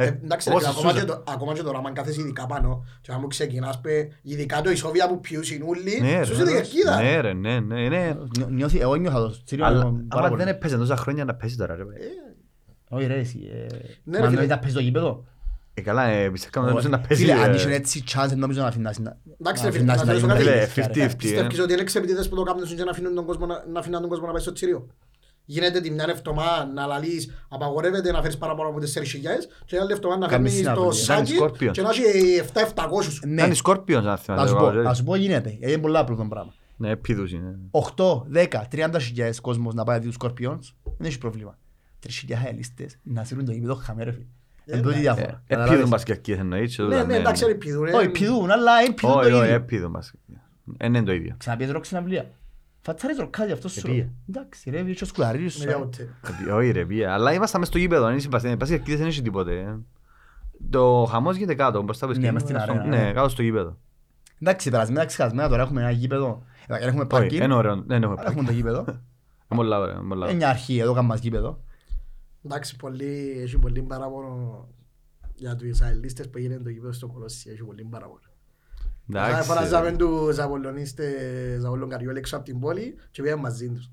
[0.00, 1.00] Ε, Ε, Εντάξει, ρε, όπως ακόμα Σούζα.
[1.04, 4.60] και το- ακόμα και τώρα, αν κάθεσαι ειδικά πάνω και αν μου ξεκινάς πε, ειδικά
[4.60, 6.40] το ισόβια που πιούσουν όλοι, Ναι, σου ρε.
[6.42, 7.02] είναι κερκίδα.
[7.02, 8.14] Ναι ρε, ναι, ναι, ναι.
[8.36, 9.64] Νιώ- νιώθει- Εγώ νιώθα το τσίριο.
[9.64, 10.42] Αλλά πάρα άμα πολύ.
[10.44, 11.84] δεν έπαιζε τόσα χρόνια να παίζει τώρα ρε.
[11.84, 12.00] παιδί.
[12.90, 13.38] Όχι ρε εσύ.
[13.52, 13.66] ε,
[14.04, 14.38] Ναι, μα ρε, φίλε.
[14.40, 15.24] νόητα παίζει το γήπεδο.
[15.78, 17.22] Ε, καλά, ε, πιστεύω να νόμιζε να παίζει.
[17.24, 20.06] Φίλε, αν ε, είχε έτσι chance, νομίζω να αφήνας να- Εντάξει, να ρε, φίλε, αφήνας
[20.06, 20.44] να να σου γίνει πω κάτι.
[20.44, 21.08] Φίλε, αλήθεια, ρε.
[21.08, 21.16] 50-50.
[21.16, 24.00] Πιστεύεις ότι είναι εξεπιτητές που το κάνουν και να αφήνουν τον κόσμο να- να αφήνουν
[24.00, 24.86] τον κόσμο να πάει στο τσίριο;
[25.50, 29.92] Γίνεται τη μια εβδομάδα να λαλείς, απαγορεύεται να φέρεις παραπάνω από 4.000 και την άλλη
[29.92, 31.04] εβδομάδα να Κάνεις φέρνεις το συναυλία.
[31.26, 31.70] σάκι Κάνεις Scorpion.
[31.72, 32.02] και να έχει
[32.38, 33.20] 7-700.
[33.26, 33.40] Ναι.
[33.42, 34.48] Κάνει Σκόρπιον να Να θυμάσαι.
[34.48, 34.82] σου εγώ, πω, ρε.
[34.82, 35.48] να σου πω γίνεται.
[35.58, 36.52] γιατί Είναι πολλά απλό το πράγμα.
[36.76, 37.58] Ναι, επίδους είναι.
[37.70, 41.58] 8, 10, 30 χιλιάδες κόσμος να πάει να δει τους Σκορπιόνς, δεν έχει πρόβλημα.
[42.00, 44.24] 3.000 λίστες να σύρουν το γήπεδο χαμέ ρε φίλε.
[44.72, 45.26] Είναι πρώτη διαφορά.
[45.26, 45.88] Επίδουν Καταλάβες.
[45.88, 46.76] μπασκετικές εννοείς.
[46.76, 47.92] και Ναι, τούτα, ναι, εντάξει, ρε, πηδούν, ρε.
[47.96, 49.54] Όχι, πηδούν, αλλά είναι πηδούν το Όχι, όχι, ίδιο.
[49.54, 50.36] επίδουν μπασκετικές.
[50.76, 51.34] Ε, Είναι το ίδιο.
[51.38, 52.30] Ξαναπιέζει ροκ συναυλία.
[52.80, 53.80] Φατσάρεις ροκάδι αυτός σου.
[53.88, 54.08] Επίε.
[54.28, 55.64] Εντάξει ρε, βίτσο σκουλαρίδιος σου.
[55.64, 55.76] Ναι, ε.
[55.76, 56.08] ούτε.
[56.48, 57.06] Ε, Όχι ρε, πήγε.
[57.08, 58.04] Αλλά ήμασταν μες στο γήπεδο.
[58.04, 59.52] Αν είσαι μπασκετικές μπασκετικές δεν έχει τίποτε.
[59.58, 59.76] ε.
[60.70, 63.12] Το χαμός γίνεται κάτω, μπροστά από το Ναι, σκηνή, μες στην στο- αρένα, Ναι, ναι.
[63.12, 63.76] κάτω στο γήπεδο.
[64.42, 66.42] Εντάξει, περασμένα ξεχασμένα τώρα έχουμε ένα γήπεδο.
[66.66, 67.82] Ε, Έχουμε Όχι, πάρκινγκ, είναι ωραίο.
[67.86, 68.78] Δεν έχουμε αλλά έχουμε το γήπεδο.
[68.88, 70.34] Είναι πολλά ωραία, πολλά Είναι ωραία.
[70.36, 71.60] μια αρχή, εδώ κάνουμε μας γήπεδο.
[72.50, 74.68] Εντάξει, πολύ, έχει πολύ παράπονο
[75.34, 78.20] για τους Ισραηλίστες που έγινε το γήπεδο στο Κολόσσι, έχει πολύ παράπονο.
[79.10, 79.96] Εντάξει, Φωνάζαμε ρε.
[79.96, 83.90] τους Απολλωνίστες, Απολλων Καριόλ έξω από την πόλη και πήγαμε μαζί τους.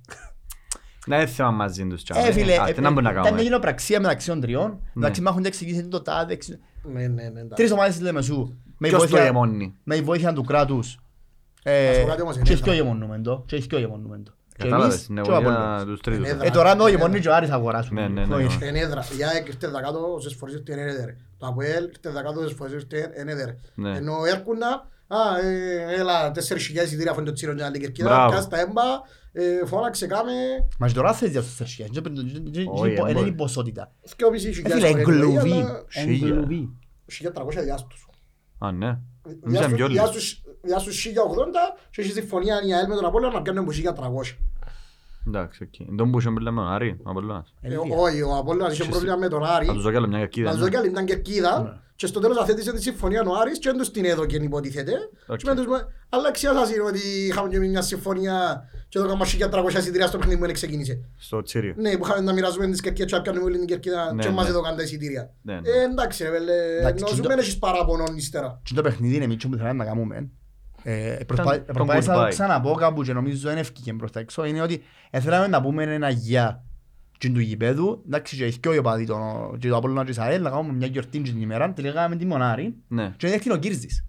[1.07, 2.03] Να είναι θέμα μαζί τους.
[2.03, 2.27] τσάμε.
[2.27, 3.41] Ε, φίλε, Α, τι να μπορούμε να ήταν μια κάνουμε.
[3.43, 4.79] κοινοπραξία μεταξύ των τριών.
[4.97, 5.29] Εντάξει, Ναι.
[5.29, 6.33] μ' έχουν εξηγήσει το τάδε.
[6.33, 6.49] εξ-
[6.83, 7.23] Ναι, ναι, ναι.
[7.29, 7.47] εντάξει.
[7.55, 8.55] Τρεις ομάδες της Λεμεσού.
[8.77, 10.99] Με η Ποιος το βοήθεια- γεμώνει; με η βοήθεια του κράτους.
[11.63, 12.83] Να Ε, σου πω κάτι όμως, Και είναι δυο έδρα.
[12.83, 13.43] γεμονούμε το.
[13.47, 14.31] Και δυο γεμονούμε το.
[14.31, 15.83] Και Κατάλαβες, εμείς ναι, και ο για Απόλλωνας.
[15.83, 16.29] τους τρίτους.
[16.29, 17.93] Είναι Ε, τώρα το γεμονεί και ο Άρης θα αγοράσουν.
[17.95, 18.57] Ναι, ναι, ναι, Όχι.
[18.57, 18.65] ναι.
[18.65, 19.03] Είναι έδρα.
[19.19, 21.09] Η ΑΕΚ ήρθε δεκάτω, όσες φορές ήρθε είναι έδερ.
[21.37, 23.49] Το ΑΠΟΕΛ ήρθε δεκάτω, όσες φορές ήρθε είναι έδερ.
[23.75, 23.97] Ναι.
[23.97, 24.71] Ενώ έρχονταν,
[25.07, 28.31] α, ε, έλα, 4.000 εισιτήρια αφού είναι το τσίρο για την κερκίδα, Μπράβο.
[28.31, 28.81] κάτσε τα έμπα,
[29.31, 30.31] ε, φώναξε, κάμε,
[30.79, 32.01] Μα και τώρα θες για τους τέσσερις χιλιάδες.
[32.01, 33.29] Δεν- δεν- δεν- Όχι, δεν- δεν Είναι μπορεί.
[33.29, 33.91] η ποσότητα.
[34.17, 35.51] δυο μισή Ε, χιλιάδες Φίλε, φορές, δηλαδή, εγκλωβή.
[35.61, 36.27] αλλά Χίλια.
[36.27, 36.69] Εγκλωβή.
[37.05, 38.07] 1.300 διάστους.
[38.59, 38.97] Α, ναι.
[39.87, 40.83] Διάστους- Μίλησαν κι όλοι.
[40.83, 44.37] διάστους- Διάστους 1080 και έχεις συμφωνία η ΑΕΛ με τον Απόλλωνα να πιάνουν από 1.300.
[45.27, 45.97] Εντάξει, οκ.
[45.97, 47.53] Τον που είχε μπλε με τον Άρη, ο Απολλώνας.
[47.61, 47.79] Ε, Ελία.
[47.97, 49.65] Όχι, ο Απόλλωνας είχε Εσύ- πρόβλημα με τον Άρη.
[49.65, 50.49] Να τους δω κι άλλο μια κερκίδα.
[50.49, 50.61] Να ναι.
[50.61, 53.77] δω κι άλλη ήταν κερκίδα και στο τέλος αθέτησε τη συμφωνία ο Άρης και δεν
[53.77, 54.91] τους την έδωκε υποτίθεται.
[55.27, 55.37] Οκ.
[55.37, 59.25] Και με τους με- Αλλά εξιάσα είναι ότι είχαμε και μια συμφωνία και εδώ κάνουμε
[59.25, 60.99] 1.300 εισιτήρια στο παιχνίδι που δεν ξεκίνησε.
[61.17, 61.73] Στο Τσίριο.
[61.77, 64.29] Ναι, που είχαμε να μοιραζούμε τις κερκίδες και να πιάνουμε όλη την κερκίδα Ναι, και
[64.29, 64.49] μας ναι.
[64.49, 65.29] έδωκαν τα εισιτήρια.
[65.41, 65.69] Ναι, ναι.
[65.69, 68.59] Ε, εντάξει ρε βέλε, Εντάξει, ενώ σου το- μην έχεις παράπονο ύστερα.
[68.63, 70.29] Και το παιχνίδι είναι μίτσο που θέλαμε να κάνουμε.
[70.87, 72.29] Ε, προσπά- Ήταν το Προσπάθησα να το goodbye.
[72.29, 74.45] ξαναπώ κάπου και νομίζω δεν ευκήκε προς τα έξω.
[74.45, 76.63] Είναι ότι ε, θέλαμε να πούμε ένα γεια
[77.17, 78.03] και του γηπέδου.
[78.05, 80.73] Εντάξει, και οι δυο οι οπαδοί των- και το Απόλλωνα και η Ισαέλ να κάνουμε
[80.73, 81.73] μια γιορτή και την ημέρα.
[81.73, 83.13] Τελικά κάναμε τη Μονάρη Ναι.
[83.17, 84.05] και έρθει ο Κύρζης.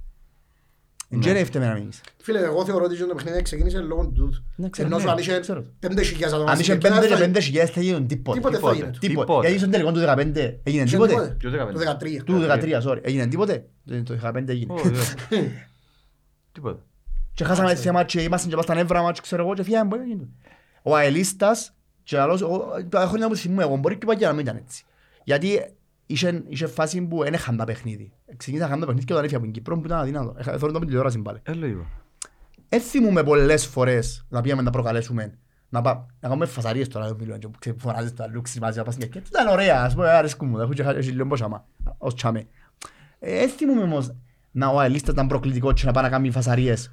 [1.08, 1.18] Ναι.
[1.18, 2.00] Και δεν έφταμε να εμείς.
[2.22, 4.44] Φίλε, εγώ θεωρώ ότι το παιχνίδι ξεκίνησε λόγω του τούτου.
[4.56, 5.64] Ναι, ξέρω, Ενώ ναι, σου αν είχε ξέρω.
[5.80, 8.36] 5.000 άτομα Αν στην είχε κερκίδα, πέντε και θα- πέντε χιλιάδες θα γίνουν τίποτε.
[8.38, 8.76] Τίποτε θα Τίποτε.
[8.76, 8.98] γίνεται.
[8.98, 9.20] Τίποτε.
[9.26, 9.46] Τίποτε.
[9.48, 11.12] Γιατί στον τελικό του 15 έγινε Είχε τίποτε.
[11.12, 11.34] τίποτε.
[11.38, 11.72] Ποιο 15?
[11.72, 12.22] Το 13.
[12.24, 12.98] Του 13, sorry.
[13.02, 13.66] Έγινε τίποτε.
[13.86, 14.74] Το το 15 έγινε.
[16.58, 16.70] Ω, δε.
[16.72, 16.82] Τίποτα.
[17.34, 19.62] Και χάσαμε έτσι μάτς και είμαστε και πας στα νεύρα μας και ξέρω εγώ και
[19.62, 20.28] φύγαμε μπορεί να γίνει.
[20.82, 24.44] Ο αελίστας και άλλος, εγώ- τα χρόνια που θυμούμαι εγώ μπορεί και παγιά να μην
[24.44, 24.84] ήταν έτσι.
[25.24, 25.60] Γιατί
[26.06, 28.12] είχε, είχε φάση που δεν είχαν τα παιχνίδι.
[28.36, 30.34] Ξεκίνησα να κάνουν τα παιχνίδι και όταν έφυγα από την Κύπρο που ήταν αδυνάτο.
[30.38, 31.38] Έχα- Θέλω να πω την τηλεόραση πάλι.
[31.42, 31.86] Ε, λέω είπα.
[32.68, 35.38] Δεν θυμούμαι πολλές φορές να πήγαμε να προκαλέσουμε
[35.68, 38.96] να πάμε, να κάνουμε φασαρίες τώρα, δεν μιλώ, και φωνάζεις το αλλού, ξυμάζεις, να πας
[38.96, 41.64] και τούτα είναι ωραία, ας πούμε, αρέσκουν μου, τα έχω και χάσει λίγο πόσαμα,
[41.98, 42.46] ως τσάμε.
[43.18, 44.14] Ε, δεν θυμούμαι όμως
[44.56, 46.92] να ο αελίστας ήταν προκλητικός και να πάει να κάνει φασαρίες.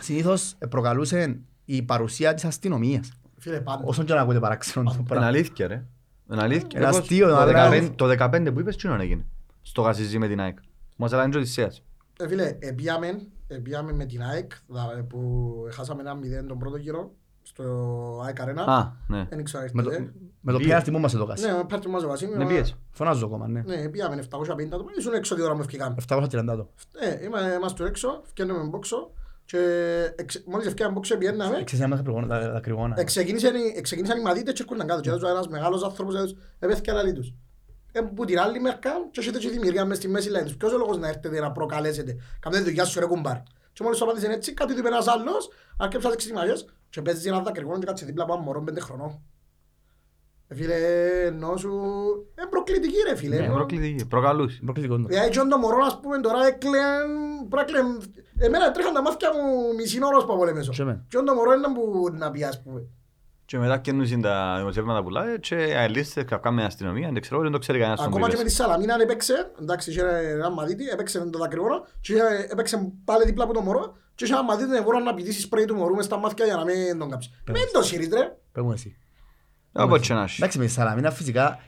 [0.00, 3.12] Συνήθως ε, προκαλούσε η παρουσία της αστυνομίας.
[3.38, 3.82] Φίλε, πάντα.
[3.86, 5.26] Όσον και να ακούτε παράξενο το Είναι πράγμα.
[5.26, 5.84] αλήθεια ρε.
[6.32, 6.68] Είναι αλήθεια.
[6.74, 9.24] Είναι Εγώ αστείο, το να 15 Το 15 που είπες τι να έγινε.
[9.62, 10.58] Στο Γασιζή με την ΑΕΚ.
[10.96, 11.82] Μας έλαβε και ο Οδυσσέας.
[12.18, 17.14] Ε, Φίλε, επίαμε, επίαμε με την ΑΕΚ δα- που χάσαμε ένα 0 τον πρώτο γύρο
[17.62, 18.64] στο ΑΕΚ Arena.
[18.66, 19.26] Α, ναι.
[19.30, 20.12] Δεν ήξερα Με το, έρχεται.
[20.40, 20.66] με το Βία.
[20.66, 21.46] πέναλτι που μας το κάσει.
[21.46, 22.36] Ναι, πάρτε μας ο Βασίλης.
[22.36, 22.76] Ναι, πιες.
[22.90, 23.62] Φωνάζω ακόμα, ναι.
[23.66, 25.94] Ναι, πήγαμε 750 το ήσουν έξω τη ώρα μου ευκήκαμε.
[26.08, 26.68] 730 το.
[27.00, 29.10] Ε, είμαι- είμαστε έξω, φτιάχνουμε μπόξο
[29.44, 29.58] και
[30.16, 31.62] εξ- μόλις ευκήκαμε μπόξο πιέναμε.
[31.64, 32.94] Ξέρεις να με τα τα κρυγόνα.
[32.98, 36.90] Εξεκίνησαν οι- Εξεκίνησαν οι μαδίτες και έρχονταν κάτω και έδωσε ένας μεγάλος άνθρωπος έδωσε- έπαιθηκε
[36.90, 37.32] αλαλή τους.
[37.92, 40.56] Ε, που την άλλη μερικά και έχετε και δημιουργία μες στη μέση λέει τους.
[40.56, 42.16] Ποιος ο λόγος να έρθετε να προκαλέσετε.
[42.40, 43.36] Κάνετε τη δουλειά σου ρε κουμπάρ;
[43.76, 45.48] Και μόλις το απάντησαν έτσι, κάτι του είπε ένας άλλος,
[45.78, 49.22] αρκέψα τις ξυμαγιές και παίζει ένα δακρυγόνο και κάτσε δίπλα από ένα μωρό πέντε χρονών.
[50.48, 50.74] Ε, Φίλε,
[51.24, 51.70] ενώ σου...
[52.34, 53.36] Ε, προκλητική ρε φίλε.
[53.36, 54.06] Ναι, ενώ- προκλητική.
[54.06, 54.60] Προκαλούσε.
[54.64, 55.08] Προκλητικό το.
[55.08, 57.08] Δηλαδή και το μωρό ας πούμε τώρα έκλαιαν,
[57.48, 58.02] πρόκλαιαν,
[58.38, 60.72] εμένα τρέχαν τα μάτια μου μισή ώρα που απολέμεσω.
[60.72, 61.04] Και εμένα.
[61.08, 62.86] Και το μωρό είναι που να πει ας πούμε.
[63.46, 67.40] Και μετά καινούσαν τα δημοσιεύματα που λέει και οι αελίστες καυκά με αστυνομία, δεν ξέρω,
[67.42, 68.58] δεν το ξέρει κανένας στον Ακόμα και με τη πήρες.
[68.66, 73.52] Σαλαμίνα έπαιξε, εντάξει είχε ένα μαδίτη, έπαιξε το δακρυγόνο και είχε- έπαιξε πάλι δίπλα από
[73.52, 76.18] το μωρό και είχε ένα μαδίτη να μπορούν να πηδήσεις σπρέι του μωρού μες στα
[76.18, 77.30] μάτια για να μην τον κάψει.
[77.46, 78.36] Μην το σύρεις ρε.
[78.52, 78.96] Πες μου εσύ.
[79.72, 80.36] Από και να έχει.
[80.38, 81.58] Εντάξει, με τη Σαλαμίνα φυσικά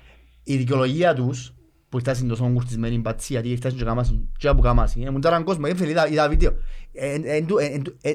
[0.42, 1.54] η δικαιολογία τους
[1.88, 5.02] που φτάσουν τόσο κουρτισμένοι μπατσί, γιατί φτάσουν και κάμασαν και από κάμασαν.
[5.02, 6.50] Ε, Μου τάραν κόσμο, ε, φίλε, είδα- είδα βίντεο.
[6.92, 8.12] Ε, εν- εν του- εν του- ε,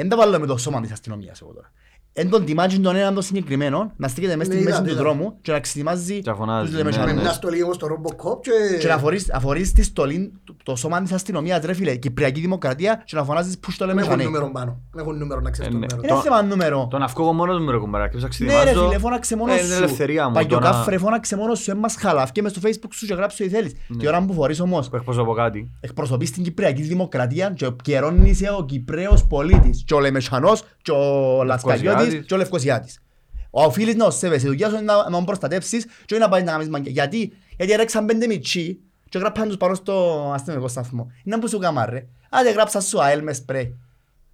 [0.00, 1.72] Εν τα βάλω με το σώμα της αστυνομίας εγώ τώρα.
[2.20, 4.90] Εν τον τιμάζει τον έναν τον συγκεκριμένο να στήκεται μέσα Ναι, στη είδα, μέση του
[4.90, 5.02] είδα.
[5.02, 7.14] δρόμου και να ξετοιμάζει Και να φωνάζει, τους ναι, Με λεμεσανούς.
[7.14, 7.20] ναι.
[7.20, 8.78] μια στολή όπως το Robocop και...
[8.80, 12.40] Και να φορείς, να φορείς τη στολή, το- το σώμα της αστυνομίας, ρε φίλε, Κυπριακή
[12.40, 14.36] Δημοκρατία και να φωνάζεις που στο Δεν έχουν λεμεσανέ.
[14.36, 14.80] νούμερο πάνω.
[14.92, 15.86] Δεν έχουν νούμερο να ξέρεις Ε, το ναι.
[15.94, 16.14] νούμερο.
[16.14, 16.86] Είναι θέμα νούμερο.
[16.90, 18.86] Τον αυκό εγώ μόνος μου ρε κουμπάρα, και Ναι ρε ξετοιμάζω.
[18.86, 19.82] φίλε, φώναξε μόνος Ε, Είναι σου.
[19.82, 20.34] ελευθερία μου.
[20.34, 23.72] Παγιοκάφρε, φώναξε μόνος σου, έμμας χαλάφκε μες στο facebook σου και γράψε ό,τι θέλεις.
[23.88, 23.96] Ναι.
[23.96, 25.70] Τη ώρα που φορείς όμως, Που εκπροσωπώ κάτι.
[25.80, 32.07] εκπροσωπείς την Κυπριακή Δημοκρατία και επικαιρώνεις ο Κυπρέος πολίτης και ο Λεμεσανός και ο Λασκαγιώτης
[32.08, 33.02] και ο Λευκοσιάτης.
[33.50, 36.28] Ο οφείλεις να σέβεσαι, η δουλειά σου είναι να να τον προστατεύσεις και όχι να
[36.28, 36.90] πάει να κάνεις μαγκιά.
[36.90, 38.78] Γιατί, γιατί έρεξαν πέντε μητσί
[39.08, 41.12] και γράψαν τους πάνω στο αστυνομικό σταθμό.
[41.24, 42.06] Είναι που σου κάμα ρε.
[42.30, 43.76] Άντε γράψα σου αέλ μες σπρέι.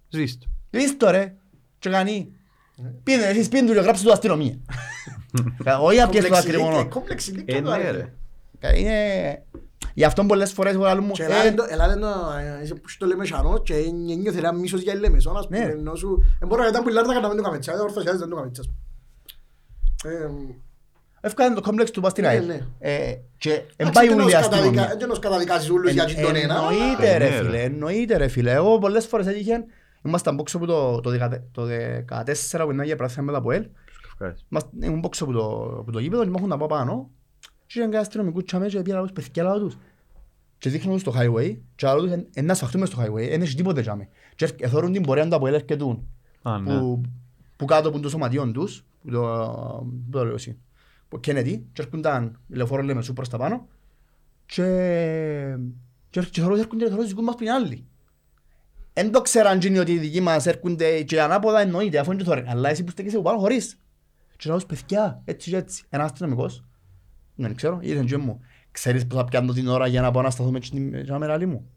[0.09, 0.45] Ζήστο.
[0.69, 1.33] Λύστο ρε.
[1.79, 2.29] Και κάνει.
[3.03, 4.57] Πίνε, εσείς πίνε του και γράψε του αστυνομία.
[5.63, 6.87] Ε, Όχι απ' το ακριβό.
[6.89, 8.13] Κομπλεξιλίκια Ε, το ναι άρεσε.
[8.59, 8.79] ρε.
[8.79, 9.43] Είναι...
[9.97, 11.11] Γι' αυτό πολλές φορές εγώ λέω μου...
[11.11, 13.73] Και ε, ελάλε το- ελάλε το, ε, είσαι που στο Λεμεσανό και
[14.21, 15.71] νιώθε ένα μίσος για Λεμεσόν, ας πούμε, Ναι.
[15.71, 16.23] ενώ σου...
[16.41, 18.35] Ε, μπορεί να ήταν που η Λάρτα κατά μην το καμέτσια, δεν ορθωσιάζεις δεν το
[18.35, 20.15] καμέτσια, ας πούμε.
[20.15, 20.29] Ε,
[21.21, 22.45] Εύκανε το κόμπλεξ του πας στην Ναι, ΑΕΛ.
[22.45, 22.59] ναι.
[22.79, 24.95] Ε, Και εν εντάξει, πάει δεν ούλη η ως καταδικα- αστυνομία.
[24.99, 26.55] δεν ως καταδικάζεις ούλους για Εν- τον ένα.
[26.55, 27.43] Εννοείται Ε, ρε ναι, ρε.
[27.45, 28.51] φίλε, εννοείται ρε φίλε.
[28.51, 29.65] Εγώ πολλές φορές έτυχε,
[30.05, 33.65] ήμασταν μπόξο που το, το, 14 το 14 που ήταν για πράσινα με τα ΠΟΕΛ.
[34.11, 34.45] Ευχαριστώ.
[34.49, 37.09] Είμαστε- Ήμουν μπόξο που το, που το γήπεδο και μάχουν να πάω πάνω.
[37.67, 39.77] Και είχαν κάτι αστυνομικούς τσάμε και πήγα να τους παιδιά λάβω τους.
[40.57, 43.41] Και δείχνουν τους στο highway και λέω τους «Εν- εν να σφαχτούμε στο highway, εν
[43.41, 44.07] έχει τίποτε τσάμε.
[44.35, 46.07] Και έρχ- εθώρουν την πορεία του από έρχετουν
[46.41, 46.79] Α, ναι.
[46.79, 47.01] που,
[47.57, 49.21] που κάτω από το σωματιόν τους, που το,
[50.03, 50.57] που το λέω εσύ,
[51.09, 53.67] που Kennedy, και έρχονταν η λεωφόρο λέμε σου προς τα πάνω
[54.45, 54.63] και
[56.09, 57.85] και έρχ- και θωρώ έρχονται και θωρώ τους δικούς μας πριν άλλοι.
[58.93, 62.27] Εν το ξέραν εκείνοι ότι οι δικοί μας έρχονται και ανάποδα εννοείται αφού είναι και
[62.27, 62.43] θωρεί.
[62.47, 63.79] Αλλά εσύ που στέκεσαι από πάνω χωρίς.
[64.37, 65.83] Και λέω τους παιδιά, έτσι και έτσι.
[65.89, 66.63] Ένας αστυνομικός,
[67.35, 68.39] δεν ξέρω, ήρθε και μου.
[68.71, 71.69] Ξέρεις πως θα πιάνω την ώρα για να πάω να σταθούμε στην κάμερα μου;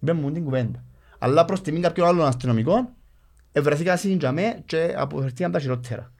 [0.00, 0.84] Είπε μου την κουβέντα.
[1.18, 2.88] Αλλά προς τιμήν κάποιων άλλων αστυνομικών
[3.52, 6.10] ευρεθήκα στην τζαμέ και αποφερθήκαν τα χειρότερα.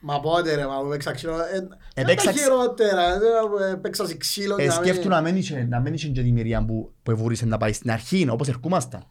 [0.00, 3.74] Μα πότε ρε, μα που παίξα ξύλο, ε, δεν Έπαιξα τα ξ- χειρότερα, δεν, ε,
[3.74, 4.56] παίξα σε ξύλο.
[4.58, 6.92] Ε, για να μην- σκέφτου να μην είχε να μην είχε και τη μοιρία που,
[7.02, 9.04] που εβούρισε να πάεις στην αρχή, όπως ερχόμασταν.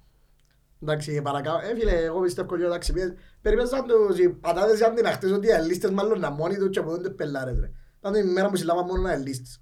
[0.83, 1.57] Εντάξει, παρακάτω.
[1.71, 5.47] Ε, φίλε, εγώ πιστεύω ότι εντάξει, πιέ- περιπέζαν τους οι πατάτες για την αχτές ότι
[5.47, 7.71] οι αλίστες μάλλον να μόνοι τους και από τότε πελάρες ρε.
[8.09, 9.61] Ήταν η μέρα που συλλάβαν μόνο αλίστες.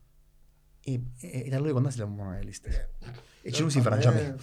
[0.86, 2.74] Ε, ε, Ήταν λογικό να συλλάβουν μόνο οι λίστες.
[3.44, 4.36] Εκείνους Ε, ήφεραν ε, τζαμέ.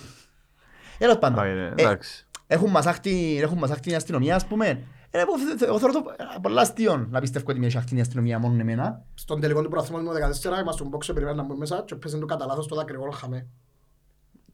[0.99, 2.27] Τέλος πάντων, Πάει, ρε, ε, Εντάξει.
[2.47, 4.67] έχουν μασάχτη έχουν μασάχτη η αστυνομία, ας πούμε.
[5.11, 7.97] Ε, εγώ θε- θε- Εγώ θεωρώ το ε, πολλά αστείο να πιστεύω ότι μια σαχτή
[7.97, 9.05] η αστυνομία μόνο εμένα.
[9.15, 12.21] Στον τελικό του προαθλήματος του 14 είμαστε στον μπόξο περιμέναν να μπουν μέσα και πέσαν
[12.21, 13.47] το κατά λάθος το δακρυγόνο χαμέ.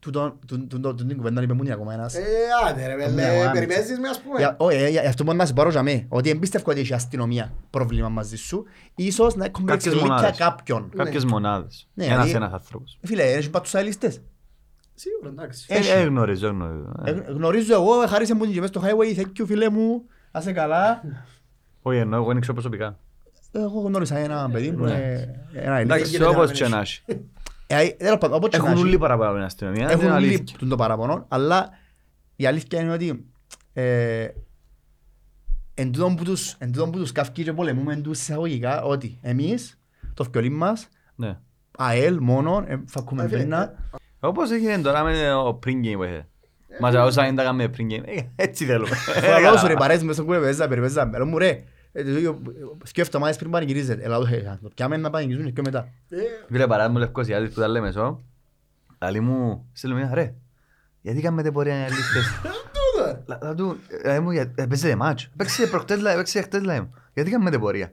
[0.04, 2.14] Τούτο- τούν- τούν- τούν- Την κουβέντα είπε μου ακόμα ένας.
[2.14, 2.22] Ε,
[2.68, 3.50] άντε ρε Μια βέλε, γουάμιτσα.
[3.50, 4.38] περιπέζεις μες ας πούμε.
[4.38, 6.90] Για- όχι, ε, για αυτό μόνο να σε πάρω για μέ, ότι εμπίστευκο ότι έχεις
[6.90, 10.38] η αστυνομία πρόβλημα μαζί σου, ίσως να έχουν Κάποιες εξελίξια μονάδες.
[10.38, 10.90] κάποιον.
[10.96, 11.88] Κάποιες μονάδες.
[11.94, 12.98] Ναι, Ένας δηλαδή- ένας άνθρωπος.
[13.00, 14.20] Ε, Φίλε, έχεις πάει τους αελίστες.
[14.94, 15.66] Σίγουρα, εντάξει.
[15.68, 15.90] Έχει.
[15.90, 16.92] Ε, ε, γνωρίζω, γνωρίζω.
[17.04, 19.68] Ε, Ε, Γνωρίζω εγώ, ε, χάρισε μου την και μες στο highway, thank you φίλε
[19.70, 20.02] μου,
[20.32, 21.02] να είσαι καλά.
[21.82, 22.98] Όχι, εννοώ, εγώ δεν ξέρω προσωπικά.
[23.52, 24.90] Εγώ γνώρισα ένα παιδί που Ναι.
[24.90, 26.08] είναι ένα Εντάξει, αελίστας.
[26.10, 26.72] γίνεται να όπως μην και έχει.
[26.72, 27.02] να έχει.
[27.66, 30.10] Ε, τέλος πάντων, όπως και να Έχουν έχει, όλοι παραπάνω από την αστυνομία, είναι Έχουν
[30.10, 30.36] αλήθεια.
[30.38, 31.68] λείπει το παραπονό, αλλά
[32.36, 33.24] η αλήθεια είναι ότι
[33.72, 34.26] ε,
[35.74, 39.80] εν τούτον που τους, εν τούτον που τους καυκεί και πολεμούμε τους εισαγωγικά ότι εμείς,
[40.14, 41.38] το φκιολί μας, Ναι.
[41.78, 43.74] ΑΕΛ μόνο, ε, θα ακούμε Ε, φίλε, πένα.
[44.20, 46.28] Όπως έγινε τώρα με το pre-game που είχε.
[46.80, 48.02] Μας όσα δεν τα κάνουμε pre-game.
[48.04, 48.94] Ε, Έτσι θέλουμε.
[48.96, 51.10] Θα λέω σου ρε παρέσεις μέσα στον κουβέζα, περιπέζα.
[51.16, 54.02] Λέω μου ρε, ε, το ίδιο, σκέφτομαι εβδομάδες πριν πανηγυρίζετε.
[54.04, 55.88] Έλα το «Ε, το πιάμε να πανηγυρίζουν και μετά.
[56.08, 56.16] Ε,
[56.50, 58.22] Φίλε παράδειγμα Λευκοσιάτης που τα λέμε σω.
[59.00, 60.34] Λαλή μου, στέλνω μια ρε.
[61.00, 62.40] Γιατί κάνετε πορεία για λίστες.
[62.42, 63.22] τούτο.
[63.26, 65.30] Λα- λα του, ε, μου, για- ε, παίζετε μάτς.
[65.36, 66.94] Παίξε προχτές λα- παίξε χτες λα μου.
[67.14, 67.92] Γιατί κάνετε πορεία.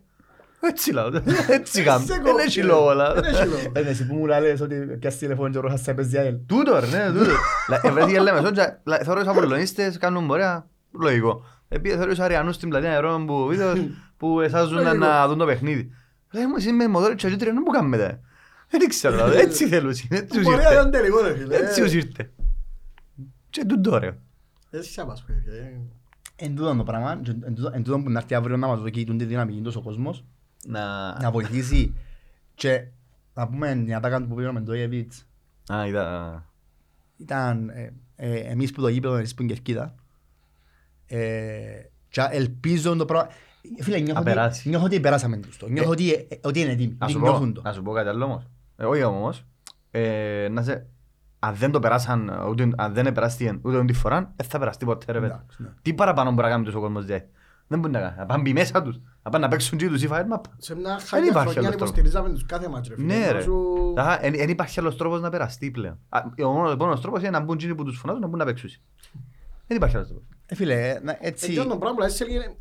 [0.64, 1.10] Έτσι λαό,
[1.49, 2.06] έτσι κάνουμε.
[2.06, 2.45] Σε Δεν κόψε.
[2.45, 3.14] έχει λόγο λα.
[3.14, 3.72] Δεν έχει λόγο.
[3.74, 6.36] Ε, εσύ που μου λες ότι πιάσεις τηλεφώνο και ρόχας σε παίζει ΑΕΛ.
[6.45, 7.32] Τούτο ρε, ναι, τούτο.
[7.70, 10.68] Λα- ε, βρέθηκε λέμε σω, και, λα- θεωρώ τους απολωνίστες κάνουν πορεία.
[10.91, 11.43] Λογικό.
[11.74, 13.80] Επειδή θεωρώ τους αριανούς στην πλατεία νερών που βίντεος
[14.17, 15.91] που εσάζουν να- να δουν το παιχνίδι.
[16.32, 18.19] Λέει μου εσύ με μοδόρι και αγίτρια να μου κάνετε.
[18.69, 20.74] Δεν ξέρω, λα, έτσι θέλουν, έτσι τους Πορεία ήρθε.
[20.74, 21.55] ήταν τελικό ρε φίλε.
[21.55, 22.32] Έτσι τους ήρθε.
[23.49, 24.17] Και τούτο ρε.
[24.69, 25.34] Έτσι θα μας πει.
[25.34, 25.80] ε.
[26.36, 28.80] Εν τούτον το πράγμα, και εν τούτον- εν τούτον που να έρθει αύριο να μας
[28.80, 30.26] δώσει τη δυναμική τόσο ο κόσμος,
[30.65, 31.13] Να...
[31.22, 31.93] να βοηθήσει
[32.55, 32.84] και
[33.34, 35.26] να πούμε την ατάκα του που πήραμε το Ιεβίτς.
[35.74, 36.45] Α, είδα.
[37.17, 39.95] Ήταν ε, ε, εμείς που το γήπεδο, εσείς που είναι κερκίδα.
[41.16, 43.30] Ε, και ελπίζω το πράγμα...
[43.82, 44.70] Φίλε, νιώθω Να ότι, περάσει.
[44.70, 45.68] νιώθω ότι περάσαμε τους το.
[45.70, 46.95] Νιώθω ότι, ε, ότι είναι έτοιμοι.
[46.99, 47.62] Να ότι σου πω, νιώθουν το.
[47.62, 48.43] να σου πω κάτι άλλο όμως.
[48.78, 49.45] Ε, όχι όμως.
[49.91, 50.86] Ε, να σε...
[51.39, 55.12] Αν δεν το περάσαν, ούτε, αν δεν επεράστηκε ούτε τη φορά, δεν θα περαστεί ποτέ
[55.12, 55.32] ρε παιδί.
[55.34, 55.68] Εντάξει, ναι.
[55.82, 57.20] Τι παραπάνω μπορεί να κάνει τόσο ο κόσμος δε.
[57.68, 58.16] Δεν μπορεί να κάνει.
[58.18, 58.99] Να πάνε μπει μέσα τους.
[59.24, 60.41] Να πάνε να παίξουν και τους η Fire Map.
[60.57, 61.89] Σε μια χάλια υπάρχει χρονιά άλλος τρόπος.
[61.89, 63.07] υποστηρίζαμε τους κάθε μάτς ρε φίλε.
[63.07, 63.41] Ναι Ενώ ρε.
[63.41, 63.93] σου-
[64.38, 65.99] Δεν υπάρχει άλλος τρόπος να περαστεί πλέον.
[66.09, 68.38] Α, Ο μόνος, ο μόνος τρόπος είναι να μπουν εκείνοι που τους φωνάζουν να μπουν
[68.39, 68.70] να παίξουν.
[69.68, 70.28] Δεν υπάρχει άλλος τρόπος.
[70.52, 71.45] Ε, φίλε, να- έτσι...
[71.54, 72.56] Έτσι το πράγμα, δηλαδή, σε έλεγε,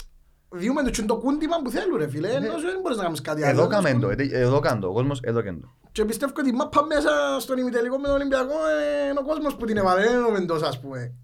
[0.51, 3.41] διούμε το το κούντιμα που θέλουν ρε φίλε, ενώ σου δεν μπορείς να κάνεις κάτι
[3.41, 3.47] Ναι.
[3.47, 3.71] Εδώ άλλο.
[3.71, 5.69] κάμε το, ε, εδώ κάνω το, ο κόσμος εδώ κάνει το.
[5.93, 7.11] Και πιστεύω ότι η μάπα μέσα
[7.41, 10.31] στον ημιτελικό με τον Ολυμπιακό ε, είναι ο κόσμος που την έβαλε, δεν είναι ο
[10.31, 11.15] Μεντός ας πούμε.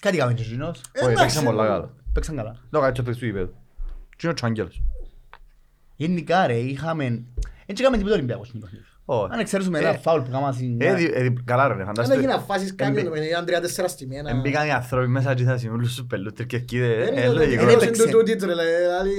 [0.00, 0.80] Κάτι κάνουμε και εκείνος.
[0.92, 1.94] Ε, Όχι, εντάξει, παίξαν πολλά ε, καλά.
[2.12, 2.56] Παίξαν καλά.
[2.70, 3.54] Το κάτι στο παίξι του γηπέδου.
[4.08, 4.82] Τι είναι ο Τσάγγελος.
[5.96, 7.04] Γενικά ρε, είχαμε...
[7.66, 8.84] Έτσι είχαμε τίποτα Ολυμπιακός στην παιχνίδι.
[8.84, 8.91] Όχι.
[9.06, 10.80] Αν εξαιρέσουμε Ε, ένα φάουλ που κάναμε στην...
[10.80, 12.14] Ε, δι- ε, δι- Καλά ρε, Δεν φαντάστε.
[12.14, 14.30] έγιναν φάσεις κάποιον, Εμπι- το παιχνίδι, ήταν τρία-τέσσερα στιμένα.
[14.30, 16.94] Εμπήκαν οι άνθρωποι μέσα και θα συμβούλουν στους πελούτρες και κοίδε.
[17.04, 17.64] Δεν Ε, είναι λογικό.
[17.64, 18.02] δεν ότι έπαιξε.
[18.02, 19.14] είναι τούτιτς ρε, δηλαδή,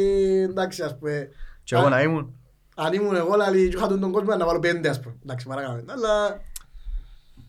[0.49, 1.29] εντάξει ας πούμε.
[1.63, 2.36] Και εγώ να ήμουν.
[2.75, 5.15] Αν ήμουν εγώ, δηλαδή, και είχα τον κόσμο να βάλω πέντε ας πούμε.
[5.23, 5.84] Εντάξει, παρακάμε.
[5.88, 6.41] Αλλά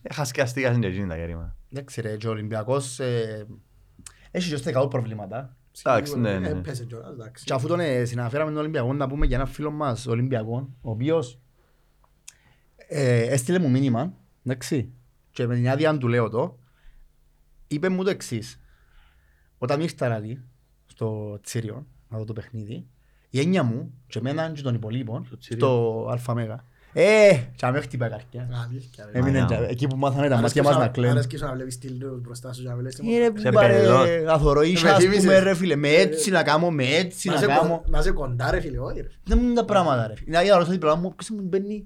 [0.01, 1.55] Έχα σκιαστήκα στην εκείνη τα γέρημα.
[1.73, 2.99] Εντάξει ρε, και ο Ολυμπιακός...
[2.99, 3.45] ε,
[4.31, 5.55] Έχει και στεκαού προβλήματα.
[5.85, 6.47] Εντάξει, σίγουρα, ναι, ναι.
[6.47, 7.43] ε, έπαιζε κιόλας, εντάξει.
[7.43, 10.89] Και αφού τον ε, συναφέραμε τον Ολυμπιακό, να πούμε για ένα φίλο μας, Ολυμπιακό, ο
[10.91, 11.37] οποίος ε,
[12.87, 14.13] έστειλε μου μήνυμα,
[14.45, 14.93] εντάξει,
[15.31, 16.59] και με την άδεια του λέω το,
[17.67, 18.59] είπε μου το εξής.
[19.57, 20.41] Όταν ήρθα δηλαδή,
[20.85, 22.87] στο Τσίριο, να δω το παιχνίδι,
[23.29, 25.65] η έννοια μου και εμένα και των υπολείπων, Στο Τσίριο.
[25.65, 26.65] στο Αλφαμέγα,
[26.97, 28.49] ε, και με χτύπα η καρκιά.
[28.69, 29.19] Αλήθεια, ρε.
[29.19, 29.57] Έμεινε Μανιά.
[29.57, 31.11] και- εκεί που μάθανε τα Αρέσκει μάτια μας σου να να- κλαίνουν.
[31.15, 33.39] αρέσκει σου να βλέπεις τίλους μπροστά σου και να βλέπεις τι Είναι μόνο.
[33.39, 34.31] Σε μπαρε, περαιτέρω.
[34.33, 35.21] αθωροίσια, Με ας θύμισες.
[35.23, 37.83] πούμε ρε φίλε, με έτσι να κάνω, με έτσι Να να σε κον- κάνω.
[37.87, 39.07] Να σε κοντά ρε φίλε, όχι ρε.
[39.23, 40.31] Δεν μου είναι τα πράγματα ρε φίλε.
[40.37, 41.85] Να είδα ρωτώ την πράγμα μου, ποιος μου μπαίνει;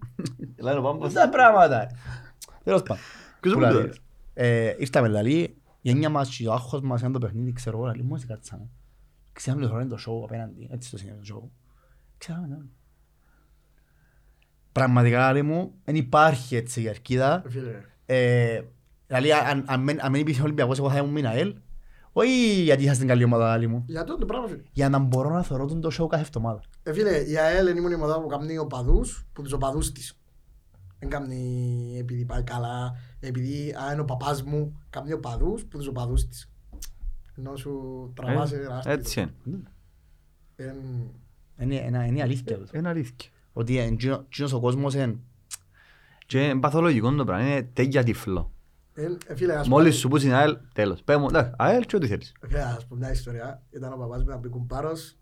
[0.58, 1.14] Λένε πάμε πως.
[1.14, 1.88] τα πράγματα ρε.
[2.64, 3.04] Τέλος πάντων.
[3.40, 3.94] Ποιος Που μου το λέει, λέει.
[4.34, 7.86] ε, Ήρθαμε λαλή, η έννοια μας και ο άγχος μας ήταν το παιχνίδι, ξέρω εγώ,
[7.86, 8.70] λαλή, μόλις κάτσαμε.
[9.34, 11.50] Ξέραμε το χρόνο είναι το show απέναντι, έτσι το συνέβη το show.
[12.18, 12.56] Ξέραμε, ναι.
[14.72, 17.44] Πραγματικά λαλή μου, δεν υπάρχει έτσι η αρκίδα.
[17.48, 18.62] Φίλε, Ε,
[19.08, 21.56] Δηλαδή, αν- αν μεν- αν μην υπήρχε ο Ολυμπιακός, εγώ θα ήμουν Μιναέλ.
[22.12, 23.84] Όχι γιατί είχα στην καλή ομάδα, λαλή μου.
[23.88, 24.62] για αυτό το πράγμα φίλε.
[24.72, 26.62] Για να μπορώ να θεωρώ τον το show κάθε εβδομάδα.
[26.84, 30.14] Ε, φίλε, η ΑΕΛ είναι η μόνη ομάδα που κάνει οπαδούς, που τους οπαδούς της.
[31.00, 35.88] Δεν κάνει επειδή πάει καλά, επειδή α, είναι ο παπάς μου, κάνει οπαδούς που τους
[35.88, 36.50] οπαδούς της.
[37.38, 37.74] Ενώ σου
[38.16, 38.92] τραβάς Ε, ένα άστιο.
[38.92, 39.62] Έτσι είναι.
[40.56, 41.12] Εν-
[41.62, 42.58] Είναι, είναι, είναι αλήθεια.
[42.58, 42.78] τούτο.
[42.78, 43.30] Είναι αλήθεια.
[43.54, 45.16] Ότι εν- τζίνο- τζίνος ο κόσμος είναι
[46.26, 47.48] Και είναι παθολογικό το πράγμα.
[47.48, 48.52] Είναι τέτοια τυφλό.
[48.94, 51.02] εν- ε, Φίλε, ας πούμε- Μόλις σου πούσει ΑΕΛ, τέλος.
[51.04, 52.32] Πες μου, εντάξει, ΑΕΛ και ό,τι θέλεις.
[52.48, 53.62] Φίλε, ας πω μια ιστορία.
[53.70, 55.18] Ήταν ο παπάς μου να πει κουμπάρος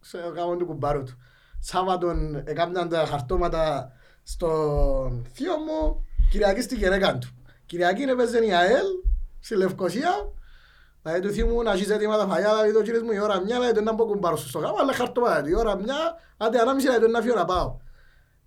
[0.00, 1.12] σε γάμο του κουμπάρου του.
[1.58, 7.28] Σάββατον έκαναν τα χαρτώματα στον θείο μου, Κυριακή στη γυναίκα του.
[7.66, 8.86] Κυριακή έπαιζε η ΑΕΛ
[9.40, 10.10] στη Λευκοσία.
[11.02, 13.40] Δηλαδή του θείου μου να ζεις έτοιμα τα φαγιά, δηλαδή το κύριος μου η ώρα
[13.40, 15.48] μια, λέει τον να πω κουμπάρος σου στο γάμο, αλλά χαρτώματα.
[15.48, 15.96] Η ώρα μια,
[16.36, 17.76] άντε ανάμιση λέει τον να φύγω να πάω.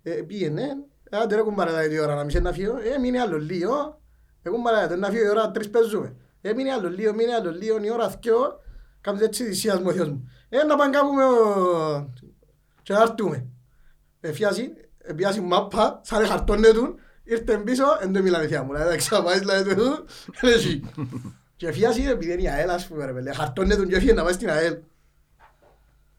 [0.02, 0.62] Ε, πήγαινε,
[1.10, 4.00] ε, άντε ρε κουμπάρε δηλαδή η ώρα ανάμιση να φύγω, ε, μείνει άλλο λίγο.
[4.42, 6.16] Εγώ μπαρά, τον να φύγω η ώρα τρεις παίζουμε.
[6.40, 8.60] Ε, μείνει άλλο λίγο, μείνει άλλο λίγο, η ώρα δυο,
[9.00, 10.30] κάνεις έτσι θυσίας μου ο Θεός μου.
[10.48, 12.12] Ε, να πάνε κάπου με ο...
[12.82, 13.46] και να έρθουμε.
[14.20, 16.94] Ε, φιάσει, ε, πιάσει μάπα, σαν χαρτώνε του,
[17.24, 20.04] ήρθε πίσω, εν το μιλάμε θεία μου, δηλαδή ξαπάεις δηλαδή του,
[21.62, 21.80] είναι εσύ.
[21.80, 24.22] Και φιάσει επειδή είναι η ΑΕΛ, ας πούμε ρε παιδί, χαρτώνε του και έφυγε να
[24.24, 24.76] πάει στην ΑΕΛ.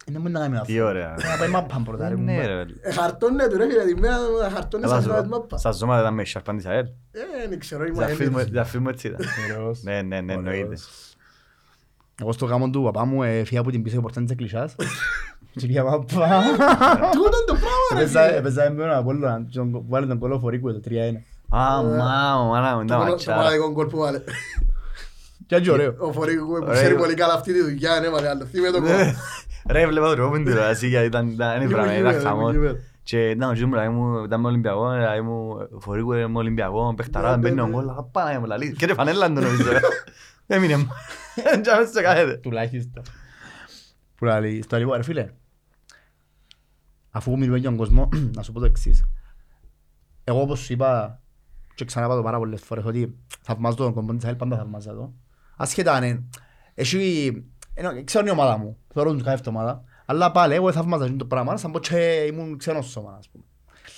[0.06, 0.66] Είναι μόνο να κάνει αυτό.
[0.74, 1.10] Τι ωραία.
[1.32, 2.16] Να πάει μάπα πρώτα ρε.
[2.16, 2.54] Ναι κουμπάρε.
[2.56, 2.64] ρε.
[2.66, 2.80] παιδί.
[2.82, 5.28] Ε, χαρτώνε του ρε φίλε, τη μέρα να χαρτώνε Καλά σαν σου να πω.
[5.28, 5.58] μάπα.
[5.58, 6.86] Στα ζώματα ήταν με σαρπάν της ΑΕΛ.
[7.12, 8.52] Ε, δεν ξέρω, ήμουν Διαφήμου- ένεργος.
[8.52, 9.20] Διαφήμου έτσι ήταν.
[9.58, 9.84] Ωραίος.
[9.84, 10.64] Ναι, ναι, ναι, εννοείται.
[10.64, 11.14] Ωραίος.
[12.22, 14.76] Εγώ στο γάμο του παπά μου έφυγα από την πίσω πόρτα της εκκλησιάς.
[15.60, 16.42] Και πήγα παπά.
[17.12, 18.38] Τούτο το πράγμα ρε Έπαιζα- φίλε.
[18.38, 21.24] Έπαιζα με τον Απόλλωνα, και τον- βάλε τον κόλλο φορίκου το 3-1.
[21.50, 23.38] Α, μα, μάνα μου, Το τα μόνο- Το ματσάρα.
[23.38, 24.22] μοναδικό γκολ που βάλε.
[25.46, 25.96] Και έτσι ωραίο.
[26.00, 26.74] Ο Φορίκου που Ωραίο.
[26.74, 28.46] ξέρει πολύ καλά αυτή τη δουλειά, ναι, μαλε, άλλο.
[28.46, 28.90] Θύμε το γκολ.
[28.90, 29.14] Ναι.
[29.70, 32.54] Ρε, βλέπω το τρόπο την τηλεόραση γιατί ήταν ήταν Ήμουν πράγμα, γήπεδο, ήταν ήμουν χαμός.
[32.54, 32.76] γήπεδο.
[33.04, 37.32] Και ήταν ο Τζίμου, δηλαδή μου, ήταν με Ολυμπιακό, δηλαδή μου, φορίκου είμαι Ολυμπιακό, παιχταρά,
[37.32, 37.72] Ναι, μπαίνει ναι, ο ναι.
[37.72, 38.74] γκολ, απάνα μου λαλεί.
[38.74, 39.70] Και ρε φανέλα του νομίζω.
[40.48, 40.88] Έμεινε μου.
[41.44, 42.38] Δεν τζάμε σε κάθεται.
[42.38, 43.04] Τουλάχιστον.
[44.16, 45.30] Που λέει, στο λοιπόν, ρε φίλε,
[47.12, 49.04] αφού μιλούμε για τον κόσμος, να σου πω το εξής.
[50.24, 51.22] Εγώ όπως σου είπα
[51.76, 54.94] και ξανά είπα το πάρα πολλές φορές ότι θαυμάζω τον κομπό της ΑΕΛ, πάντα θαυμάζω
[54.94, 55.14] το.
[55.64, 56.24] Ασχετά αν είναι,
[56.74, 57.44] έχει,
[57.74, 61.16] ενώ, ξέρω είναι η ομάδα μου, θεωρώ τους κάθε εβδομάδα, αλλά πάλι εγώ θαυμάζω αυτό
[61.16, 63.44] το πράγμα, σαν πω και ήμουν ξένος σώμα, ας πούμε.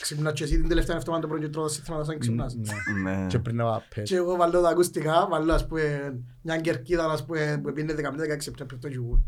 [0.01, 2.55] Ξυπνάς και εσύ την τελευταία εβδομάδα το πρωί και τρώω τα σύστηματα σαν ξυπνάς.
[2.55, 3.11] Ναι.
[3.11, 3.27] Ναι.
[3.27, 4.09] Και πριν να πες.
[4.09, 8.47] Και εγώ βάλω τα ακουστικά, βάλω ας πούμε μια κερκίδα ας πούμε που πήγαινε 15-16
[8.47, 9.23] λεπτά πριν το γιου.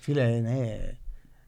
[0.00, 0.78] Φίλε, ναι.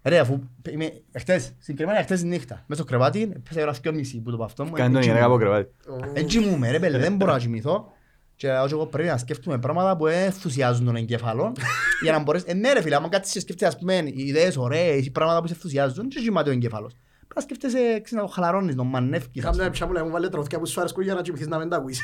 [0.02, 3.92] Ρε, αφού είμαι εχθές, συγκεκριμένα εχθές τη νύχτα, μέσα στο κρεβάτι, πέσα η ώρα δυο
[3.92, 4.70] μισή που το παυτό μου.
[4.70, 5.34] Κάνει τον έτσι γυναίκα μου.
[5.34, 5.70] από κρεβάτι.
[6.12, 7.92] Έτσι μου με ρε πέλε, δεν μπορώ να κοιμηθώ.
[8.36, 11.52] Και λέω εγώ πρέπει να σκέφτομαι πράγματα που ενθουσιάζουν τον εγκέφαλο
[12.02, 12.42] για να μπορείς...
[12.46, 15.46] Ε, ναι ρε φίλε, άμα κάτσεις και σκέφτεσαι ας πούμε ιδέες ωραίες ή πράγματα που
[15.46, 16.92] σε ενθουσιάζουν και κοιμάται ο εγκέφαλος.
[17.28, 19.44] Πρέπει να σκέφτεσαι, ξέρεις, να το χαλαρώνεις, να μανεύκεις.
[19.44, 19.70] ας Κάμια πούμε.
[19.70, 21.76] πια μου λέει μου βάλε τραγουδιά που σου αρέσκουν για να κοιμηθείς να μην τα
[21.76, 22.00] ακούεις.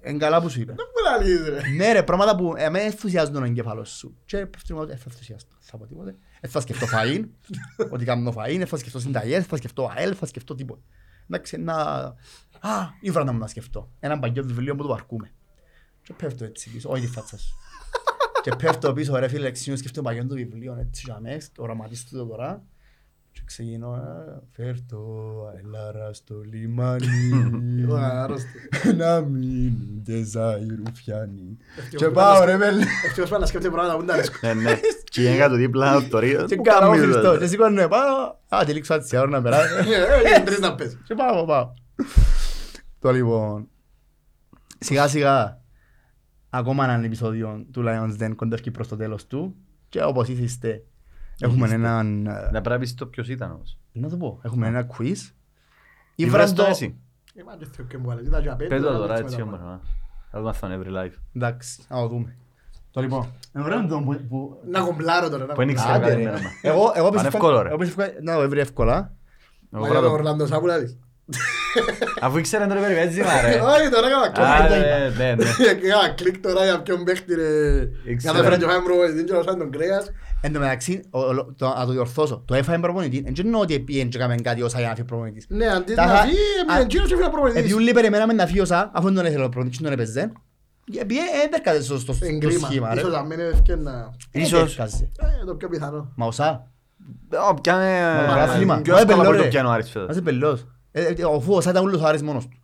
[0.00, 0.74] Εν καλά που σου είπε.
[0.76, 1.60] Δεν μου λαλείς ρε.
[1.76, 4.16] Ναι ρε, πράγματα που εμέ ενθουσιάζουν τον εγκέφαλο σου.
[4.24, 6.16] Και πέφτει μου ότι «Ε, θα ενθουσιαστώ, θα πω τίποτε.
[6.40, 7.24] Ε, θα σκεφτώ φαΐν,
[7.94, 10.80] ότι κάνω φαΐν, ε, θα σκεφτώ συνταγές, θα σκεφτώ ΑΕΛ, θα σκεφτώ τίποτε.
[11.30, 11.74] Εντάξει, να...
[12.60, 13.90] Α, ήβρα να μου να σκεφτώ.
[14.00, 15.32] Έναν παγιό βιβλίο που το παρκούμε.
[16.04, 17.54] Και πέφτω έτσι πίσω, όχι τη φάτσα σου.
[18.42, 22.16] Και πέφτω πίσω, ρε φίλε, εξήνω σκεφτώ παγιό του βιβλίο, έτσι για μες, το οραματίστο
[22.18, 22.62] το τώρα.
[23.32, 24.02] Και ξεκινώ, «Α,
[24.52, 24.98] φέρ' το
[25.54, 27.06] αελάρα στο λιμάνι.
[27.82, 28.48] Εγώ άρρωστο.
[28.96, 31.56] να μείνουν σαν οι ρουφιάνοι.
[31.78, 32.80] Ευτυχώς Και που πάω να ρε μέλη.
[33.04, 34.38] Ευτυχώς πρέπει να σκέφτεται πράγματα που δεν τα αρέσκουν.
[34.48, 34.80] Ναι, ναι.
[35.04, 36.44] Και η γυναίκα του δίπλα το ρίο.
[36.44, 37.22] Και Πού καλά ο κάνει Χριστός.
[37.22, 37.38] τώρα.
[37.38, 38.38] Και σηκώνω πάνω.
[38.48, 39.72] Α, τελείξω έτσι ώρα να περάσει.
[40.24, 40.98] Ε, ε, τρεις να πες.
[41.04, 41.72] Και πάω, πάω.
[42.98, 43.68] Το λοιπόν.
[44.78, 45.62] Σιγά σιγά.
[46.58, 49.54] Ακόμα έναν επεισόδιο του Lions Den κοντεύει προς το τέλος του.
[49.88, 50.82] Και όπως ήθιστε.
[51.40, 52.26] Έχουμε έναν...
[52.26, 53.78] ε, Να πρέπει να πεις το ποιος ήταν όμως.
[53.92, 54.40] Να το πω.
[54.42, 55.04] Έχουμε ένα quiz.
[56.14, 56.68] Ή Ήβρες βραν το το...
[56.70, 56.96] εσύ.
[57.34, 58.20] Ε, μα δεν θέλω και μου βάλε.
[58.22, 59.56] Ήταν και απέντε, Πες το ήταν τώρα έτσι έτσι μετά.
[59.62, 59.74] όμως.
[59.74, 59.80] α.
[60.30, 61.12] Θα το μάθω every live.
[61.34, 62.36] Εντάξει, να το δούμε.
[62.90, 63.26] Το λοιπόν.
[63.52, 64.60] Ευρέν τον που- που...
[64.70, 65.44] Να κομπλάρω τώρα.
[65.46, 66.00] να Που είναι κομπλάρω.
[66.02, 66.38] ξέρω Άντε, κάτι ρε.
[66.40, 66.50] μένα.
[66.62, 67.68] Εγώ, εγώ Πάνε πιστεύω- εύκολο, ρε.
[67.68, 69.14] εγώ πιστεύω- Να το βρει εύκολα.
[69.72, 70.08] Εγώ Μα βρω για
[71.74, 72.22] το- τον Ορλάντο Σάπουλαδης.
[72.26, 73.54] Αφού ήξερε τώρα περιπέτει μα ρε.
[73.74, 74.46] Όχι, τώρα έκανα κλικ.
[74.46, 75.44] Α, το ναι, ναι, ναι.
[75.72, 77.48] Έκανα κλικ τώρα για ποιον παίχτη ρε.
[78.12, 78.32] Ήξερα.
[78.32, 80.04] Για να φέρω και φάμε προβολητή και να φάμε τον κρέας.
[80.46, 82.42] Εν τω μεταξύ, ο- ο- το- να το διορθώσω.
[82.46, 83.22] Το έφαγε προπονητή.
[83.22, 85.46] Δεν εννοώ ότι πήγαινε και έκαμε κάτι όσα για να φύγει προπονητής.
[85.48, 87.74] Ναι, αντί Τα να χα- φύγει, Α, έπαιρνε εκείνος και φύγει Επειδή προβολητής.
[87.74, 90.32] όλοι περιμέναμε να φύγει όσα, αφού δεν τον ήθελε ο προπονητής και τον έπαιζε.
[91.00, 92.68] Επειδή δεν έρχεται στο στο- στο Εγκρίμα.
[92.68, 93.00] σχήμα, ρε.
[93.00, 94.10] Ίσως αν μην ευκαιρνα.
[94.32, 94.60] Δεν Ίσως.
[94.78, 95.10] έρχεσαι.
[95.42, 96.12] Ε, το πιο πιθανό.
[96.16, 96.68] Μα όσα.
[97.50, 98.00] Ω, πιάνε...
[98.26, 98.80] Μα, άθλημα.
[98.80, 99.48] Πιο Μα, εύκολα έπαιρνε, από το ρε.
[99.48, 100.08] πιάνο Άρης φέτος.
[100.08, 100.66] Ας είσαι πελός.
[100.96, 102.56] Ε, ε, Αφού όσα ήταν όλος ο Άρης μόνος του.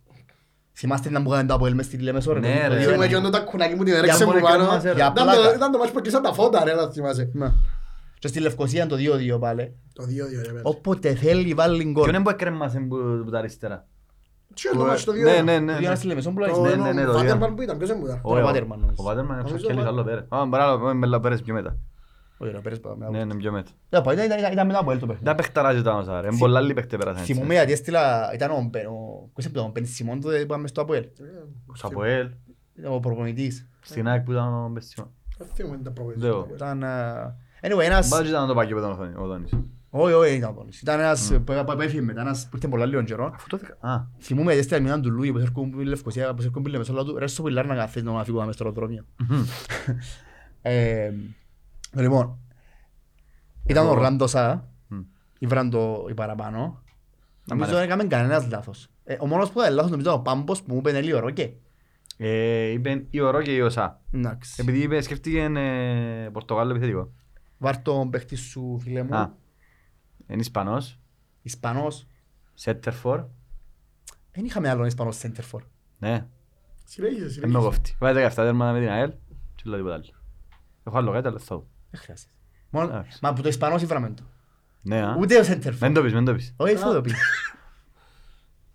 [0.73, 2.39] Θυμάστε να μου κάνουν το Αποέλ μες στη Λέμεσο, ρε.
[2.39, 2.75] Ναι, το- το ρε.
[2.75, 3.07] δύο Θυμούμαι ένα.
[3.07, 4.57] και όντω τα κουνάκι μου την Για έρεξε μόνο μου πάνω.
[4.57, 4.93] κρέμασε, ρε.
[4.95, 5.55] Για Ήταν το- πλάκα.
[5.55, 7.29] Ήταν το μάτς που κλείσαν τα φώτα ρε, να θυμάσαι.
[7.33, 7.51] Ναι.
[8.19, 9.75] Και στη Λευκοσία το 2-2 πάλι.
[9.93, 10.61] Το 2-2 ρε πέρα.
[10.63, 12.03] Όποτε θέλει βάλει γκολ.
[12.03, 13.87] Ποιον έμπο έκρεμασε που που τα αριστερά;
[14.53, 15.15] Τι είναι το μάτς το 2-2.
[15.15, 15.73] Ναι, ναι, ναι.
[15.73, 16.49] Το 2-1 στη Λεμεσό που λέει.
[16.51, 17.53] Το- Ναι, ναι, ναι, το Βάτερμαν δύο.
[17.55, 18.19] που ήταν, ποιος έμπουνε.
[18.23, 18.95] Όχι, ο ο- Βάτερμαν, νομίζω.
[18.99, 20.25] Ο Βάτερμαν Νομίζω έξω ο άλλο πέρα.
[20.29, 21.77] Α, μπράβο, με Λαπέρες πιο μετά.
[22.43, 23.25] Όχι, ρε, πέρες πάμε, Ναι, μετά.
[23.25, 23.71] ναι, πιο μετά.
[23.89, 25.25] Ε, πάει, ήταν- ήταν- Ήταν μετά από Αποέλ το παιχνίδι.
[25.25, 26.27] Τα παιχταράς ήταν ο Σάρε.
[26.27, 27.33] Είναι πολλά άλλοι παίχτες πέρασαν έτσι.
[27.33, 30.67] Θυμούμαι γιατί έστειλα, ήταν ο Μπεν- ο- ποιος ήταν ο Μπεν Σιμών τότε που είπαμε
[30.67, 31.05] στο Αποέλ.
[31.65, 32.29] Ο Σαποέλ,
[32.77, 33.67] Ήταν ο προπονητής.
[33.81, 35.11] στην ΑΕΚ που ήταν ο Μπεσσιμό.
[35.37, 36.23] Δεν θυμούμαι τα προβολητές.
[36.23, 36.47] Λέω.
[36.53, 36.87] Ήταν, ε,
[37.61, 39.51] anyway, ένας, Μπάτζι ήταν το πάκι που ήταν ο Θόνης- ο Θόνης.
[39.89, 40.81] όχι, όχι, ήταν ο Πόνης.
[40.81, 43.31] Ήταν ένας που που έφυγε μετά, ένας που ήρθε πολλά λίγο καιρό.
[43.35, 43.77] Αφού τότε...
[43.79, 46.69] Α, Θυμούμαι γιατί έστειλα μια του Λούι που έρχομαι που είναι Λευκοσία, που έρχομαι που
[46.69, 49.05] λέμε στο λαό του, ρε στο πιλάρ να καθείς να φύγουμε μες στο αεροδρόμιο.
[51.93, 51.99] Μμμ.
[51.99, 52.39] Ε, Λοιπόν,
[53.65, 54.53] ήταν ο Εγώ- Ράντο Σα,
[54.87, 54.99] Μμ.
[55.39, 56.83] ήβραν το η παραπάνω.
[57.45, 58.87] Νομίζω μ' δεν έκαμε κανένας λάθος.
[59.03, 61.53] Ε, Ο μόνος που ήταν λάθος νομίζω ήταν ο Πάμπος που μου είπε Ελίο Ρόκε.
[62.17, 64.01] Ε, είπε η Ορό και η Οσά.
[64.11, 64.55] Εντάξει.
[64.61, 67.11] Επειδή είπε, σκέφτηκε ε, Πορτογάλο επιθετικό.
[67.57, 69.33] Βάρ' τον παίχτη σου φίλε Α, μου,
[70.27, 70.99] είναι Ισπανός,
[71.41, 72.07] Ισπανός.
[72.53, 73.25] Σέτερφορ.
[74.31, 75.59] Δεν είχαμε άλλον Ισπανός center for.
[75.99, 76.27] Ναι,
[76.83, 77.57] Συνέχισε, δεν με συνέχισε.
[77.59, 77.95] κόφτει.
[77.99, 79.09] Βάζει 17 τέρματα με την ΑΕΛ
[79.55, 80.05] και λέω τίποτα άλλο.
[80.83, 81.67] Έχω άλλο κάτι, αλλά θα πω.
[81.91, 82.29] Δεν χρειάζεται.
[82.69, 83.19] Μόνο- Εντάξει.
[83.21, 84.23] Μα που το Ισπανός ήβραμε το.
[84.81, 85.15] Ναι, α.
[85.19, 85.77] Ούτε ο center for.
[85.81, 86.53] Μην το πεις, μην το πεις.
[86.57, 87.13] Όχι, θα το πεις.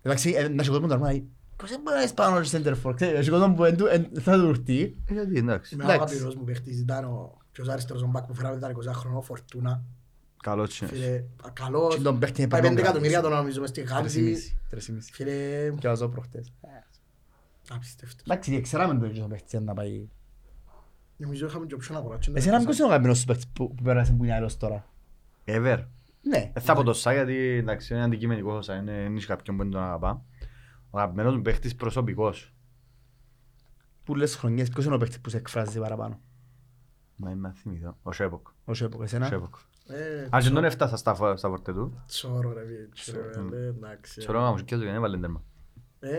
[0.01, 1.27] Εντάξει, ε, να σου κόσμο το αρμάδι.
[1.55, 2.95] Πώς δεν μπορεί να είναι Ισπανός center for.
[2.95, 4.81] Ξέρεις, έχει κόσμο που εν του- εν- θα του ήρθει.
[5.09, 5.75] Ε, Γιατί, εντάξει.
[5.75, 6.01] Με Εντάξει.
[6.03, 9.83] αγαπητός μου παίχτης ήταν ο ποιος αριστερός ο μπακ που φέραμε ήταν 20 χρονών, Φορτούνα.
[10.43, 10.89] Καλός είναι.
[10.89, 11.95] Φίλε, καλός.
[11.95, 13.21] Και τον παίχτη είναι Πάει πέντε 5 εκατομμύρια εκατομμύρια.
[13.21, 14.19] τον νομίζω μες στη Τρεις Γάνση.
[14.19, 15.11] ημίση, τρεις ημίση.
[15.13, 16.53] Φίλε, Και βάζω προχτές.
[17.69, 18.23] απίστευτο.
[18.27, 20.07] Εντάξει, ξέραμε το ίδιο παίχτη να πάει.
[21.17, 22.17] Νομίζω είχαμε και όποιον αγορά.
[22.17, 22.77] και δεν Εσένα ποιος έφτασα.
[22.83, 24.85] είναι ο αγαπημένος σου παίκτης που που πέρασε που είναι άλλος τώρα.
[25.45, 25.83] Ever.
[26.21, 26.51] Ναι.
[26.53, 29.57] Ε, θα πω το Σά γιατί εντάξει είναι αντικειμενικό το Σά, είναι δεν έχει κάποιον
[29.57, 30.23] που δεν τον αγαπά.
[30.89, 32.53] Ο αγαπημένος μου παίχτης προσωπικός.
[34.03, 36.19] Που λες χρονιές, ποιος είναι ο παίκτης που σε εκφράζει παραπάνω;
[37.15, 37.97] Μα είμαι να θυμηθώ.
[38.03, 38.47] Ο Σέποκ.
[38.65, 39.25] Ο Σέποκ, Ο εσένα.
[39.25, 39.55] Σέποκ.
[39.87, 42.03] Ε, Αν και τον έφτασα στα φο- στα φορτέ του.
[42.07, 44.19] Τσόρο ρε βίτσι, ρε, ε, εντάξει.
[44.19, 45.43] Ξέρω να μου σκέφτομαι και δεν έβαλε τέρμα.
[45.99, 46.09] Ε,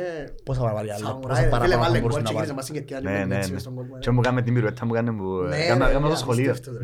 [0.44, 2.44] Πόσα παραπάνω άλλο, Σαμουράι, πόσα ρε, φίλε, παραπάνω βάλε θα γκολ μπορούσε και να γύρισε
[2.44, 2.54] βάλει.
[2.54, 3.52] μας συγκεκριά, Ναι, λίγο ναι, έτσι ναι.
[3.54, 5.24] μες στον κόσμο, Και μου κάμε την πυρουέτα μου κάνε που...
[5.48, 6.50] Ναι, Κάμα ρε, κάμα στο ε, σχολείο.
[6.50, 6.78] απίστευτο,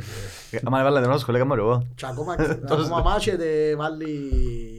[0.50, 0.60] ρε.
[0.64, 1.86] Άμα έβαλε τέρμα στο σχολείο κάμα εγώ.
[1.94, 2.32] Και ακόμα
[2.72, 4.06] ακόμα μάχεται βάλει...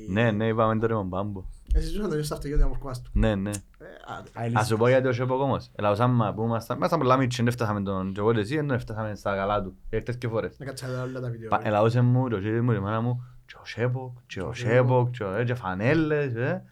[0.09, 1.43] Ναι, ναι, είπαμε το ρεύμα μπάμπο.
[1.73, 3.09] Εσύ ζούσαν το στο αυτοκίνητο να μου του.
[3.11, 3.49] Ναι, ναι.
[3.49, 3.85] Ε,
[4.17, 4.29] άντε.
[4.33, 4.55] Άιλις.
[4.59, 5.71] Ας σου πω γιατί ο Σέποκ όμως.
[5.75, 9.15] Ελαούσαμε που ήμασταν, ήμασταν πολλά μίτσι, δεν έφτασαμε τον και εγώ και εσύ, δεν έφτασαμε
[9.15, 9.75] στα καλά του.
[9.89, 10.55] Ήρθες και φορές.
[10.59, 11.49] Να κάτσα όλα τα βίντεο.
[11.49, 15.09] Πα- Ελαούσε μου, το σύλλη μου, η μάνα μου, και ο Σέποκ, και ο Σέποκ,
[15.09, 16.47] και ο- ε, και φανέλες, ε.
[16.49, 16.63] Ένα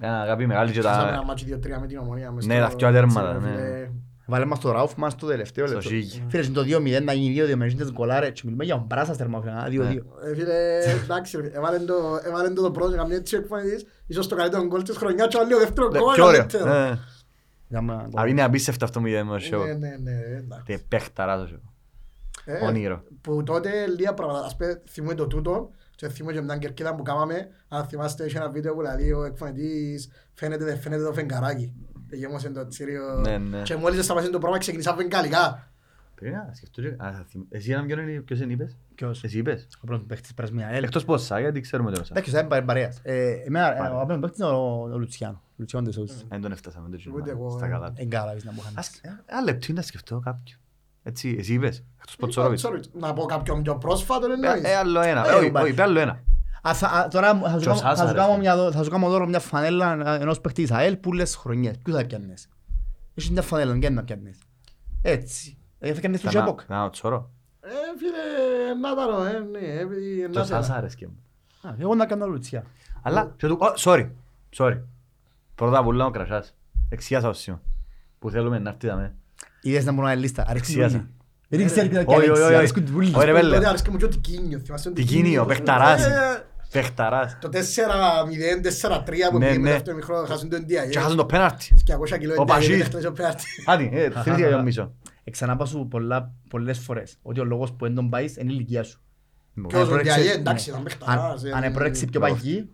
[0.00, 1.24] αγάπη μεγάλη και Χάσαμε ένα τα...
[1.24, 3.56] μάτσι 2-3 με την ομονία μες Ναι, στο- τα δυο τέρματα, έτσι, ρε, ναι.
[3.62, 3.90] φίλε.
[4.26, 5.88] Βάλε μας το Ραούφ μας στο τελευταίο Στο λεπτό.
[5.88, 6.24] Σίγη.
[6.28, 6.60] Φίλε, είναι το
[7.00, 9.66] 2-0 να γίνει 2-2 με τις γκολάρες και μιλούμε για τον Μπράσας τερμά, φίλε, ένα
[9.66, 9.96] 2-2.
[10.24, 14.36] Ε, φίλε, εντάξει, ρε, έβαλεν το- έβαλεν το το πρώτο, καμία έτσι εκφωνητής, ίσως το
[14.36, 16.38] καλύτερο γκολ της χρονιάς και ο άλλο δεύτερο Ναι, ακόμα Πιο ωραίο.
[16.38, 16.70] καλύτερο.
[16.72, 16.98] Ε.
[17.68, 18.22] Είδαμε ένα γκολ.
[18.22, 19.66] Α, Είναι απίστευτο αυτό που είδαμε με ο Ναι, Σέποκ.
[19.66, 20.64] ναι, ναι, εντάξει.
[20.64, 21.62] Τι παίχταρας ο Σέποκ.
[22.44, 23.02] Ε, Όνειρο.
[23.20, 25.70] Που τότε λίγα πράγματα, ας πούμε, θυμούμαι το τούτο
[26.00, 29.10] και θυμούμαι και με την κερκίδα που κάναμε, αν θυμάστε είχε ένα βίντεο που λέει
[29.12, 31.74] ο εκφωνητής φαίνεται δεν φαίνεται το φεγγαράκι.
[32.12, 33.62] Γέμωσε το τσίριο Ναι, ναι.
[33.62, 35.70] και μόλις σταμάτησε το πράγμα ξεκινήσαμε βεγγαλικά.
[36.14, 39.24] Πρέπει να σκεφτώ και- α, θα θυμ- Εσύ έναν ποιον είναι- ποιος είναι είπες; Ποιος;
[39.24, 39.68] Εσύ είπες.
[39.82, 40.82] Ο πρώτος παίκτης πέρασε μια ΕΛ.
[40.84, 42.12] Εκτός πως Σά, γιατί ξέρουμε ότι ο Σά.
[42.12, 43.00] Εντάξει, θα είναι παρέας.
[43.02, 43.88] Ε, εμένα, ε, Πάρε.
[43.90, 45.42] ο αγαπημένος παίκτης είναι ο ο Λουτσιάνο.
[45.56, 46.24] Λουτσιάνο Ντεσούς.
[46.28, 47.68] Δεν τον έφτασαμε το Ούτε κοινό, εγώ, στα ε.
[47.68, 47.94] καλά του.
[47.96, 49.00] Εν κάλαβες να μου Ας- χάνεις.
[49.02, 50.59] ε, Ένα λεπτό είναι να σκεφτώ κάποιον.
[51.02, 51.84] Έτσι, εσύ είπες.
[51.98, 52.62] Εκτός Ποτσόροβιτς.
[52.62, 52.90] Ποτσόροβιτς.
[53.06, 54.62] Να πω κάποιον πιο πρόσφατο Ε, εννοείς.
[54.64, 55.28] ε, άλλο ένα.
[55.28, 55.62] Ε, Όχι, υπάρχει.
[55.66, 56.20] όχι, είπε άλλο ένα.
[56.62, 58.38] Α, θα- α, Τώρα θα σου Και ο κάνω- Σάσα, θα σου ρε, κάνω φίλε.
[58.40, 61.78] μια δω- θα σου κάνω δώρο μια φανέλα ενός παίκτη της ΑΕΛ που λες χρονιές.
[61.78, 62.48] Ποιος θα πιάνεις;
[63.14, 64.38] Έχεις μια φανέλα και να πιάνεις;
[65.02, 65.58] Έτσι.
[65.78, 66.62] Ε, θα πιάνεις του Κανά- Σέποκ.
[66.66, 67.30] κανένα Τσόρο.
[67.60, 71.16] Ε, φίλε, να τα ρω, ε, ναι, επειδή Και να ο σε- Σάσα αρέσκει μου.
[71.62, 72.64] Α, Εγώ να κάνω Λουτσιά.
[73.02, 74.10] Αλλά, και του- Ω, sorry,
[74.56, 74.80] sorry.
[75.54, 76.54] Πρώτα απ' όλα ο Κρασάς.
[76.88, 77.60] Εξιάσα ο Σιώ.
[78.18, 79.14] Που θέλουμε να έρθει δαμέ.
[79.62, 80.44] Είδες να μπορούμε να λίστα.
[80.48, 80.96] Αρέσκει Εξιάσα.
[81.48, 81.62] πολύ.
[81.62, 82.44] Ρίξε αρκετά και Όχι, όχι, αρέξει.
[82.44, 82.54] όχι.
[82.54, 83.12] Αρέσκουν τους πολύ.
[83.14, 83.54] Όχι, ρε, βέλε.
[83.54, 86.06] Τότε άρεσκε μου και ο Τικίνιο, θυμάσαι τον Τι γίνει ο Τικίνιο, παιχταράς.
[86.06, 87.38] Ε, Παιχταράς.
[87.40, 89.70] Το 4-0, 4-3 που Ναι, πήγε ναι.
[89.70, 90.90] με αυτό μικρό, χάσουν το NDI.
[90.90, 91.74] Και χάσουν το πέναρτι.
[91.86, 92.68] 200 κιλό Ο NDI, Πασίς.
[92.68, 93.44] δεν έχτισε ο πέναρτι.
[93.66, 94.94] Άντι, ε, θυμήθηκα για μισό.
[95.30, 98.82] Ξανάπα σου πολλά- πολλές φορές ότι ο λόγος που δεν τον πάεις είναι η ηλικία
[98.82, 99.00] σου.
[99.66, 100.72] Και ο προέξε- NDI, εντάξει, ναι.
[100.72, 101.42] ήταν παιχταράς.
[101.44, 102.34] Αν- ε, Αν επρέξει πιο μπράβο.
[102.34, 102.68] παγί,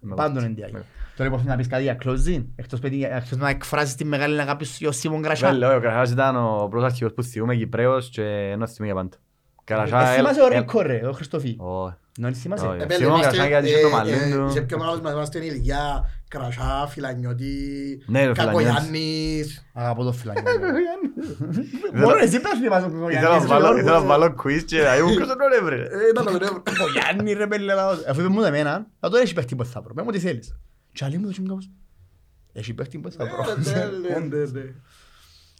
[0.00, 0.54] Με πάντων βάζει.
[0.56, 0.80] NDI.
[1.16, 1.16] Ναι.
[1.16, 4.64] Τώρα λοιπόν να πεις κάτι για closing, εκτός παιδί- εκτός να εκφράσεις τη μεγάλη αγάπη
[4.64, 5.48] σου για ο Σίμον Κρασιά.
[5.48, 9.02] Βέλε, όχι, ο Κρασάς ήταν ο πρώτος αρχηγός που θυμούμε Κυπρέος και ενώ θυμούμε για
[9.02, 9.16] πάντα.
[9.64, 11.56] Κρασά, Ε, ελ- Θυμάσαι ο ελ- Ρίκο ρε, ο Χριστοφή.
[11.58, 11.94] Όχι.
[12.18, 12.66] Να θυμάσαι.
[12.66, 12.82] Όχι.
[12.82, 14.46] Ε, πέλε, Θυμόμαι είμαστε, Κρασά γιατί είχε ε, το ε, μαλλί του.
[14.48, 17.54] Είσαι πιο μεγάλος μας, είμαστε στην ηλικία Κρασά, Φιλανιώτη,
[18.06, 19.66] Ναι, ρε, Κακογιάννης.
[19.74, 20.42] Αγαπώ το φιλάκι.
[21.94, 23.46] Μόνο εσύ πες θυμάσαι τον Ήθελα να Κοκογιάννη.
[23.46, 25.76] βάλω- ήθελα να βάλω quiz και να ήμουν ποιος τον έβρε.
[25.82, 26.62] Ε, Ήταν το νεύρο.
[26.62, 28.04] Κοκογιάννη ρε πέλε λαός.
[28.08, 29.94] Αφού είπε μου εμένα, θα το έχει παίχτη που θα βρω.
[29.94, 30.56] Πες μου τι θέλεις.
[30.92, 31.70] Και άλλοι μου το κάπως.
[32.52, 33.44] Έχει παίχτη που θα βρω.
[33.72, 34.72] Ναι, ναι, ναι, ναι.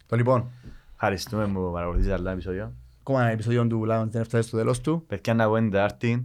[0.06, 0.50] Το λοιπόν,
[0.92, 2.72] Ευχαριστούμε που παρακολουθήσατε άλλα επεισόδια.
[3.00, 5.04] ακόμα ένα επεισόδιο του Lions δεν έφτασε στο τέλος του.
[5.06, 6.24] Παιδιά να βγουν Τετάρτη,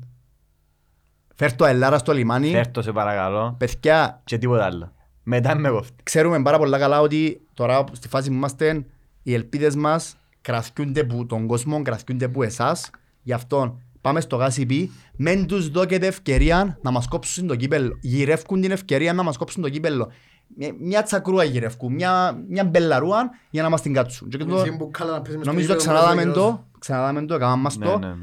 [1.36, 2.52] Φέρ' το αελάρα στο λιμάνι.
[2.52, 4.94] φέρ' το σε παρακαλώ Παιδιά, και τίποτα άλλο.
[5.24, 6.04] Μετά με κόφτει.
[6.04, 8.86] ξέρουμε πάρα πολλά καλά ότι τώρα στη φάση που είμαστε
[9.24, 12.90] οι ελπίδες μας κρατιούνται που τον κόσμο, κρατιούνται που εσάς.
[13.22, 17.98] Γι' αυτό πάμε στο γάσιπι, μεν τους δώκεται ευκαιρία να μας κόψουν το κύπελλο.
[18.02, 20.12] Γυρεύκουν την ευκαιρία να μας κόψουν το κύπελλο.
[20.58, 24.30] Μια, μια τσακρούα γυρεύκουν, μια, μια μπελαρούα για να μας την κάτσουν.
[24.30, 27.26] Και το- Εσύ που κάλα να παίζεις μες στο νομίζω γήπεδο, ξαναδάμε μες το, ξαναδάμε
[27.26, 27.98] το, έκαναμε μας Ναι, το.
[27.98, 28.14] ναι, ναι.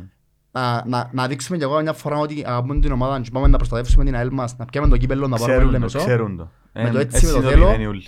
[0.52, 3.56] Να, να, να δείξουμε και εγώ μια φορά ότι αγαπούμε την ομάδα και πάμε να
[3.56, 5.98] προστατεύσουμε την ΑΕΛ μας, να πιάμε το κύπελλο, να πάρουμε Ξέρουν το, λεμεσό.
[5.98, 6.50] ξέρουν το.
[6.72, 7.64] Με το Ε, έτσι, με το είναι θέλω.
[7.64, 8.02] λιμένοι όλοι.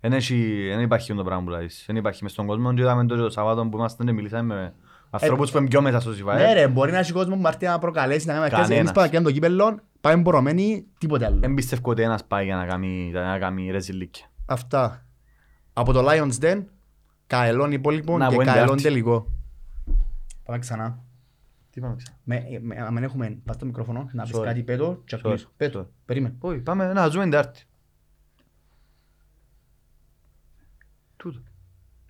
[0.00, 1.84] Εν έχει- εν υπάρχει το πράγμα που λάζεις.
[1.86, 4.74] Δεν υπάρχει μες στον κόσμο και είδαμε το Σαββάτο που ήμασταν και μιλήσαμε με
[5.22, 6.52] ανθρώπους που είναι πιο μέσα στο Ναι ΣΥΦΑΕ.
[6.52, 8.58] ρε, μπορεί να έχει κόσμο που μαρτύρια να προκαλέσει, να κάνει Κανένας.
[8.68, 8.80] μαρτύρια.
[8.80, 11.40] Εμείς πάμε και το κύπελλο, πάμε μπορωμένοι, τίποτε άλλο.
[11.40, 14.26] Δεν πιστεύω ότι ένας πάει για να κάνει, για να κάνει ρεζιλίκια.
[14.46, 15.06] Αυτά.
[15.72, 16.62] Από το Lions Den,
[17.26, 18.82] καελόν υπόλοιπο Να, και που είναι καελόν άρτη.
[18.82, 19.30] τελικό.
[20.44, 20.98] Πάμε ξανά.
[21.70, 24.44] Τι πάμε ξανά; Με, με, αν έχουμε, πας το μικρόφωνο, να πεις Sorry.
[24.44, 25.20] κάτι πέτω και Sorry.
[25.22, 25.50] κλείσω.
[25.56, 26.34] Πέτω, περίμενε.
[26.38, 27.64] Όχι, πάμε να ζούμε Τετάρτη.
[31.16, 31.40] Τούτο.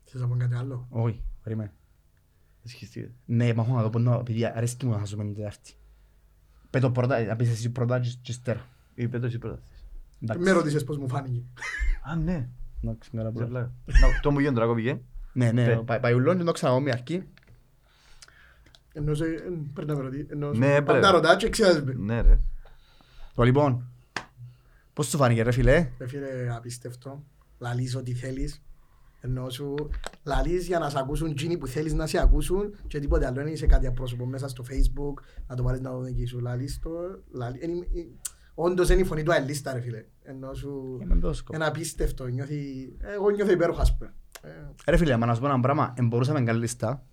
[0.05, 1.73] Θες να πω κάτι άλλο; Όχι, περίμενε.
[2.67, 3.11] Εσχιστείτε.
[3.25, 5.73] Ναι, μα έχω να το πω, να- επειδή αρέσκει μου να χάσουμε την Τετάρτη.
[6.71, 8.67] Πέτω πρώτα, να πεις εσύ πρώτα και- και ύστερα.
[8.95, 9.59] Είπε το εσύ πρώτα.
[10.23, 10.43] Εντάξει.
[10.45, 11.43] Με ρώτησες πώς μου φάνηκε.
[12.11, 12.49] Α, ναι.
[12.85, 13.51] Εντάξει, μια ώρα Σε πρώτα.
[13.51, 13.73] πλάκα.
[13.87, 15.01] Να, Το μου γίνει τώρα κόπηκε.
[15.33, 15.77] Ναι, ναι, Πέ.
[15.77, 17.23] πάει- πάει ουλόν και το ξαναγώ μια αρχή.
[18.93, 19.39] Ενώ σε- ε,
[19.75, 20.27] πρέπει να με ρωτήσει.
[20.31, 20.85] Ενώ Ναι, πρέπει.
[20.85, 21.93] πάντα ρωτάς και ξέρεις με.
[21.95, 22.39] Ναι ρε.
[23.35, 23.89] Το λοιπόν,
[24.93, 27.23] πώς σου φάνηκε ρε φίλε, Ρε φίλε, απίστευτο.
[27.59, 28.63] Λαλείς ό,τι θέλεις.
[29.27, 29.75] Ενώ σου
[30.25, 33.35] λαλείς για να σε ακούσουν εκείνοι που θέλεις να σε ακούσουν και τίποτε άλλο.
[33.35, 36.39] Δεν είσαι κάτι απρόσωπο μέσα στο facebook, να το βάλεις να το εκεί σου.
[36.41, 36.91] Λαλείς το,
[37.33, 38.01] λαλείς, εν είμαι- ε,
[38.55, 40.05] όντως είναι η φωνή του αελίστα ρε φίλε.
[40.23, 41.55] Ενώ σου Είμαι δόσκο.
[41.55, 42.57] είναι απίστευτο, νιώθει,
[43.15, 44.15] εγώ νιώθω υπέροχα ας πούμε.
[44.43, 47.05] Ε, Ρε φίλε, μα να σου πω ένα πράγμα, εμπορούσαμε καλή λίστα,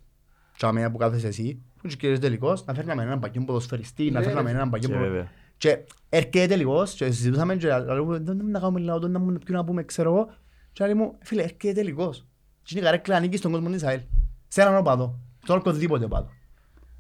[0.58, 4.20] και αμένα που κάθεσαι εσύ, που είναι και τελικός, να φέρναμε έναν παγιό ποδοσφαιριστή, να
[4.20, 4.56] Ναι, φέρναμε ρε.
[4.56, 5.28] έναν παγιό Και προ- βέβαια.
[5.58, 5.78] Και
[6.10, 9.84] έρχεται τελικός και συζητούσαμε και λέω, δεν να κάνουμε λαό, να μου ποιο να πούμε,
[9.84, 10.32] ξέρω εγώ.
[10.74, 12.26] Και λέει μου, φίλε, έρχεται τελικός.
[12.64, 14.02] Και είναι η καρέκλα ανήκει στον κόσμο της ΑΕΛ.
[14.48, 16.30] Σε έναν οπαδό, στον οποιοδήποτε οπαδό.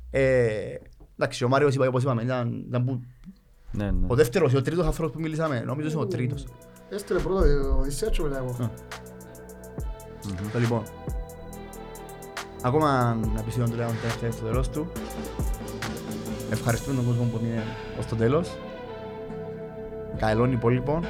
[0.09, 0.75] Ε,
[1.17, 3.01] Εντάξει, ο Μάριος είπα, όπως είπαμε, ήταν, ήταν που,
[3.71, 4.05] Ναι, ναι.
[4.07, 6.47] ο δεύτερος ή ο τρίτος άνθρωπος που μιλήσαμε, νομίζω είναι ο τρίτος.
[6.89, 7.39] Έστειλε πρώτο
[7.75, 8.49] ο Οδυσσέας και μετά εγώ.
[8.49, 8.69] Α.
[10.51, 10.83] Το λοιπόν.
[12.61, 14.91] Ακόμα να πεις τον Λέον τελευταία στο τέλος του.
[16.51, 17.63] Ευχαριστούμε τον κόσμο που είναι
[17.99, 18.57] ως το τέλος.
[20.17, 21.03] Καλών υπόλοιπων.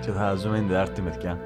[0.00, 1.38] Και θα ζούμε την Τετάρτη με δυο.